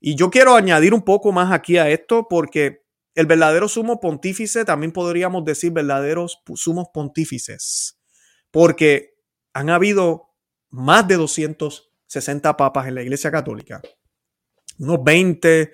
Y 0.00 0.14
yo 0.16 0.30
quiero 0.30 0.54
añadir 0.54 0.94
un 0.94 1.02
poco 1.02 1.32
más 1.32 1.52
aquí 1.52 1.78
a 1.78 1.88
esto 1.88 2.26
porque 2.28 2.86
el 3.14 3.26
verdadero 3.26 3.66
sumo 3.66 3.98
pontífice 3.98 4.64
también 4.64 4.92
podríamos 4.92 5.44
decir 5.44 5.72
verdaderos 5.72 6.42
sumos 6.54 6.88
pontífices, 6.92 7.98
porque 8.50 9.14
han 9.54 9.70
habido 9.70 10.34
más 10.68 11.08
de 11.08 11.16
260 11.16 12.56
papas 12.58 12.88
en 12.88 12.94
la 12.94 13.02
Iglesia 13.02 13.30
Católica. 13.30 13.80
Unos 14.78 15.02
20, 15.02 15.72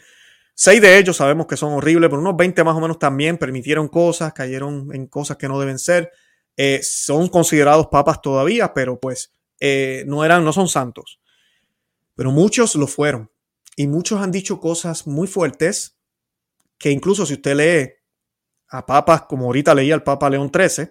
seis 0.55 0.81
de 0.81 0.99
ellos 0.99 1.17
sabemos 1.17 1.49
que 1.49 1.57
son 1.57 1.73
horribles, 1.73 2.09
pero 2.09 2.21
unos 2.21 2.37
20 2.37 2.63
más 2.63 2.77
o 2.77 2.81
menos 2.81 3.01
también 3.01 3.39
permitieron 3.39 3.89
cosas, 3.89 4.33
cayeron 4.33 4.95
en 4.95 5.09
cosas 5.09 5.37
que 5.37 5.49
no 5.49 5.59
deben 5.59 5.81
ser. 5.81 6.13
Eh, 6.57 6.81
son 6.85 7.27
considerados 7.29 7.89
papas 7.89 8.23
todavía, 8.23 8.73
pero 8.73 9.01
pues 9.01 9.33
eh, 9.59 10.05
no 10.07 10.25
eran, 10.25 10.45
no 10.45 10.53
son 10.53 10.69
santos. 10.69 11.21
Pero 12.15 12.31
muchos 12.31 12.77
lo 12.77 12.87
fueron. 12.87 13.32
Y 13.77 13.87
muchos 13.87 14.21
han 14.21 14.31
dicho 14.31 14.61
cosas 14.61 15.07
muy 15.07 15.27
fuertes 15.27 15.99
que 16.79 16.91
incluso 16.91 17.25
si 17.27 17.35
usted 17.35 17.57
lee 17.57 17.93
a 18.69 18.85
papas, 18.87 19.23
como 19.23 19.47
ahorita 19.47 19.75
leía 19.75 19.95
al 19.95 20.03
Papa 20.03 20.29
León 20.31 20.51
XIII, 20.53 20.89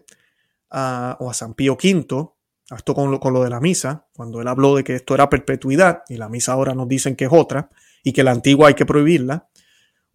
o 1.19 1.29
a 1.29 1.34
San 1.34 1.53
Pío 1.53 1.73
V, 1.73 2.32
esto 2.75 2.95
con 2.95 3.11
lo, 3.11 3.19
con 3.19 3.34
lo 3.34 3.43
de 3.43 3.49
la 3.49 3.59
misa, 3.59 4.07
cuando 4.15 4.39
él 4.39 4.47
habló 4.47 4.75
de 4.75 4.84
que 4.84 4.95
esto 4.95 5.13
era 5.13 5.29
perpetuidad 5.29 6.03
y 6.07 6.15
la 6.15 6.29
misa 6.29 6.53
ahora 6.53 6.73
nos 6.73 6.88
dicen 6.88 7.15
que 7.15 7.25
es 7.25 7.32
otra 7.34 7.69
y 8.03 8.13
que 8.13 8.23
la 8.23 8.32
antigua 8.32 8.69
hay 8.69 8.75
que 8.75 8.86
prohibirla, 8.86 9.49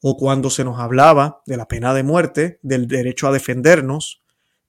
o 0.00 0.16
cuando 0.16 0.50
se 0.50 0.64
nos 0.64 0.78
hablaba 0.78 1.42
de 1.46 1.56
la 1.56 1.68
pena 1.68 1.92
de 1.92 2.02
muerte, 2.02 2.58
del 2.62 2.86
derecho 2.88 3.28
a 3.28 3.32
defendernos, 3.32 4.22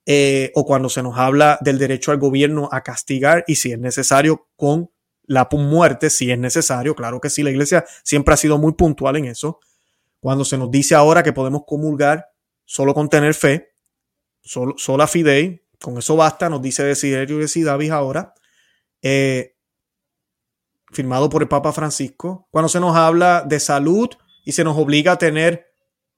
eh, 0.05 0.51
o 0.55 0.65
cuando 0.65 0.89
se 0.89 1.03
nos 1.03 1.17
habla 1.17 1.57
del 1.61 1.77
derecho 1.77 2.11
al 2.11 2.17
gobierno 2.17 2.69
a 2.71 2.81
castigar 2.81 3.43
y 3.47 3.55
si 3.55 3.71
es 3.73 3.79
necesario 3.79 4.47
con 4.55 4.89
la 5.27 5.47
muerte, 5.51 6.09
si 6.09 6.31
es 6.31 6.39
necesario, 6.39 6.95
claro 6.95 7.19
que 7.21 7.29
sí, 7.29 7.43
la 7.43 7.51
iglesia 7.51 7.85
siempre 8.03 8.33
ha 8.33 8.37
sido 8.37 8.57
muy 8.57 8.73
puntual 8.73 9.17
en 9.17 9.25
eso. 9.25 9.59
Cuando 10.19 10.45
se 10.45 10.57
nos 10.57 10.71
dice 10.71 10.95
ahora 10.95 11.21
que 11.21 11.33
podemos 11.33 11.63
comulgar 11.67 12.27
solo 12.65 12.93
con 12.93 13.09
tener 13.09 13.33
fe, 13.33 13.73
solo, 14.41 14.73
sola 14.77 15.05
fidei, 15.05 15.61
con 15.79 15.97
eso 15.97 16.15
basta, 16.15 16.49
nos 16.49 16.61
dice 16.61 16.83
Desiderio 16.83 17.37
de 17.37 17.63
David 17.63 17.91
ahora, 17.91 18.33
eh, 19.01 19.55
firmado 20.91 21.29
por 21.29 21.41
el 21.41 21.47
Papa 21.47 21.71
Francisco. 21.73 22.47
Cuando 22.49 22.69
se 22.69 22.79
nos 22.79 22.95
habla 22.95 23.43
de 23.45 23.59
salud 23.59 24.09
y 24.43 24.53
se 24.53 24.63
nos 24.63 24.77
obliga 24.77 25.13
a 25.13 25.17
tener 25.17 25.67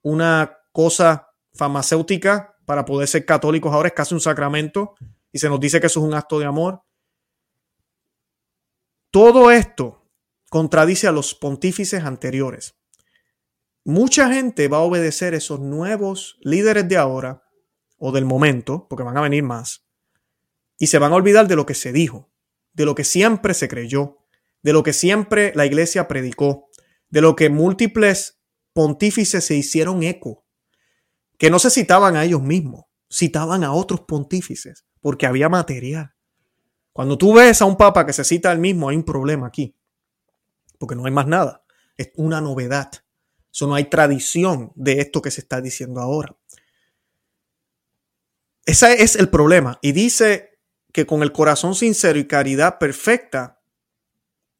una 0.02 0.58
cosa 0.72 1.28
farmacéutica 1.52 2.56
para 2.64 2.84
poder 2.84 3.08
ser 3.08 3.26
católicos, 3.26 3.72
ahora 3.72 3.88
es 3.88 3.94
casi 3.94 4.14
un 4.14 4.20
sacramento 4.20 4.94
y 5.32 5.40
se 5.40 5.48
nos 5.48 5.60
dice 5.60 5.80
que 5.80 5.88
eso 5.88 6.00
es 6.00 6.06
un 6.06 6.14
acto 6.14 6.38
de 6.38 6.46
amor. 6.46 6.82
Todo 9.10 9.50
esto 9.50 10.08
contradice 10.50 11.08
a 11.08 11.12
los 11.12 11.34
pontífices 11.34 12.04
anteriores. 12.04 12.76
Mucha 13.84 14.32
gente 14.32 14.68
va 14.68 14.78
a 14.78 14.82
obedecer 14.82 15.34
esos 15.34 15.58
nuevos 15.58 16.38
líderes 16.42 16.88
de 16.88 16.96
ahora 16.96 17.42
o 17.98 18.12
del 18.12 18.24
momento, 18.24 18.86
porque 18.88 19.02
van 19.02 19.16
a 19.16 19.22
venir 19.22 19.42
más, 19.42 19.84
y 20.78 20.86
se 20.86 20.98
van 20.98 21.12
a 21.12 21.16
olvidar 21.16 21.48
de 21.48 21.56
lo 21.56 21.66
que 21.66 21.74
se 21.74 21.92
dijo, 21.92 22.32
de 22.72 22.84
lo 22.84 22.94
que 22.94 23.02
siempre 23.02 23.52
se 23.52 23.68
creyó, 23.68 24.18
de 24.62 24.72
lo 24.72 24.84
que 24.84 24.92
siempre 24.92 25.52
la 25.56 25.66
iglesia 25.66 26.06
predicó, 26.06 26.68
de 27.08 27.20
lo 27.20 27.34
que 27.34 27.50
múltiples 27.50 28.40
pontífices 28.72 29.44
se 29.44 29.56
hicieron 29.56 30.04
eco, 30.04 30.46
que 31.36 31.50
no 31.50 31.58
se 31.58 31.70
citaban 31.70 32.14
a 32.14 32.24
ellos 32.24 32.42
mismos, 32.42 32.84
citaban 33.12 33.64
a 33.64 33.72
otros 33.72 34.02
pontífices, 34.02 34.86
porque 35.00 35.26
había 35.26 35.48
material. 35.48 36.14
Cuando 36.92 37.16
tú 37.16 37.34
ves 37.34 37.62
a 37.62 37.64
un 37.64 37.76
papa 37.76 38.04
que 38.04 38.12
se 38.12 38.24
cita 38.24 38.50
al 38.50 38.58
mismo, 38.58 38.88
hay 38.88 38.96
un 38.96 39.04
problema 39.04 39.46
aquí. 39.46 39.76
Porque 40.78 40.96
no 40.96 41.04
hay 41.04 41.12
más 41.12 41.26
nada. 41.26 41.64
Es 41.96 42.10
una 42.16 42.40
novedad. 42.40 42.90
Eso 43.52 43.66
no 43.66 43.74
hay 43.74 43.84
tradición 43.84 44.72
de 44.74 45.00
esto 45.00 45.22
que 45.22 45.30
se 45.30 45.40
está 45.40 45.60
diciendo 45.60 46.00
ahora. 46.00 46.36
Ese 48.64 49.02
es 49.02 49.16
el 49.16 49.28
problema. 49.28 49.78
Y 49.82 49.92
dice 49.92 50.58
que 50.92 51.06
con 51.06 51.22
el 51.22 51.32
corazón 51.32 51.74
sincero 51.74 52.18
y 52.18 52.26
caridad 52.26 52.78
perfecta, 52.78 53.60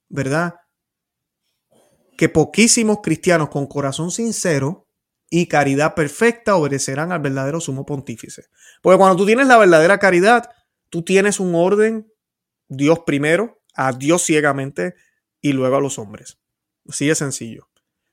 ¿verdad? 0.08 0.56
Que 2.16 2.28
poquísimos 2.28 2.98
cristianos 3.02 3.48
con 3.48 3.66
corazón 3.66 4.10
sincero 4.10 4.88
y 5.30 5.46
caridad 5.46 5.94
perfecta 5.94 6.56
obedecerán 6.56 7.12
al 7.12 7.20
verdadero 7.20 7.60
sumo 7.60 7.86
pontífice. 7.86 8.46
Porque 8.82 8.98
cuando 8.98 9.16
tú 9.16 9.26
tienes 9.26 9.46
la 9.46 9.58
verdadera 9.58 9.98
caridad, 9.98 10.50
tú 10.88 11.02
tienes 11.02 11.38
un 11.38 11.54
orden 11.54 12.09
Dios 12.70 13.00
primero, 13.04 13.60
a 13.74 13.92
Dios 13.92 14.22
ciegamente 14.22 14.94
y 15.40 15.52
luego 15.52 15.76
a 15.76 15.80
los 15.80 15.98
hombres. 15.98 16.38
Así 16.88 17.06
de 17.06 17.14
sencillo. 17.14 17.68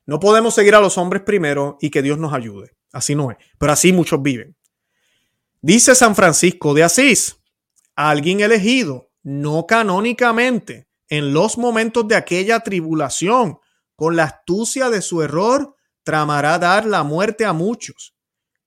No 0.05 0.20
podemos 0.20 0.55
seguir 0.55 0.76
a 0.76 0.82
los 0.82 0.97
hombres 0.97 1.22
primero 1.22 1.78
y 1.80 1.91
que 1.91 2.01
Dios 2.01 2.18
nos 2.18 2.34
ayude. 2.34 2.76
Así 2.91 3.16
no 3.16 3.32
es. 3.32 3.38
Pero 3.60 3.72
así 3.72 3.93
muchos 3.93 4.22
viven. 4.22 4.58
Dice 5.62 5.95
San 5.95 6.16
Francisco 6.16 6.74
de 6.74 6.84
Asís, 6.84 7.38
alguien 7.95 8.39
elegido, 8.39 9.12
no 9.22 9.66
canónicamente, 9.68 10.88
en 11.10 11.34
los 11.34 11.58
momentos 11.58 12.08
de 12.08 12.16
aquella 12.16 12.62
tribulación, 12.62 13.60
con 13.95 14.16
la 14.16 14.24
astucia 14.24 14.89
de 14.89 15.01
su 15.01 15.22
error, 15.22 15.76
tramará 16.03 16.58
dar 16.58 16.86
la 16.86 17.03
muerte 17.03 17.45
a 17.45 17.53
muchos. 17.53 18.16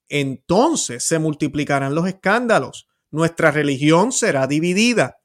Entonces 0.08 1.04
se 1.04 1.18
multiplicarán 1.18 1.94
los 1.94 2.06
escándalos, 2.06 2.86
nuestra 3.10 3.50
religión 3.50 4.12
será 4.12 4.46
dividida 4.46 5.19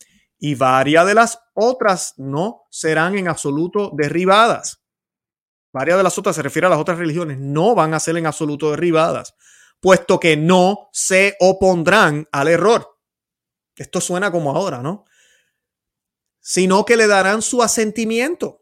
y 0.46 0.54
varias 0.54 1.08
de 1.08 1.16
las 1.16 1.40
otras 1.56 2.14
no 2.18 2.68
serán 2.70 3.18
en 3.18 3.28
absoluto 3.28 3.90
derribadas. 3.96 4.80
Varias 5.74 5.98
de 5.98 6.04
las 6.04 6.20
otras 6.20 6.36
se 6.36 6.44
refiere 6.44 6.68
a 6.68 6.70
las 6.70 6.78
otras 6.78 7.00
religiones, 7.00 7.40
no 7.40 7.74
van 7.74 7.96
a 7.96 8.00
ser 8.00 8.16
en 8.16 8.28
absoluto 8.28 8.70
derribadas, 8.70 9.34
puesto 9.80 10.20
que 10.20 10.38
no 10.38 10.90
se 10.94 11.36
opondrán 11.40 12.28
al 12.32 12.50
error. 12.50 12.96
Esto 13.76 14.00
suena 14.00 14.32
como 14.32 14.56
ahora, 14.56 14.84
¿no? 14.84 15.06
Sino 16.42 16.86
que 16.86 16.96
le 16.96 17.08
darán 17.08 17.42
su 17.42 17.64
asentimiento. 17.64 18.62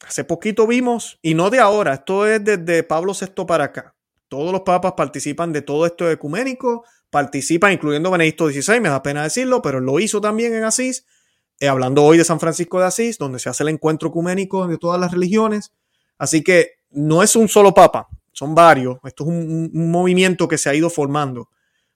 Hace 0.00 0.24
poquito 0.24 0.66
vimos, 0.66 1.18
y 1.20 1.34
no 1.34 1.50
de 1.50 1.58
ahora, 1.58 1.92
esto 1.92 2.26
es 2.26 2.42
desde 2.42 2.84
Pablo 2.84 3.12
VI 3.12 3.44
para 3.44 3.64
acá. 3.64 3.94
Todos 4.28 4.50
los 4.50 4.62
papas 4.62 4.94
participan 4.96 5.52
de 5.52 5.60
todo 5.60 5.84
esto 5.84 6.10
ecuménico, 6.10 6.86
participan, 7.10 7.72
incluyendo 7.72 8.10
Benedicto 8.10 8.48
XVI, 8.48 8.80
me 8.80 8.88
da 8.88 9.02
pena 9.02 9.22
decirlo, 9.22 9.62
pero 9.62 9.80
lo 9.80 10.00
hizo 10.00 10.20
también 10.20 10.54
en 10.54 10.64
Asís, 10.64 11.06
eh, 11.58 11.68
hablando 11.68 12.04
hoy 12.04 12.16
de 12.18 12.24
San 12.24 12.40
Francisco 12.40 12.78
de 12.78 12.86
Asís, 12.86 13.18
donde 13.18 13.38
se 13.38 13.48
hace 13.48 13.62
el 13.62 13.68
encuentro 13.68 14.08
ecuménico 14.08 14.66
de 14.66 14.78
todas 14.78 15.00
las 15.00 15.12
religiones. 15.12 15.72
Así 16.18 16.42
que 16.42 16.74
no 16.90 17.22
es 17.22 17.36
un 17.36 17.48
solo 17.48 17.74
papa, 17.74 18.08
son 18.32 18.54
varios. 18.54 18.98
Esto 19.04 19.24
es 19.24 19.30
un, 19.30 19.70
un 19.72 19.90
movimiento 19.90 20.48
que 20.48 20.58
se 20.58 20.70
ha 20.70 20.74
ido 20.74 20.88
formando, 20.88 21.50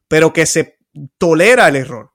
pero 0.08 0.32
que 0.32 0.46
se 0.46 0.78
tolera 1.18 1.68
el 1.68 1.76
error. 1.76 2.10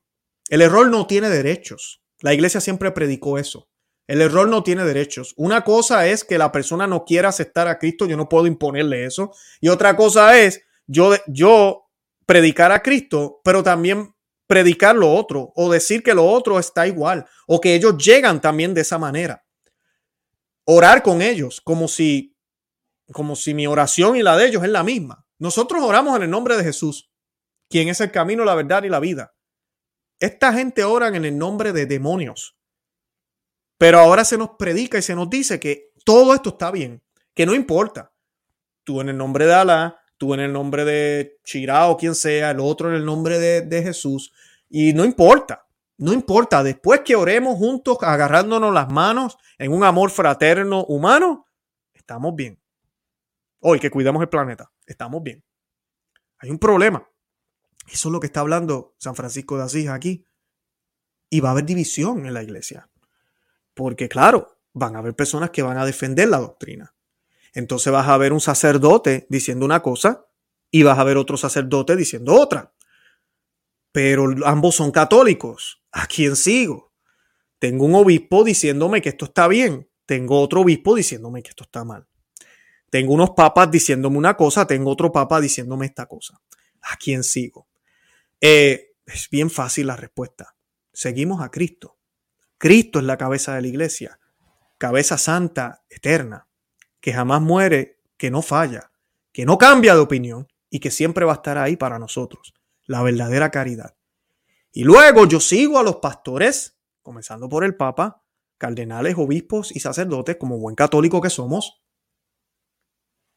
El 0.50 0.62
error 0.62 0.90
no 0.90 1.08
tiene 1.08 1.30
derechos. 1.30 2.02
La 2.22 2.34
iglesia 2.34 2.60
siempre 2.62 2.92
predicó 2.92 3.38
eso. 3.38 3.70
El 4.08 4.22
error 4.22 4.50
no 4.50 4.64
tiene 4.64 4.84
derechos. 4.84 5.36
Una 5.38 5.64
cosa 5.64 6.08
es 6.08 6.24
que 6.24 6.40
la 6.40 6.52
persona 6.52 6.88
no 6.88 7.06
quiera 7.06 7.30
aceptar 7.30 7.68
a 7.68 7.78
Cristo, 7.78 8.08
yo 8.08 8.18
no 8.18 8.28
puedo 8.28 8.48
imponerle 8.48 9.06
eso. 9.06 9.32
Y 9.62 9.70
otra 9.70 9.96
cosa 9.96 10.40
es 10.40 10.64
yo, 10.88 11.14
yo 11.28 11.89
predicar 12.30 12.72
a 12.72 12.84
Cristo, 12.84 13.42
pero 13.44 13.64
también 13.64 14.14
predicar 14.46 14.96
lo 14.96 15.12
otro 15.12 15.52
o 15.56 15.72
decir 15.72 16.04
que 16.04 16.14
lo 16.14 16.28
otro 16.28 16.60
está 16.60 16.86
igual 16.86 17.26
o 17.48 17.60
que 17.60 17.74
ellos 17.74 17.98
llegan 17.98 18.40
también 18.40 18.76
de 18.76 18.82
esa 18.82 19.00
manera. 19.00 19.44
Orar 20.64 21.02
con 21.02 21.24
ellos 21.24 21.60
como 21.60 21.88
si 21.88 22.38
como 23.12 23.36
si 23.36 23.56
mi 23.56 23.66
oración 23.66 24.16
y 24.16 24.22
la 24.22 24.38
de 24.38 24.46
ellos 24.46 24.64
es 24.64 24.70
la 24.70 24.84
misma. 24.84 25.26
Nosotros 25.40 25.82
oramos 25.84 26.16
en 26.18 26.22
el 26.22 26.30
nombre 26.30 26.56
de 26.56 26.64
Jesús, 26.64 27.12
quien 27.68 27.90
es 27.90 28.00
el 28.00 28.12
camino, 28.12 28.46
la 28.46 28.54
verdad 28.54 28.84
y 28.84 28.90
la 28.90 29.00
vida. 29.00 29.34
Esta 30.20 30.54
gente 30.54 30.84
ora 30.84 31.08
en 31.08 31.26
el 31.26 31.36
nombre 31.36 31.74
de 31.74 31.88
demonios. 31.88 32.60
Pero 33.80 33.98
ahora 33.98 34.24
se 34.24 34.38
nos 34.38 34.52
predica 34.60 35.00
y 35.00 35.02
se 35.02 35.16
nos 35.16 35.32
dice 35.32 35.60
que 35.60 35.94
todo 36.06 36.36
esto 36.36 36.50
está 36.50 36.70
bien, 36.70 37.02
que 37.34 37.48
no 37.48 37.56
importa. 37.56 38.14
Tú 38.84 39.02
en 39.02 39.10
el 39.10 39.18
nombre 39.18 39.48
de 39.48 39.56
Alá, 39.56 39.99
tú 40.20 40.36
en 40.36 40.42
el 40.42 40.54
nombre 40.54 40.86
de 40.86 41.40
Chirá 41.44 41.88
o 41.88 41.98
quien 41.98 42.14
sea, 42.14 42.52
el 42.52 42.60
otro 42.60 42.90
en 42.90 42.96
el 42.96 43.06
nombre 43.06 43.40
de, 43.40 43.62
de 43.62 43.82
Jesús. 43.82 44.32
Y 44.70 44.94
no 44.94 45.04
importa, 45.04 45.66
no 45.98 46.14
importa. 46.14 46.62
Después 46.62 47.02
que 47.02 47.16
oremos 47.16 47.58
juntos, 47.58 47.98
agarrándonos 48.02 48.72
las 48.72 48.92
manos 48.92 49.38
en 49.58 49.72
un 49.72 49.84
amor 49.84 50.12
fraterno 50.12 50.84
humano, 50.84 51.48
estamos 51.94 52.36
bien. 52.36 52.62
Hoy 53.62 53.80
que 53.80 53.90
cuidamos 53.90 54.22
el 54.22 54.30
planeta, 54.30 54.72
estamos 54.86 55.24
bien. 55.24 55.44
Hay 56.38 56.52
un 56.52 56.60
problema. 56.60 57.10
Eso 57.92 58.10
es 58.10 58.14
lo 58.14 58.20
que 58.20 58.28
está 58.28 58.42
hablando 58.42 58.96
San 58.98 59.16
Francisco 59.16 59.58
de 59.58 59.64
Asís 59.64 59.90
aquí. 59.90 60.28
Y 61.30 61.40
va 61.40 61.50
a 61.50 61.52
haber 61.54 61.66
división 61.66 62.26
en 62.26 62.34
la 62.34 62.44
iglesia. 62.44 62.90
Porque 63.74 64.10
claro, 64.10 64.60
van 64.74 64.96
a 64.96 65.00
haber 65.00 65.16
personas 65.16 65.50
que 65.52 65.62
van 65.62 65.78
a 65.78 65.86
defender 65.86 66.28
la 66.28 66.38
doctrina. 66.38 66.94
Entonces 67.54 67.92
vas 67.92 68.08
a 68.08 68.18
ver 68.18 68.34
un 68.34 68.42
sacerdote 68.42 69.26
diciendo 69.30 69.66
una 69.66 69.82
cosa 69.82 70.28
y 70.72 70.84
vas 70.84 71.00
a 71.00 71.04
ver 71.04 71.18
otro 71.18 71.38
sacerdote 71.38 71.96
diciendo 71.96 72.36
otra. 72.36 72.74
Pero 73.92 74.28
ambos 74.46 74.76
son 74.76 74.92
católicos. 74.92 75.82
¿A 75.92 76.06
quién 76.06 76.36
sigo? 76.36 76.94
Tengo 77.58 77.86
un 77.86 77.96
obispo 77.96 78.44
diciéndome 78.44 79.02
que 79.02 79.10
esto 79.10 79.26
está 79.26 79.48
bien. 79.48 79.90
Tengo 80.06 80.40
otro 80.42 80.62
obispo 80.62 80.96
diciéndome 80.96 81.44
que 81.44 81.50
esto 81.50 81.64
está 81.64 81.84
mal. 81.84 82.08
Tengo 82.90 83.14
unos 83.14 83.32
papas 83.32 83.70
diciéndome 83.70 84.18
una 84.18 84.36
cosa, 84.36 84.66
tengo 84.66 84.92
otro 84.92 85.12
papa 85.12 85.40
diciéndome 85.40 85.86
esta 85.86 86.08
cosa. 86.08 86.42
¿A 86.82 86.96
quién 86.96 87.24
sigo? 87.24 87.68
Eh, 88.42 88.94
es 89.06 89.30
bien 89.30 89.50
fácil 89.50 89.88
la 89.88 89.96
respuesta. 89.96 90.56
Seguimos 90.92 91.42
a 91.42 91.52
Cristo. 91.52 91.98
Cristo 92.58 93.00
es 93.00 93.06
la 93.06 93.18
cabeza 93.18 93.56
de 93.56 93.62
la 93.62 93.68
iglesia, 93.68 94.20
cabeza 94.78 95.18
santa, 95.18 95.84
eterna, 95.90 96.49
que 97.00 97.14
jamás 97.14 97.42
muere, 97.42 98.00
que 98.18 98.32
no 98.32 98.42
falla, 98.42 98.92
que 99.32 99.46
no 99.46 99.58
cambia 99.58 99.94
de 99.94 100.02
opinión 100.02 100.48
y 100.70 100.80
que 100.80 100.92
siempre 100.92 101.26
va 101.26 101.34
a 101.34 101.36
estar 101.36 101.58
ahí 101.58 101.76
para 101.76 102.00
nosotros, 102.00 102.54
la 102.86 103.02
verdadera 103.02 103.52
caridad. 103.52 103.96
Y 104.72 104.84
luego 104.84 105.26
yo 105.26 105.40
sigo 105.40 105.80
a 105.80 105.84
los 105.84 105.98
pastores, 105.98 106.78
comenzando 107.02 107.50
por 107.50 107.64
el 107.64 107.76
Papa, 107.76 108.24
cardenales, 108.58 109.16
obispos 109.18 109.76
y 109.76 109.80
sacerdotes, 109.80 110.38
como 110.38 110.60
buen 110.60 110.76
católico 110.76 111.22
que 111.22 111.30
somos, 111.30 111.82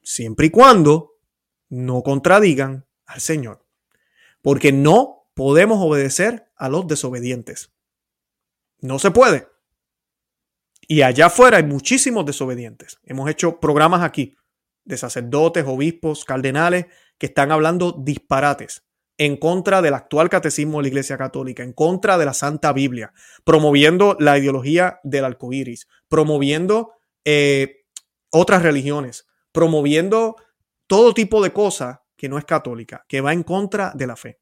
siempre 0.03 0.47
y 0.47 0.51
cuando 0.51 1.19
no 1.69 2.03
contradigan 2.03 2.87
al 3.07 3.21
Señor, 3.21 3.65
porque 4.43 4.73
no 4.73 5.29
podemos 5.35 5.79
obedecer 5.81 6.51
a 6.57 6.69
los 6.69 6.87
desobedientes. 6.87 7.73
No 8.81 8.99
se 8.99 9.11
puede. 9.11 9.49
Y 10.89 11.03
allá 11.03 11.27
afuera 11.27 11.59
hay 11.59 11.65
muchísimos 11.65 12.27
desobedientes. 12.27 12.99
Hemos 13.05 13.31
hecho 13.31 13.61
programas 13.61 14.03
aquí 14.03 14.37
de 14.85 14.97
sacerdotes, 14.97 15.65
obispos, 15.67 16.25
cardenales 16.25 16.87
que 17.19 17.27
están 17.27 17.53
hablando 17.53 17.93
disparates 17.93 18.85
en 19.19 19.37
contra 19.37 19.83
del 19.83 19.95
actual 19.95 20.29
catecismo 20.29 20.79
de 20.79 20.83
la 20.83 20.89
Iglesia 20.89 21.17
Católica, 21.17 21.63
en 21.63 21.73
contra 21.73 22.19
de 22.19 22.25
la 22.25 22.35
Santa 22.35 22.73
Biblia, 22.73 23.13
promoviendo 23.45 24.17
la 24.19 24.37
ideología 24.39 24.99
del 25.05 25.25
arco 25.25 25.53
iris, 25.53 25.87
promoviendo 26.09 26.95
eh, 27.25 27.85
otras 28.31 28.63
religiones, 28.63 29.27
promoviendo 29.53 30.37
todo 30.89 31.15
tipo 31.15 31.43
de 31.43 31.53
cosas 31.53 32.01
que 32.17 32.29
no 32.29 32.39
es 32.39 32.45
católica, 32.45 33.05
que 33.07 33.21
va 33.21 33.33
en 33.33 33.45
contra 33.45 33.93
de 33.95 34.07
la 34.07 34.17
fe 34.17 34.42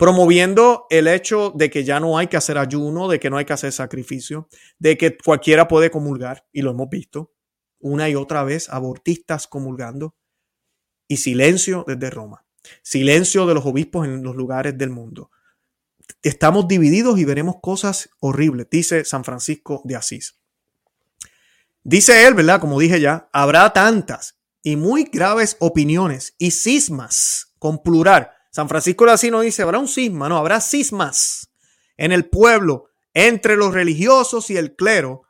promoviendo 0.00 0.86
el 0.88 1.06
hecho 1.08 1.52
de 1.54 1.68
que 1.68 1.84
ya 1.84 2.00
no 2.00 2.16
hay 2.16 2.28
que 2.28 2.38
hacer 2.38 2.56
ayuno, 2.56 3.06
de 3.06 3.20
que 3.20 3.28
no 3.28 3.36
hay 3.36 3.44
que 3.44 3.52
hacer 3.52 3.70
sacrificio, 3.70 4.48
de 4.78 4.96
que 4.96 5.18
cualquiera 5.18 5.68
puede 5.68 5.90
comulgar, 5.90 6.46
y 6.52 6.62
lo 6.62 6.70
hemos 6.70 6.88
visto 6.88 7.34
una 7.80 8.08
y 8.08 8.14
otra 8.14 8.42
vez, 8.42 8.70
abortistas 8.70 9.46
comulgando, 9.46 10.16
y 11.06 11.18
silencio 11.18 11.84
desde 11.86 12.08
Roma, 12.08 12.46
silencio 12.82 13.44
de 13.44 13.52
los 13.52 13.66
obispos 13.66 14.06
en 14.06 14.22
los 14.22 14.34
lugares 14.36 14.78
del 14.78 14.88
mundo. 14.88 15.30
Estamos 16.22 16.66
divididos 16.66 17.18
y 17.18 17.26
veremos 17.26 17.56
cosas 17.60 18.08
horribles, 18.20 18.68
dice 18.70 19.04
San 19.04 19.22
Francisco 19.22 19.82
de 19.84 19.96
Asís. 19.96 20.40
Dice 21.84 22.26
él, 22.26 22.32
¿verdad? 22.32 22.58
Como 22.58 22.80
dije 22.80 23.02
ya, 23.02 23.28
habrá 23.34 23.70
tantas 23.74 24.38
y 24.62 24.76
muy 24.76 25.04
graves 25.04 25.58
opiniones 25.60 26.36
y 26.38 26.52
cismas, 26.52 27.52
con 27.58 27.82
plural, 27.82 28.30
San 28.50 28.68
Francisco 28.68 29.06
de 29.06 29.12
Asís 29.12 29.30
no 29.30 29.40
dice, 29.40 29.62
habrá 29.62 29.78
un 29.78 29.88
cisma, 29.88 30.28
no, 30.28 30.36
habrá 30.36 30.60
cismas 30.60 31.50
en 31.96 32.12
el 32.12 32.28
pueblo 32.28 32.86
entre 33.14 33.56
los 33.56 33.72
religiosos 33.72 34.50
y 34.50 34.56
el 34.56 34.74
clero. 34.74 35.22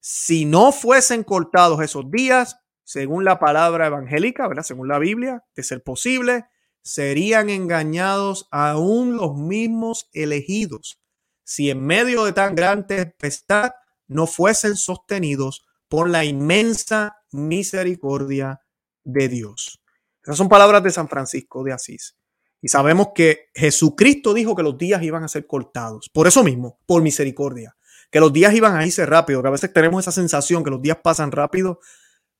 Si 0.00 0.46
no 0.46 0.72
fuesen 0.72 1.22
cortados 1.22 1.82
esos 1.82 2.10
días, 2.10 2.56
según 2.82 3.24
la 3.24 3.38
palabra 3.38 3.86
evangélica, 3.86 4.48
según 4.62 4.88
la 4.88 4.98
Biblia, 4.98 5.44
de 5.54 5.62
ser 5.62 5.82
posible, 5.82 6.46
serían 6.82 7.50
engañados 7.50 8.48
aún 8.50 9.16
los 9.16 9.36
mismos 9.36 10.08
elegidos, 10.12 11.00
si 11.44 11.70
en 11.70 11.84
medio 11.84 12.24
de 12.24 12.32
tan 12.32 12.54
gran 12.54 12.86
tempestad 12.86 13.72
no 14.08 14.26
fuesen 14.26 14.76
sostenidos 14.76 15.64
por 15.88 16.08
la 16.08 16.24
inmensa 16.24 17.16
misericordia 17.30 18.62
de 19.04 19.28
Dios. 19.28 19.80
Esas 20.22 20.36
son 20.36 20.48
palabras 20.48 20.82
de 20.82 20.90
San 20.90 21.08
Francisco 21.08 21.62
de 21.62 21.72
Asís. 21.72 22.16
Y 22.62 22.68
sabemos 22.68 23.08
que 23.12 23.50
Jesucristo 23.54 24.32
dijo 24.32 24.54
que 24.54 24.62
los 24.62 24.78
días 24.78 25.02
iban 25.02 25.24
a 25.24 25.28
ser 25.28 25.48
cortados. 25.48 26.08
Por 26.08 26.28
eso 26.28 26.44
mismo, 26.44 26.78
por 26.86 27.02
misericordia. 27.02 27.76
Que 28.08 28.20
los 28.20 28.32
días 28.32 28.54
iban 28.54 28.76
a 28.76 28.86
irse 28.86 29.04
rápido, 29.04 29.42
que 29.42 29.48
a 29.48 29.52
veces 29.52 29.72
tenemos 29.72 30.04
esa 30.04 30.12
sensación 30.12 30.62
que 30.62 30.70
los 30.70 30.80
días 30.80 30.98
pasan 31.02 31.32
rápido. 31.32 31.80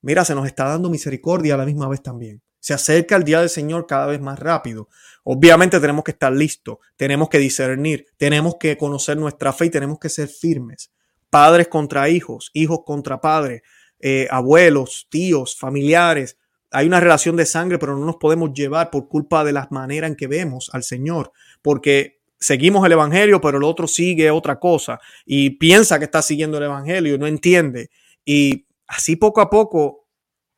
Mira, 0.00 0.24
se 0.24 0.36
nos 0.36 0.46
está 0.46 0.66
dando 0.66 0.88
misericordia 0.90 1.54
a 1.54 1.56
la 1.56 1.66
misma 1.66 1.88
vez 1.88 2.02
también. 2.02 2.40
Se 2.60 2.72
acerca 2.72 3.16
el 3.16 3.24
día 3.24 3.40
del 3.40 3.48
Señor 3.48 3.88
cada 3.88 4.06
vez 4.06 4.20
más 4.20 4.38
rápido. 4.38 4.88
Obviamente 5.24 5.80
tenemos 5.80 6.04
que 6.04 6.12
estar 6.12 6.32
listos, 6.32 6.78
tenemos 6.96 7.28
que 7.28 7.38
discernir, 7.38 8.06
tenemos 8.16 8.56
que 8.60 8.76
conocer 8.76 9.16
nuestra 9.16 9.52
fe 9.52 9.66
y 9.66 9.70
tenemos 9.70 9.98
que 9.98 10.08
ser 10.08 10.28
firmes. 10.28 10.92
Padres 11.30 11.66
contra 11.66 12.08
hijos, 12.08 12.50
hijos 12.52 12.80
contra 12.86 13.20
padres, 13.20 13.62
eh, 13.98 14.28
abuelos, 14.30 15.08
tíos, 15.10 15.56
familiares, 15.58 16.36
hay 16.72 16.86
una 16.86 17.00
relación 17.00 17.36
de 17.36 17.46
sangre, 17.46 17.78
pero 17.78 17.96
no 17.96 18.04
nos 18.04 18.16
podemos 18.16 18.52
llevar 18.52 18.90
por 18.90 19.08
culpa 19.08 19.44
de 19.44 19.52
la 19.52 19.68
manera 19.70 20.06
en 20.06 20.16
que 20.16 20.26
vemos 20.26 20.70
al 20.72 20.82
Señor, 20.82 21.32
porque 21.60 22.22
seguimos 22.40 22.84
el 22.84 22.92
Evangelio, 22.92 23.40
pero 23.40 23.58
el 23.58 23.64
otro 23.64 23.86
sigue 23.86 24.30
otra 24.30 24.58
cosa 24.58 24.98
y 25.24 25.50
piensa 25.50 25.98
que 25.98 26.06
está 26.06 26.22
siguiendo 26.22 26.58
el 26.58 26.64
Evangelio 26.64 27.14
y 27.14 27.18
no 27.18 27.26
entiende. 27.26 27.90
Y 28.24 28.66
así 28.86 29.16
poco 29.16 29.40
a 29.40 29.50
poco 29.50 30.08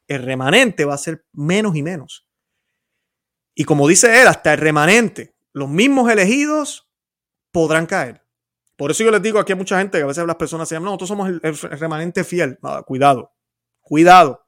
el 0.06 0.22
remanente 0.22 0.84
va 0.84 0.94
a 0.94 0.98
ser 0.98 1.24
menos 1.32 1.76
y 1.76 1.82
menos. 1.82 2.26
Y 3.54 3.64
como 3.64 3.86
dice 3.88 4.20
él, 4.20 4.28
hasta 4.28 4.54
el 4.54 4.60
remanente, 4.60 5.34
los 5.52 5.68
mismos 5.68 6.10
elegidos 6.10 6.88
podrán 7.52 7.86
caer. 7.86 8.22
Por 8.76 8.90
eso 8.90 9.04
yo 9.04 9.10
les 9.10 9.22
digo 9.22 9.38
aquí 9.38 9.52
a 9.52 9.56
mucha 9.56 9.78
gente 9.78 9.98
que 9.98 10.04
a 10.04 10.08
veces 10.08 10.26
las 10.26 10.36
personas 10.36 10.68
se 10.68 10.74
llaman, 10.74 10.86
no, 10.86 10.90
nosotros 10.92 11.08
somos 11.08 11.28
el, 11.28 11.78
remanente 11.78 12.24
fiel. 12.24 12.58
cuidado, 12.86 13.32
cuidado, 13.80 14.43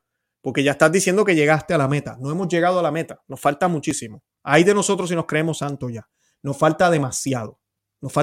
porque 0.47 0.63
ya 0.63 0.71
estás 0.71 0.93
diciendo 0.93 1.25
que 1.25 1.35
llegaste 1.35 1.75
a 1.75 1.79
la 1.79 1.89
meta. 1.89 2.17
No 2.21 2.31
hemos 2.31 2.47
llegado 2.47 2.79
a 2.79 2.83
la 2.85 2.93
meta, 2.93 3.21
nos 3.27 3.41
falta 3.41 3.67
muchísimo. 3.67 4.23
Hay 4.45 4.63
de 4.63 4.75
nosotros 4.75 5.09
si 5.09 5.17
nos 5.17 5.27
creemos 5.27 5.59
santos 5.59 5.91
ya. 5.93 6.09
Nos 6.41 6.57
falta 6.57 6.89
demasiado. 6.89 7.59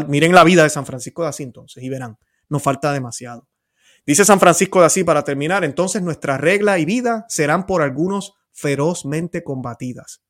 Miren 0.08 0.34
la 0.34 0.46
vida 0.46 0.64
de 0.64 0.70
San 0.70 0.86
Francisco 0.86 1.24
de 1.24 1.28
Asís 1.28 1.48
entonces 1.48 1.84
y 1.84 1.90
verán, 1.90 2.18
nos 2.48 2.64
falta 2.64 2.94
demasiado. 2.94 3.50
Dice 4.06 4.24
San 4.24 4.40
Francisco 4.40 4.80
de 4.80 4.86
Asís 4.86 5.04
para 5.04 5.26
terminar, 5.26 5.66
entonces 5.66 6.02
nuestra 6.02 6.38
regla 6.38 6.80
y 6.80 6.86
vida 6.86 7.26
serán 7.28 7.66
por 7.66 7.82
algunos 7.82 8.36
ferozmente 8.54 9.44
combatidas. 9.44 10.24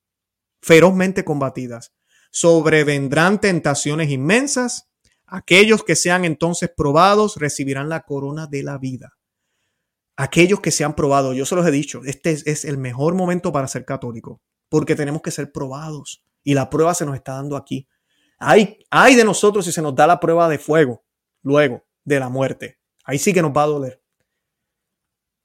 Ferozmente 0.64 1.24
combatidas. 1.24 1.94
Sobrevendrán 2.32 3.40
tentaciones 3.40 4.10
inmensas 4.10 4.90
Aquellos 5.28 5.84
que 5.84 5.96
sean 5.96 6.26
entonces 6.26 6.70
probados 6.76 7.38
recibirán 7.38 7.90
la 7.90 8.02
corona 8.02 8.46
de 8.46 8.62
la 8.62 8.78
vida. 8.78 9.14
Aquellos 10.24 10.62
que 10.62 10.72
sean 10.72 10.96
probados, 10.96 11.36
yo 11.36 11.46
se 11.46 11.54
los 11.54 11.68
he 11.68 11.72
dicho, 11.72 12.00
este 12.06 12.32
es, 12.32 12.64
el 12.64 12.78
mejor 12.78 13.14
momento 13.14 13.52
para 13.52 13.68
ser 13.68 13.84
católico, 13.84 14.42
porque 14.70 14.96
tenemos 14.96 15.22
que 15.22 15.32
ser 15.32 15.52
probados 15.52 16.24
y 16.46 16.54
la 16.54 16.70
prueba 16.70 16.94
se 16.94 17.06
nos 17.06 17.16
está 17.16 17.34
dando 17.34 17.58
aquí. 17.58 17.90
Hay, 18.40 18.80
hay 18.90 19.16
de 19.16 19.26
nosotros 19.26 19.66
si 19.66 19.74
se 19.74 19.82
nos 19.82 19.94
da 19.94 20.08
la 20.08 20.22
prueba 20.22 20.48
de 20.48 20.60
fuego, 20.60 21.04
luego 21.42 21.84
de 22.06 22.22
la 22.22 22.30
muerte. 22.30 22.80
Ahí 23.04 23.20
sí 23.20 23.34
que 23.34 23.42
nos 23.42 23.52
va 23.52 23.64
a 23.64 23.68
doler. 23.68 24.02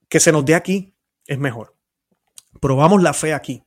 Que 0.08 0.20
se 0.20 0.30
nos 0.30 0.44
dé 0.44 0.54
aquí 0.54 0.96
es 1.26 1.40
mejor. 1.40 1.76
Probamos 2.60 3.02
la 3.02 3.14
fe 3.14 3.34
aquí. 3.34 3.64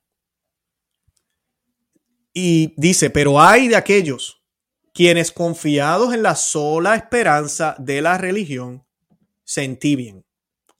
Y 2.33 2.73
dice, 2.77 3.09
pero 3.09 3.41
hay 3.41 3.67
de 3.67 3.75
aquellos 3.75 4.45
quienes 4.93 5.33
confiados 5.33 6.13
en 6.13 6.23
la 6.23 6.37
sola 6.37 6.95
esperanza 6.95 7.75
de 7.79 8.01
la 8.01 8.17
religión 8.17 8.87
se 9.43 9.65
entibien 9.65 10.25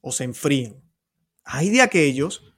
o 0.02 0.12
se 0.12 0.24
enfríen. 0.24 0.84
Hay 1.44 1.70
de 1.70 1.80
aquellos 1.80 2.54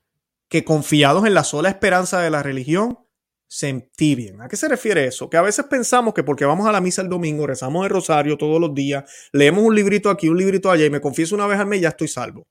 que 0.48 0.64
confiados 0.64 1.24
en 1.26 1.34
la 1.34 1.44
sola 1.44 1.68
esperanza 1.68 2.20
de 2.20 2.30
la 2.30 2.42
religión 2.42 2.98
se 3.46 3.68
entibien. 3.68 4.40
¿A 4.42 4.48
qué 4.48 4.56
se 4.56 4.68
refiere 4.68 5.06
eso? 5.06 5.30
Que 5.30 5.36
a 5.36 5.42
veces 5.42 5.66
pensamos 5.66 6.12
que 6.12 6.24
porque 6.24 6.44
vamos 6.44 6.66
a 6.66 6.72
la 6.72 6.80
misa 6.80 7.02
el 7.02 7.08
domingo, 7.08 7.46
rezamos 7.46 7.84
el 7.84 7.90
rosario 7.90 8.36
todos 8.36 8.60
los 8.60 8.74
días, 8.74 9.04
leemos 9.32 9.62
un 9.62 9.76
librito 9.76 10.10
aquí, 10.10 10.28
un 10.28 10.38
librito 10.38 10.70
allá 10.70 10.84
y 10.84 10.90
me 10.90 11.00
confieso 11.00 11.36
una 11.36 11.46
vez 11.46 11.60
al 11.60 11.66
mes, 11.66 11.80
ya 11.80 11.90
estoy 11.90 12.08
salvo. 12.08 12.48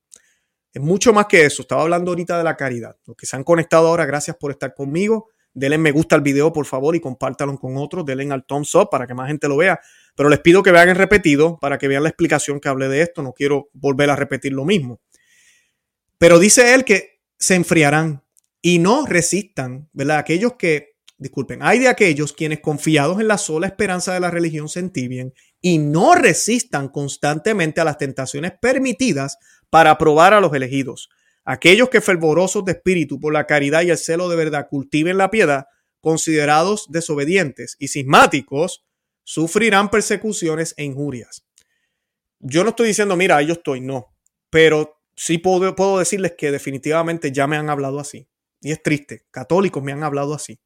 Es 0.71 0.81
mucho 0.81 1.13
más 1.13 1.27
que 1.27 1.45
eso. 1.45 1.61
Estaba 1.61 1.83
hablando 1.83 2.11
ahorita 2.11 2.37
de 2.37 2.43
la 2.43 2.57
caridad. 2.57 2.97
Los 3.05 3.15
que 3.15 3.27
se 3.27 3.35
han 3.35 3.43
conectado 3.43 3.87
ahora, 3.87 4.05
gracias 4.05 4.35
por 4.37 4.49
estar 4.51 4.73
conmigo. 4.73 5.29
Denle 5.53 5.77
me 5.77 5.91
gusta 5.91 6.15
al 6.15 6.21
video, 6.21 6.51
por 6.51 6.65
favor, 6.65 6.95
y 6.95 6.99
compártalo 6.99 7.55
con 7.59 7.77
otros. 7.77 8.03
Denle 8.05 8.31
al 8.33 8.43
thumbs 8.43 8.73
up 8.73 8.89
para 8.89 9.05
que 9.05 9.13
más 9.13 9.27
gente 9.27 9.47
lo 9.47 9.57
vea. 9.57 9.79
Pero 10.15 10.29
les 10.29 10.39
pido 10.39 10.63
que 10.63 10.71
vean 10.71 10.89
el 10.89 10.95
repetido 10.95 11.57
para 11.59 11.77
que 11.77 11.87
vean 11.87 12.03
la 12.03 12.09
explicación 12.09 12.59
que 12.59 12.69
hablé 12.69 12.87
de 12.87 13.01
esto. 13.01 13.23
No 13.23 13.33
quiero 13.33 13.69
volver 13.73 14.09
a 14.09 14.15
repetir 14.15 14.53
lo 14.53 14.65
mismo. 14.65 14.99
Pero 16.17 16.39
dice 16.39 16.73
él 16.73 16.85
que 16.85 17.19
se 17.37 17.55
enfriarán 17.55 18.23
y 18.61 18.79
no 18.79 19.05
resistan, 19.05 19.89
¿verdad? 19.91 20.19
Aquellos 20.19 20.53
que, 20.53 20.95
disculpen, 21.17 21.63
hay 21.63 21.79
de 21.79 21.87
aquellos 21.87 22.33
quienes 22.33 22.59
confiados 22.59 23.19
en 23.19 23.27
la 23.27 23.37
sola 23.37 23.67
esperanza 23.67 24.13
de 24.13 24.19
la 24.19 24.31
religión 24.31 24.69
se 24.69 24.79
entibien 24.79 25.33
y 25.61 25.79
no 25.79 26.15
resistan 26.15 26.89
constantemente 26.89 27.81
a 27.81 27.85
las 27.85 27.97
tentaciones 27.97 28.53
permitidas 28.61 29.37
para 29.69 29.97
probar 29.97 30.33
a 30.33 30.39
los 30.39 30.53
elegidos 30.53 31.09
Aquellos 31.45 31.89
que 31.89 31.99
fervorosos 31.99 32.63
de 32.63 32.71
espíritu 32.71 33.19
por 33.19 33.33
la 33.33 33.45
caridad 33.45 33.81
y 33.81 33.89
el 33.89 33.97
celo 33.97 34.29
de 34.29 34.37
verdad 34.37 34.67
cultiven 34.69 35.17
la 35.17 35.29
piedad, 35.29 35.67
considerados 35.99 36.87
desobedientes 36.89 37.75
y 37.79 37.89
cismáticos, 37.89 38.85
sufrirán 39.23 39.89
persecuciones 39.89 40.73
e 40.77 40.83
injurias. 40.83 41.45
Yo 42.39 42.63
no 42.63 42.71
estoy 42.71 42.87
diciendo, 42.87 43.15
mira, 43.15 43.41
yo 43.41 43.53
estoy, 43.53 43.81
no, 43.81 44.13
pero 44.49 45.01
sí 45.15 45.37
puedo, 45.37 45.75
puedo 45.75 45.99
decirles 45.99 46.33
que 46.37 46.51
definitivamente 46.51 47.31
ya 47.31 47.47
me 47.47 47.57
han 47.57 47.69
hablado 47.69 47.99
así. 47.99 48.27
Y 48.61 48.71
es 48.71 48.81
triste, 48.81 49.25
católicos 49.31 49.83
me 49.83 49.91
han 49.91 50.03
hablado 50.03 50.33
así. 50.33 50.59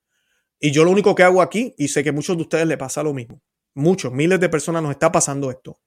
Y 0.59 0.71
yo 0.71 0.83
lo 0.83 0.91
único 0.91 1.15
que 1.15 1.23
hago 1.23 1.41
aquí, 1.41 1.73
y 1.77 1.87
sé 1.89 2.03
que 2.03 2.09
a 2.09 2.13
muchos 2.13 2.35
de 2.35 2.43
ustedes 2.43 2.67
les 2.67 2.77
pasa 2.77 3.03
lo 3.03 3.13
mismo, 3.13 3.41
muchos, 3.75 4.11
miles 4.11 4.39
de 4.39 4.49
personas 4.49 4.81
nos 4.81 4.91
está 4.91 5.11
pasando 5.11 5.51
esto, 5.51 5.79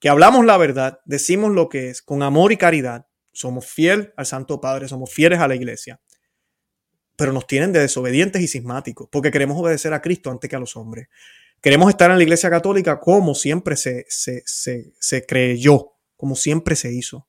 que 0.00 0.08
hablamos 0.08 0.46
la 0.46 0.56
verdad, 0.56 1.00
decimos 1.04 1.52
lo 1.52 1.68
que 1.68 1.90
es, 1.90 2.02
con 2.02 2.22
amor 2.22 2.52
y 2.52 2.56
caridad, 2.56 3.06
somos 3.32 3.66
fieles 3.66 4.10
al 4.16 4.26
Santo 4.26 4.60
Padre, 4.60 4.88
somos 4.88 5.12
fieles 5.12 5.40
a 5.40 5.48
la 5.48 5.54
iglesia, 5.54 6.00
pero 7.16 7.32
nos 7.32 7.46
tienen 7.46 7.72
de 7.72 7.80
desobedientes 7.80 8.40
y 8.40 8.48
sismáticos, 8.48 9.08
porque 9.10 9.30
queremos 9.30 9.58
obedecer 9.58 9.92
a 9.92 10.00
Cristo 10.00 10.30
antes 10.30 10.48
que 10.48 10.56
a 10.56 10.60
los 10.60 10.76
hombres. 10.76 11.08
Queremos 11.60 11.90
estar 11.90 12.10
en 12.10 12.18
la 12.18 12.22
iglesia 12.22 12.50
católica 12.50 13.00
como 13.00 13.34
siempre 13.34 13.76
se, 13.76 14.06
se, 14.08 14.42
se, 14.44 15.26
creyó, 15.26 15.92
como 16.16 16.36
siempre 16.36 16.76
se 16.76 16.92
hizo. 16.92 17.28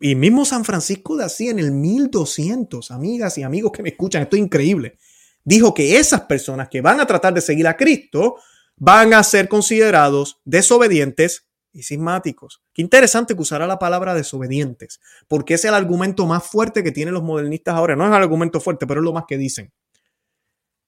Y 0.00 0.14
mismo 0.14 0.44
San 0.44 0.64
Francisco 0.64 1.16
de 1.16 1.24
Asís 1.24 1.50
en 1.50 1.58
el 1.58 1.72
1200, 1.72 2.90
amigas 2.90 3.38
y 3.38 3.42
amigos 3.42 3.72
que 3.72 3.82
me 3.82 3.90
escuchan, 3.90 4.22
esto 4.22 4.36
es 4.36 4.42
increíble, 4.42 4.98
dijo 5.44 5.74
que 5.74 5.98
esas 5.98 6.22
personas 6.22 6.68
que 6.68 6.80
van 6.80 7.00
a 7.00 7.06
tratar 7.06 7.34
de 7.34 7.40
seguir 7.40 7.66
a 7.66 7.76
Cristo 7.76 8.36
van 8.76 9.14
a 9.14 9.22
ser 9.22 9.48
considerados 9.48 10.40
desobedientes 10.44 11.46
y 11.72 11.82
sismáticos. 11.82 12.62
Qué 12.72 12.82
interesante 12.82 13.34
que 13.34 13.42
usara 13.42 13.66
la 13.66 13.78
palabra 13.78 14.14
desobedientes, 14.14 15.00
porque 15.26 15.54
es 15.54 15.64
el 15.64 15.74
argumento 15.74 16.26
más 16.26 16.44
fuerte 16.44 16.84
que 16.84 16.92
tienen 16.92 17.14
los 17.14 17.22
modernistas 17.22 17.74
ahora. 17.74 17.96
No 17.96 18.04
es 18.04 18.08
el 18.08 18.14
argumento 18.14 18.60
fuerte, 18.60 18.86
pero 18.86 19.00
es 19.00 19.04
lo 19.04 19.12
más 19.12 19.24
que 19.26 19.36
dicen. 19.36 19.72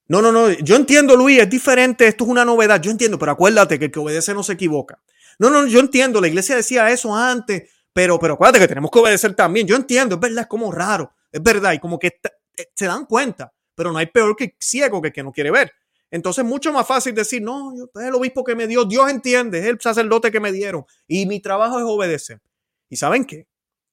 No, 0.08 0.22
no, 0.22 0.30
no, 0.30 0.50
yo 0.50 0.76
entiendo, 0.76 1.16
Luis, 1.16 1.40
es 1.40 1.50
diferente, 1.50 2.06
esto 2.06 2.24
es 2.24 2.30
una 2.30 2.44
novedad, 2.44 2.80
yo 2.80 2.90
entiendo, 2.90 3.18
pero 3.18 3.32
acuérdate 3.32 3.78
que 3.78 3.86
el 3.86 3.90
que 3.90 3.98
obedece 3.98 4.34
no 4.34 4.42
se 4.42 4.52
equivoca. 4.52 5.00
No, 5.38 5.50
no, 5.50 5.66
yo 5.66 5.80
entiendo, 5.80 6.20
la 6.20 6.28
iglesia 6.28 6.54
decía 6.54 6.90
eso 6.90 7.14
antes, 7.14 7.70
pero, 7.92 8.18
pero 8.18 8.34
acuérdate 8.34 8.60
que 8.60 8.68
tenemos 8.68 8.90
que 8.90 8.98
obedecer 9.00 9.34
también. 9.34 9.66
Yo 9.66 9.74
entiendo, 9.74 10.14
es 10.14 10.20
verdad, 10.20 10.42
es 10.42 10.46
como 10.46 10.70
raro, 10.70 11.12
es 11.32 11.42
verdad, 11.42 11.72
y 11.72 11.78
como 11.78 11.98
que 11.98 12.18
eh, 12.56 12.68
se 12.74 12.86
dan 12.86 13.04
cuenta, 13.06 13.52
pero 13.74 13.90
no 13.90 13.98
hay 13.98 14.06
peor 14.06 14.36
que 14.36 14.56
ciego 14.60 15.02
que 15.02 15.12
que 15.12 15.22
no 15.22 15.32
quiere 15.32 15.50
ver. 15.50 15.72
Entonces 16.10 16.44
es 16.44 16.48
mucho 16.48 16.72
más 16.72 16.86
fácil 16.86 17.14
decir, 17.14 17.42
no, 17.42 17.72
es 17.74 18.04
el 18.06 18.14
obispo 18.14 18.44
que 18.44 18.54
me 18.54 18.66
dio, 18.66 18.84
Dios 18.84 19.10
entiende, 19.10 19.58
es 19.58 19.66
el 19.66 19.80
sacerdote 19.80 20.30
que 20.30 20.40
me 20.40 20.52
dieron 20.52 20.84
y 21.08 21.26
mi 21.26 21.40
trabajo 21.40 21.78
es 21.78 21.84
obedecer. 21.84 22.40
¿Y 22.88 22.96
saben 22.96 23.24
qué? 23.24 23.48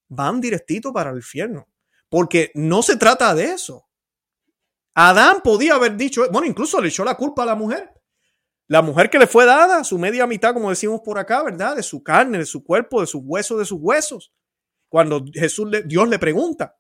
Van 0.10 0.40
directito 0.40 0.94
para 0.94 1.10
el 1.10 1.18
infierno, 1.18 1.68
porque 2.10 2.52
no 2.54 2.84
se 2.84 2.98
trata 2.98 3.34
de 3.34 3.46
eso. 3.46 3.88
Adán 4.96 5.42
podía 5.44 5.76
haber 5.76 5.98
dicho, 5.98 6.24
bueno, 6.32 6.48
incluso 6.48 6.80
le 6.82 6.90
echó 6.90 7.04
la 7.04 7.16
culpa 7.16 7.44
a 7.44 7.48
la 7.48 7.56
mujer. 7.56 7.90
La 8.68 8.82
mujer 8.82 9.10
que 9.10 9.20
le 9.20 9.28
fue 9.28 9.46
dada, 9.46 9.84
su 9.84 9.98
media 9.98 10.26
mitad, 10.26 10.54
como 10.54 10.70
decimos 10.70 11.02
por 11.04 11.20
acá, 11.20 11.44
¿verdad? 11.44 11.76
De 11.76 11.84
su 11.84 12.02
carne, 12.02 12.38
de 12.38 12.46
su 12.46 12.64
cuerpo, 12.64 13.02
de 13.02 13.08
sus 13.08 13.22
huesos, 13.24 13.60
de 13.60 13.66
sus 13.66 13.80
huesos. 13.82 14.34
Cuando 14.88 15.24
Jesús, 15.34 15.70
Dios 15.86 16.08
le 16.08 16.20
pregunta, 16.20 16.78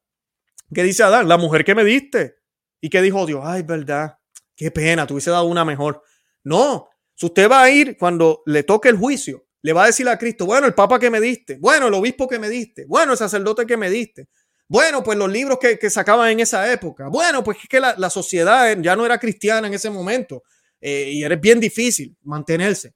¿qué 0.73 0.83
dice 0.83 1.03
Adán? 1.03 1.27
La 1.27 1.37
mujer 1.37 1.65
que 1.65 1.75
me 1.75 1.83
diste. 1.83 2.35
¿Y 2.79 2.89
qué 2.89 3.01
dijo 3.01 3.25
Dios? 3.25 3.41
Ay, 3.43 3.63
verdad 3.63 4.17
Qué 4.55 4.71
pena, 4.71 5.07
te 5.07 5.13
hubiese 5.13 5.31
dado 5.31 5.45
una 5.45 5.65
mejor. 5.65 6.03
No, 6.43 6.89
si 7.15 7.25
usted 7.25 7.49
va 7.49 7.63
a 7.63 7.69
ir 7.71 7.97
cuando 7.97 8.43
le 8.45 8.63
toque 8.63 8.89
el 8.89 8.97
juicio, 8.97 9.47
le 9.61 9.73
va 9.73 9.83
a 9.83 9.87
decir 9.87 10.07
a 10.07 10.17
Cristo, 10.17 10.45
bueno, 10.45 10.67
el 10.67 10.73
papa 10.73 10.99
que 10.99 11.09
me 11.09 11.19
diste, 11.19 11.57
bueno, 11.59 11.87
el 11.87 11.93
obispo 11.93 12.27
que 12.27 12.37
me 12.37 12.49
diste, 12.49 12.85
bueno, 12.85 13.13
el 13.13 13.17
sacerdote 13.17 13.65
que 13.65 13.77
me 13.77 13.89
diste, 13.89 14.27
bueno, 14.73 15.03
pues 15.03 15.19
los 15.19 15.31
libros 15.31 15.59
que, 15.59 15.89
sacaban 15.91 16.31
en 16.31 16.39
esa 16.39 16.73
época, 16.73 17.07
bueno, 17.07 17.43
pues 17.43 17.59
es 17.61 17.69
que 17.69 17.79
la, 17.79 18.09
sociedad 18.09 18.75
ya 18.81 18.95
no 18.95 19.05
era 19.05 19.19
cristiana 19.19 19.67
en 19.67 19.75
ese 19.75 19.91
momento 19.91 20.41
eh, 20.81 21.11
y 21.11 21.23
era 21.23 21.35
bien 21.35 21.59
difícil 21.59 22.17
mantenerse. 22.23 22.95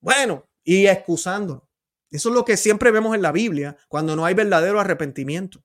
Bueno, 0.00 0.48
y 0.62 0.86
excusándonos. 0.86 1.64
Eso 2.12 2.28
es 2.28 2.34
lo 2.36 2.44
que 2.44 2.56
siempre 2.56 2.92
vemos 2.92 3.16
en 3.16 3.22
la 3.22 3.32
Biblia 3.32 3.76
cuando 3.88 4.14
no 4.14 4.24
hay 4.24 4.34
verdadero 4.34 4.78
arrepentimiento. 4.78 5.64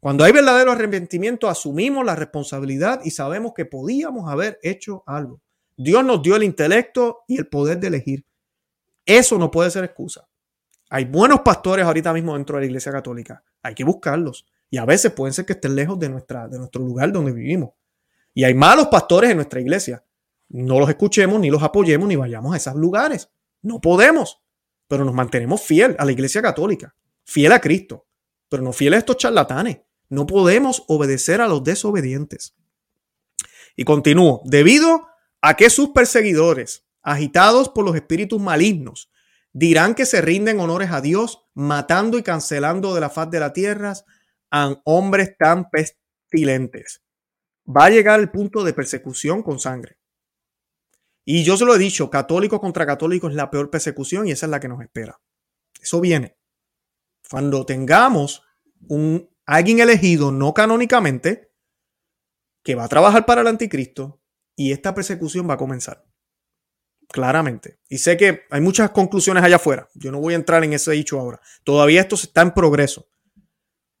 Cuando 0.00 0.24
hay 0.24 0.32
verdadero 0.32 0.72
arrepentimiento, 0.72 1.50
asumimos 1.50 2.02
la 2.02 2.16
responsabilidad 2.16 3.02
y 3.04 3.10
sabemos 3.10 3.52
que 3.54 3.66
podíamos 3.66 4.32
haber 4.32 4.58
hecho 4.62 5.02
algo. 5.06 5.42
Dios 5.76 6.02
nos 6.06 6.22
dio 6.22 6.36
el 6.36 6.42
intelecto 6.42 7.24
y 7.28 7.36
el 7.36 7.48
poder 7.48 7.80
de 7.80 7.88
elegir. 7.88 8.24
Eso 9.04 9.36
no 9.36 9.50
puede 9.50 9.70
ser 9.70 9.84
excusa. 9.84 10.26
Hay 10.88 11.04
buenos 11.04 11.40
pastores 11.40 11.84
ahorita 11.84 12.14
mismo 12.14 12.32
dentro 12.32 12.56
de 12.56 12.62
la 12.62 12.66
iglesia 12.66 12.92
católica. 12.92 13.44
Hay 13.62 13.74
que 13.74 13.84
buscarlos. 13.84 14.46
Y 14.70 14.78
a 14.78 14.84
veces 14.84 15.12
pueden 15.12 15.32
ser 15.32 15.44
que 15.44 15.52
estén 15.54 15.74
lejos 15.74 15.98
de, 15.98 16.08
nuestra, 16.08 16.48
de 16.48 16.58
nuestro 16.58 16.82
lugar 16.82 17.12
donde 17.12 17.32
vivimos. 17.32 17.70
Y 18.32 18.44
hay 18.44 18.54
malos 18.54 18.88
pastores 18.88 19.30
en 19.30 19.36
nuestra 19.36 19.60
iglesia. 19.60 20.04
No 20.48 20.80
los 20.80 20.88
escuchemos, 20.88 21.38
ni 21.38 21.50
los 21.50 21.62
apoyemos, 21.62 22.08
ni 22.08 22.16
vayamos 22.16 22.54
a 22.54 22.56
esos 22.56 22.74
lugares. 22.74 23.30
No 23.62 23.80
podemos. 23.80 24.42
Pero 24.88 25.04
nos 25.04 25.14
mantenemos 25.14 25.62
fiel 25.62 25.96
a 25.98 26.04
la 26.04 26.12
iglesia 26.12 26.42
católica, 26.42 26.94
fiel 27.24 27.52
a 27.52 27.60
Cristo, 27.60 28.06
pero 28.48 28.62
no 28.62 28.72
fiel 28.72 28.94
a 28.94 28.98
estos 28.98 29.16
charlatanes 29.16 29.78
no 30.08 30.26
podemos 30.26 30.84
obedecer 30.88 31.40
a 31.40 31.48
los 31.48 31.62
desobedientes. 31.64 32.54
Y 33.76 33.84
continúo, 33.84 34.42
debido 34.44 35.08
a 35.40 35.56
que 35.56 35.70
sus 35.70 35.90
perseguidores, 35.90 36.86
agitados 37.02 37.68
por 37.68 37.84
los 37.84 37.96
espíritus 37.96 38.40
malignos, 38.40 39.10
dirán 39.52 39.94
que 39.94 40.06
se 40.06 40.20
rinden 40.20 40.60
honores 40.60 40.90
a 40.90 41.00
Dios, 41.00 41.46
matando 41.54 42.18
y 42.18 42.22
cancelando 42.22 42.94
de 42.94 43.00
la 43.00 43.10
faz 43.10 43.30
de 43.30 43.40
la 43.40 43.52
tierra 43.52 43.94
hombres 44.84 45.36
tan 45.38 45.68
pestilentes. 45.70 47.02
Va 47.66 47.86
a 47.86 47.90
llegar 47.90 48.20
el 48.20 48.30
punto 48.30 48.62
de 48.62 48.72
persecución 48.72 49.42
con 49.42 49.58
sangre. 49.58 49.98
Y 51.24 51.42
yo 51.44 51.56
se 51.56 51.64
lo 51.64 51.74
he 51.74 51.78
dicho, 51.78 52.10
católico 52.10 52.60
contra 52.60 52.84
católico 52.86 53.28
es 53.28 53.34
la 53.34 53.50
peor 53.50 53.70
persecución 53.70 54.28
y 54.28 54.32
esa 54.32 54.46
es 54.46 54.50
la 54.50 54.60
que 54.60 54.68
nos 54.68 54.82
espera. 54.82 55.20
Eso 55.80 56.00
viene. 56.00 56.36
Cuando 57.30 57.64
tengamos 57.64 58.42
un 58.88 59.30
alguien 59.46 59.80
elegido 59.80 60.32
no 60.32 60.54
canónicamente 60.54 61.50
que 62.62 62.74
va 62.74 62.84
a 62.84 62.88
trabajar 62.88 63.26
para 63.26 63.40
el 63.42 63.46
anticristo 63.46 64.22
y 64.56 64.72
esta 64.72 64.94
persecución 64.94 65.48
va 65.48 65.54
a 65.54 65.58
comenzar. 65.58 66.04
Claramente. 67.08 67.78
Y 67.88 67.98
sé 67.98 68.16
que 68.16 68.42
hay 68.50 68.60
muchas 68.60 68.90
conclusiones 68.90 69.42
allá 69.42 69.56
afuera. 69.56 69.88
Yo 69.94 70.10
no 70.10 70.20
voy 70.20 70.34
a 70.34 70.36
entrar 70.36 70.64
en 70.64 70.72
ese 70.72 70.92
dicho 70.92 71.18
ahora. 71.18 71.40
Todavía 71.62 72.00
esto 72.00 72.14
está 72.16 72.42
en 72.42 72.52
progreso. 72.52 73.08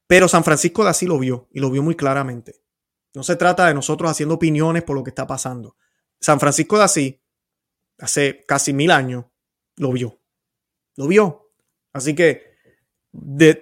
Pero 0.06 0.28
San 0.28 0.44
Francisco 0.44 0.84
de 0.84 0.90
Asís 0.90 1.08
lo 1.08 1.18
vio 1.18 1.48
y 1.52 1.60
lo 1.60 1.70
vio 1.70 1.82
muy 1.82 1.94
claramente. 1.94 2.62
No 3.14 3.22
se 3.22 3.36
trata 3.36 3.66
de 3.66 3.74
nosotros 3.74 4.10
haciendo 4.10 4.34
opiniones 4.34 4.82
por 4.82 4.96
lo 4.96 5.04
que 5.04 5.10
está 5.10 5.26
pasando. 5.26 5.76
San 6.20 6.40
Francisco 6.40 6.76
de 6.78 6.84
Asís, 6.84 7.14
hace 7.98 8.44
casi 8.46 8.72
mil 8.72 8.90
años, 8.90 9.24
lo 9.76 9.92
vio. 9.92 10.20
Lo 10.96 11.06
vio. 11.06 11.52
Así 11.92 12.14
que 12.14 12.54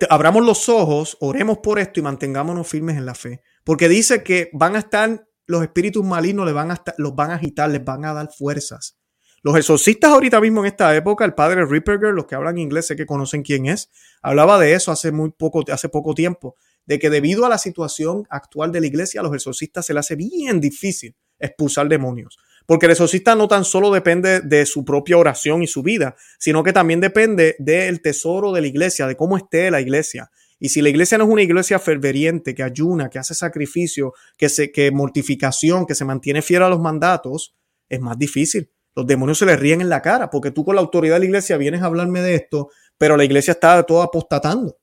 abramos 0.09 0.45
los 0.45 0.68
ojos, 0.68 1.16
oremos 1.20 1.59
por 1.59 1.78
esto 1.78 2.01
y 2.01 2.03
mantengámonos 2.03 2.66
firmes 2.66 2.97
en 2.97 3.07
la 3.07 3.14
fe. 3.14 3.43
Porque 3.64 3.88
dice 3.88 4.22
que 4.22 4.51
van 4.53 4.76
a 4.76 4.80
estar, 4.80 5.28
los 5.47 5.62
espíritus 5.62 6.05
malignos 6.05 6.53
van 6.53 6.70
a 6.70 6.82
los 6.97 7.14
van 7.14 7.30
a 7.30 7.34
agitar, 7.34 7.70
les 7.70 7.84
van 7.84 8.05
a 8.05 8.14
dar 8.14 8.30
fuerzas. 8.32 8.99
Los 9.45 9.57
exorcistas 9.57 10.12
ahorita 10.12 10.40
mismo 10.40 10.61
en 10.61 10.66
esta 10.66 10.95
época, 10.95 11.24
el 11.24 11.34
padre 11.34 11.66
Ripperger, 11.66 12.14
los 12.14 12.26
que 12.26 12.36
hablan 12.36 12.59
inglés, 12.59 12.86
sé 12.86 12.95
que 12.95 13.07
conocen 13.07 13.43
quién 13.43 13.66
es, 13.66 13.90
hablaba 14.22 14.57
de 14.59 14.74
eso 14.74 14.93
hace 14.93 15.11
muy 15.11 15.30
poco, 15.30 15.64
hace 15.72 15.88
poco 15.88 16.14
tiempo, 16.14 16.55
de 16.86 17.01
que 17.01 17.11
debido 17.11 17.45
a 17.45 17.49
la 17.49 17.59
situación 17.59 18.24
actual 18.30 18.70
de 18.70 18.80
la 18.80 18.86
iglesia, 18.86 19.20
a 19.20 19.24
los 19.24 19.34
exorcistas 19.34 19.86
se 19.86 19.95
les 19.95 20.01
hace 20.01 20.14
bien 20.14 20.61
difícil 20.61 21.16
expulsar 21.40 21.88
demonios. 21.88 22.38
Porque 22.66 22.86
el 22.86 22.93
exorcista 22.93 23.34
no 23.34 23.49
tan 23.49 23.64
solo 23.64 23.90
depende 23.90 24.40
de 24.40 24.64
su 24.64 24.84
propia 24.84 25.18
oración 25.18 25.64
y 25.64 25.66
su 25.66 25.82
vida, 25.82 26.14
sino 26.38 26.62
que 26.62 26.72
también 26.72 27.01
depende 27.01 27.57
del 27.59 28.01
tesoro 28.01 28.53
de 28.53 28.61
la 28.61 28.68
iglesia, 28.68 29.09
de 29.09 29.16
cómo 29.16 29.36
esté 29.36 29.72
la 29.72 29.80
iglesia. 29.80 30.30
Y 30.61 30.68
si 30.68 30.80
la 30.80 30.88
iglesia 30.88 31.18
no 31.18 31.24
es 31.24 31.30
una 31.30 31.43
iglesia 31.43 31.80
ferveriente, 31.80 32.55
que 32.55 32.62
ayuna, 32.62 33.11
que 33.11 33.18
hace 33.18 33.34
sacrificio, 33.34 34.14
que, 34.36 34.49
se, 34.49 34.70
que 34.70 34.93
mortificación, 34.93 35.84
que 35.84 35.97
se 35.97 36.05
mantiene 36.05 36.43
fiel 36.43 36.62
a 36.62 36.68
los 36.68 36.78
mandatos, 36.78 37.57
es 37.88 38.01
más 38.01 38.16
difícil. 38.16 38.70
Los 38.95 39.07
demonios 39.07 39.38
se 39.38 39.47
le 39.47 39.57
ríen 39.57 39.80
en 39.80 39.88
la 39.88 40.03
cara, 40.03 40.30
porque 40.30 40.51
tú 40.51 40.64
con 40.64 40.74
la 40.74 40.80
autoridad 40.80 41.16
de 41.16 41.20
la 41.20 41.24
iglesia 41.26 41.57
vienes 41.57 41.82
a 41.82 41.86
hablarme 41.86 42.20
de 42.20 42.34
esto, 42.34 42.70
pero 42.99 43.16
la 43.16 43.24
iglesia 43.24 43.53
está 43.53 43.82
todo 43.84 44.03
apostatando. 44.03 44.78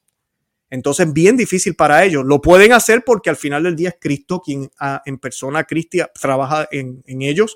Entonces, 0.70 1.12
bien 1.12 1.36
difícil 1.36 1.76
para 1.76 2.04
ellos. 2.04 2.24
Lo 2.26 2.42
pueden 2.42 2.74
hacer 2.74 3.04
porque 3.04 3.30
al 3.30 3.36
final 3.36 3.64
del 3.64 3.76
día 3.76 3.90
es 3.90 3.96
Cristo 4.00 4.42
quien 4.42 4.70
ah, 4.80 5.02
en 5.06 5.18
persona 5.18 5.64
cristia 5.64 6.12
trabaja 6.20 6.68
en, 6.72 7.04
en 7.06 7.22
ellos 7.22 7.56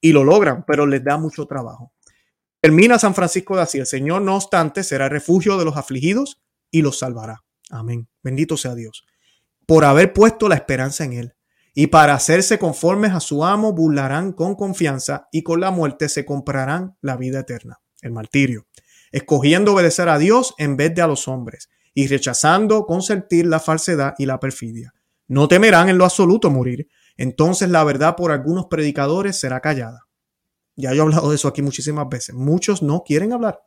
y 0.00 0.12
lo 0.12 0.24
logran, 0.24 0.64
pero 0.66 0.86
les 0.86 1.04
da 1.04 1.18
mucho 1.18 1.46
trabajo. 1.46 1.92
Termina 2.60 2.98
San 2.98 3.14
Francisco 3.14 3.56
de 3.56 3.62
Asís. 3.62 3.80
El 3.80 3.86
Señor, 3.86 4.22
no 4.22 4.36
obstante, 4.36 4.82
será 4.82 5.08
refugio 5.08 5.58
de 5.58 5.64
los 5.64 5.76
afligidos 5.76 6.40
y 6.70 6.82
los 6.82 6.98
salvará. 6.98 7.44
Amén. 7.70 8.08
Bendito 8.22 8.56
sea 8.56 8.74
Dios. 8.74 9.06
Por 9.66 9.84
haber 9.84 10.12
puesto 10.12 10.48
la 10.48 10.54
esperanza 10.54 11.04
en 11.04 11.12
Él. 11.12 11.35
Y 11.78 11.88
para 11.88 12.14
hacerse 12.14 12.58
conformes 12.58 13.12
a 13.12 13.20
su 13.20 13.44
amo, 13.44 13.74
burlarán 13.74 14.32
con 14.32 14.54
confianza 14.54 15.28
y 15.30 15.42
con 15.42 15.60
la 15.60 15.70
muerte 15.70 16.08
se 16.08 16.24
comprarán 16.24 16.96
la 17.02 17.18
vida 17.18 17.40
eterna, 17.40 17.82
el 18.00 18.12
martirio, 18.12 18.66
escogiendo 19.12 19.74
obedecer 19.74 20.08
a 20.08 20.16
Dios 20.16 20.54
en 20.56 20.78
vez 20.78 20.94
de 20.94 21.02
a 21.02 21.06
los 21.06 21.28
hombres 21.28 21.68
y 21.92 22.06
rechazando 22.06 22.86
consentir 22.86 23.44
la 23.44 23.60
falsedad 23.60 24.14
y 24.16 24.24
la 24.24 24.40
perfidia. 24.40 24.94
No 25.28 25.48
temerán 25.48 25.90
en 25.90 25.98
lo 25.98 26.04
absoluto 26.06 26.50
morir, 26.50 26.88
entonces 27.18 27.68
la 27.68 27.84
verdad 27.84 28.16
por 28.16 28.32
algunos 28.32 28.68
predicadores 28.70 29.38
será 29.38 29.60
callada. 29.60 30.06
Ya 30.76 30.94
yo 30.94 31.02
he 31.02 31.02
hablado 31.02 31.28
de 31.28 31.36
eso 31.36 31.46
aquí 31.46 31.60
muchísimas 31.60 32.08
veces. 32.08 32.34
Muchos 32.34 32.82
no 32.82 33.02
quieren 33.04 33.34
hablar. 33.34 33.60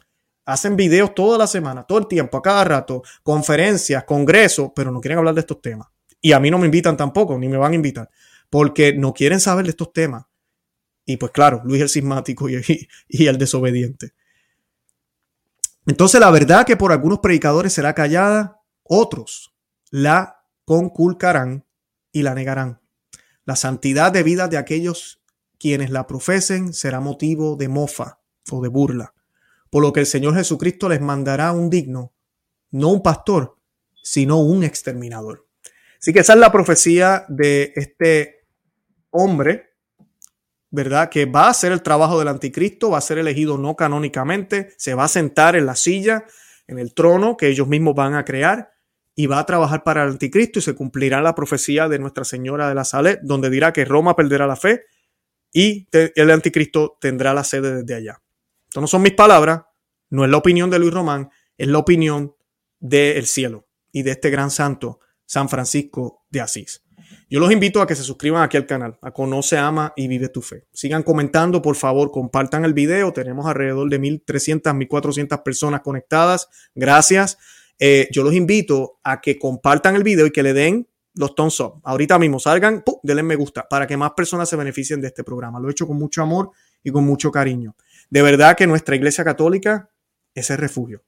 Hacen 0.45 0.75
videos 0.75 1.13
toda 1.13 1.37
la 1.37 1.45
semana, 1.45 1.83
todo 1.83 1.99
el 1.99 2.07
tiempo, 2.07 2.37
a 2.37 2.41
cada 2.41 2.63
rato, 2.63 3.03
conferencias, 3.21 4.03
congresos, 4.05 4.71
pero 4.75 4.89
no 4.89 4.99
quieren 4.99 5.19
hablar 5.19 5.35
de 5.35 5.41
estos 5.41 5.61
temas. 5.61 5.89
Y 6.21 6.33
a 6.33 6.39
mí 6.39 6.51
no 6.51 6.57
me 6.57 6.65
invitan 6.65 6.97
tampoco, 6.97 7.37
ni 7.37 7.47
me 7.47 7.57
van 7.57 7.71
a 7.71 7.75
invitar, 7.75 8.09
porque 8.49 8.93
no 8.93 9.13
quieren 9.13 9.39
saber 9.39 9.65
de 9.65 9.71
estos 9.71 9.93
temas. 9.93 10.25
Y 11.05 11.17
pues 11.17 11.31
claro, 11.31 11.61
Luis 11.65 11.81
el 11.81 11.89
sismático 11.89 12.49
y, 12.49 12.61
y 13.07 13.27
el 13.27 13.37
desobediente. 13.37 14.13
Entonces 15.85 16.19
la 16.19 16.29
verdad 16.29 16.65
que 16.65 16.77
por 16.77 16.91
algunos 16.91 17.19
predicadores 17.19 17.73
será 17.73 17.93
callada, 17.93 18.61
otros 18.83 19.53
la 19.91 20.43
conculcarán 20.65 21.65
y 22.11 22.23
la 22.23 22.35
negarán. 22.35 22.81
La 23.45 23.55
santidad 23.55 24.11
de 24.11 24.23
vida 24.23 24.47
de 24.47 24.57
aquellos 24.57 25.21
quienes 25.57 25.89
la 25.89 26.07
profesen 26.07 26.73
será 26.73 26.99
motivo 26.99 27.55
de 27.55 27.67
mofa 27.67 28.19
o 28.51 28.61
de 28.61 28.69
burla, 28.69 29.13
por 29.69 29.81
lo 29.81 29.93
que 29.93 29.99
el 30.01 30.05
Señor 30.05 30.35
Jesucristo 30.35 30.89
les 30.89 31.01
mandará 31.01 31.51
un 31.51 31.69
digno, 31.69 32.13
no 32.71 32.89
un 32.89 33.01
pastor, 33.01 33.57
sino 34.03 34.37
un 34.39 34.63
exterminador. 34.63 35.48
Así 35.99 36.13
que 36.13 36.19
esa 36.19 36.33
es 36.33 36.39
la 36.39 36.51
profecía 36.51 37.25
de 37.27 37.73
este 37.75 38.47
hombre, 39.09 39.73
¿verdad? 40.71 41.09
Que 41.09 41.25
va 41.25 41.47
a 41.47 41.49
hacer 41.49 41.71
el 41.71 41.81
trabajo 41.81 42.17
del 42.19 42.27
anticristo, 42.27 42.91
va 42.91 42.99
a 42.99 43.01
ser 43.01 43.17
elegido 43.17 43.57
no 43.57 43.75
canónicamente, 43.75 44.73
se 44.77 44.93
va 44.93 45.05
a 45.05 45.09
sentar 45.09 45.55
en 45.55 45.65
la 45.65 45.75
silla, 45.75 46.25
en 46.67 46.79
el 46.79 46.93
trono 46.93 47.35
que 47.35 47.47
ellos 47.47 47.67
mismos 47.67 47.95
van 47.95 48.13
a 48.13 48.23
crear 48.23 48.71
y 49.15 49.27
va 49.27 49.39
a 49.39 49.45
trabajar 49.45 49.83
para 49.83 50.03
el 50.03 50.11
anticristo 50.11 50.59
y 50.59 50.61
se 50.61 50.75
cumplirá 50.75 51.21
la 51.21 51.35
profecía 51.35 51.89
de 51.89 51.99
Nuestra 51.99 52.23
Señora 52.23 52.69
de 52.69 52.75
la 52.75 52.85
Salet, 52.85 53.19
donde 53.21 53.49
dirá 53.49 53.73
que 53.73 53.83
Roma 53.83 54.15
perderá 54.15 54.47
la 54.47 54.55
fe 54.55 54.85
y 55.51 55.87
el 55.91 56.31
anticristo 56.31 56.97
tendrá 57.01 57.33
la 57.33 57.43
sede 57.43 57.81
desde 57.81 57.95
allá. 57.95 58.21
Esto 58.67 58.79
no 58.79 58.87
son 58.87 59.01
mis 59.01 59.13
palabras, 59.13 59.63
no 60.11 60.23
es 60.23 60.31
la 60.31 60.37
opinión 60.37 60.69
de 60.69 60.79
Luis 60.79 60.93
Román, 60.93 61.29
es 61.57 61.67
la 61.67 61.79
opinión 61.79 62.35
del 62.79 63.25
cielo 63.25 63.67
y 63.91 64.03
de 64.03 64.11
este 64.11 64.29
gran 64.29 64.51
santo, 64.51 65.01
San 65.29 65.47
Francisco 65.47 66.25
de 66.31 66.41
Asís. 66.41 66.83
Yo 67.29 67.39
los 67.39 67.51
invito 67.51 67.83
a 67.83 67.87
que 67.87 67.95
se 67.95 68.01
suscriban 68.01 68.41
aquí 68.41 68.57
al 68.57 68.65
canal, 68.65 68.97
a 69.03 69.11
Conoce, 69.11 69.59
Ama 69.59 69.93
y 69.95 70.07
Vive 70.07 70.29
tu 70.29 70.41
Fe. 70.41 70.65
Sigan 70.73 71.03
comentando, 71.03 71.61
por 71.61 71.75
favor, 71.75 72.09
compartan 72.09 72.65
el 72.65 72.73
video. 72.73 73.13
Tenemos 73.13 73.45
alrededor 73.45 73.87
de 73.91 74.01
1.300, 74.01 74.63
1.400 74.63 75.43
personas 75.43 75.81
conectadas. 75.81 76.49
Gracias. 76.73 77.37
Eh, 77.77 78.09
yo 78.11 78.23
los 78.23 78.33
invito 78.33 78.99
a 79.03 79.21
que 79.21 79.37
compartan 79.37 79.95
el 79.95 80.03
video 80.03 80.25
y 80.25 80.31
que 80.31 80.41
le 80.41 80.53
den 80.53 80.87
los 81.13 81.35
thumbs 81.35 81.59
up. 81.59 81.79
Ahorita 81.83 82.17
mismo 82.17 82.39
salgan, 82.39 82.81
¡pum! 82.81 82.95
denle 83.03 83.21
me 83.21 83.35
gusta 83.35 83.67
para 83.69 83.85
que 83.85 83.97
más 83.97 84.13
personas 84.17 84.49
se 84.49 84.55
beneficien 84.55 84.99
de 84.99 85.09
este 85.09 85.23
programa. 85.23 85.59
Lo 85.59 85.67
he 85.67 85.71
hecho 85.71 85.85
con 85.85 85.97
mucho 85.97 86.23
amor 86.23 86.49
y 86.83 86.89
con 86.89 87.03
mucho 87.03 87.31
cariño. 87.31 87.75
De 88.09 88.23
verdad 88.23 88.57
que 88.57 88.65
nuestra 88.65 88.95
iglesia 88.95 89.23
católica 89.23 89.91
es 90.33 90.49
el 90.49 90.57
refugio. 90.57 91.03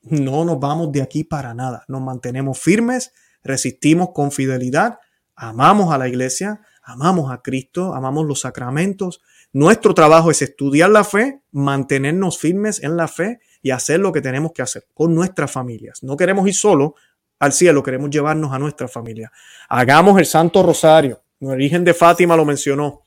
No 0.00 0.46
nos 0.46 0.58
vamos 0.58 0.90
de 0.92 1.02
aquí 1.02 1.24
para 1.24 1.52
nada. 1.52 1.84
Nos 1.88 2.00
mantenemos 2.00 2.58
firmes, 2.58 3.12
resistimos 3.42 4.10
con 4.14 4.32
fidelidad, 4.32 4.98
amamos 5.34 5.92
a 5.92 5.98
la 5.98 6.08
iglesia, 6.08 6.60
amamos 6.82 7.32
a 7.32 7.42
Cristo, 7.42 7.94
amamos 7.94 8.26
los 8.26 8.40
sacramentos. 8.40 9.20
Nuestro 9.52 9.94
trabajo 9.94 10.30
es 10.30 10.42
estudiar 10.42 10.90
la 10.90 11.04
fe, 11.04 11.42
mantenernos 11.52 12.38
firmes 12.38 12.82
en 12.82 12.96
la 12.96 13.08
fe 13.08 13.40
y 13.62 13.70
hacer 13.70 14.00
lo 14.00 14.12
que 14.12 14.20
tenemos 14.20 14.52
que 14.52 14.62
hacer 14.62 14.86
con 14.94 15.14
nuestras 15.14 15.50
familias. 15.50 16.02
No 16.02 16.16
queremos 16.16 16.46
ir 16.46 16.54
solo 16.54 16.94
al 17.38 17.52
cielo, 17.52 17.82
queremos 17.82 18.10
llevarnos 18.10 18.52
a 18.52 18.58
nuestra 18.58 18.86
familia. 18.86 19.32
Hagamos 19.68 20.18
el 20.18 20.26
Santo 20.26 20.62
Rosario. 20.62 21.22
El 21.40 21.48
origen 21.48 21.84
de 21.84 21.94
Fátima 21.94 22.36
lo 22.36 22.44
mencionó. 22.44 23.06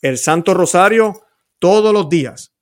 El 0.00 0.18
Santo 0.18 0.54
Rosario 0.54 1.20
todos 1.58 1.92
los 1.92 2.08
días, 2.08 2.54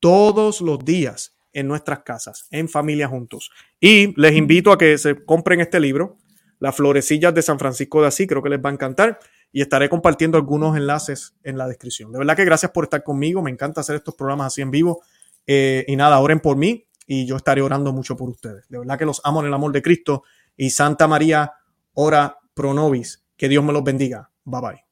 todos 0.00 0.60
los 0.60 0.84
días 0.84 1.36
en 1.52 1.68
nuestras 1.68 2.00
casas, 2.00 2.46
en 2.50 2.68
familia 2.68 3.08
juntos. 3.08 3.50
Y 3.80 4.18
les 4.20 4.34
invito 4.34 4.72
a 4.72 4.78
que 4.78 4.96
se 4.98 5.24
compren 5.24 5.60
este 5.60 5.80
libro, 5.80 6.16
Las 6.58 6.76
florecillas 6.76 7.34
de 7.34 7.42
San 7.42 7.58
Francisco 7.58 8.00
de 8.00 8.08
Asís, 8.08 8.26
creo 8.26 8.42
que 8.42 8.48
les 8.48 8.60
va 8.60 8.70
a 8.70 8.72
encantar 8.72 9.18
y 9.52 9.62
estaré 9.62 9.88
compartiendo 9.88 10.38
algunos 10.38 10.76
enlaces 10.76 11.34
en 11.42 11.58
la 11.58 11.66
descripción. 11.66 12.12
De 12.12 12.18
verdad 12.18 12.36
que 12.36 12.44
gracias 12.44 12.72
por 12.72 12.84
estar 12.84 13.02
conmigo, 13.02 13.42
me 13.42 13.50
encanta 13.50 13.80
hacer 13.80 13.96
estos 13.96 14.14
programas 14.14 14.48
así 14.48 14.62
en 14.62 14.70
vivo 14.70 15.02
eh, 15.46 15.84
y 15.86 15.96
nada, 15.96 16.18
oren 16.18 16.40
por 16.40 16.56
mí 16.56 16.86
y 17.06 17.26
yo 17.26 17.36
estaré 17.36 17.62
orando 17.62 17.92
mucho 17.92 18.16
por 18.16 18.28
ustedes. 18.28 18.68
De 18.68 18.78
verdad 18.78 18.98
que 18.98 19.06
los 19.06 19.20
amo 19.24 19.40
en 19.40 19.46
el 19.46 19.54
amor 19.54 19.72
de 19.72 19.82
Cristo. 19.82 20.24
Y 20.56 20.70
Santa 20.70 21.06
María, 21.06 21.52
ora 21.94 22.38
pro 22.54 22.74
nobis. 22.74 23.24
Que 23.36 23.48
Dios 23.48 23.62
me 23.62 23.72
los 23.72 23.84
bendiga. 23.84 24.30
Bye 24.44 24.60
bye. 24.60 24.85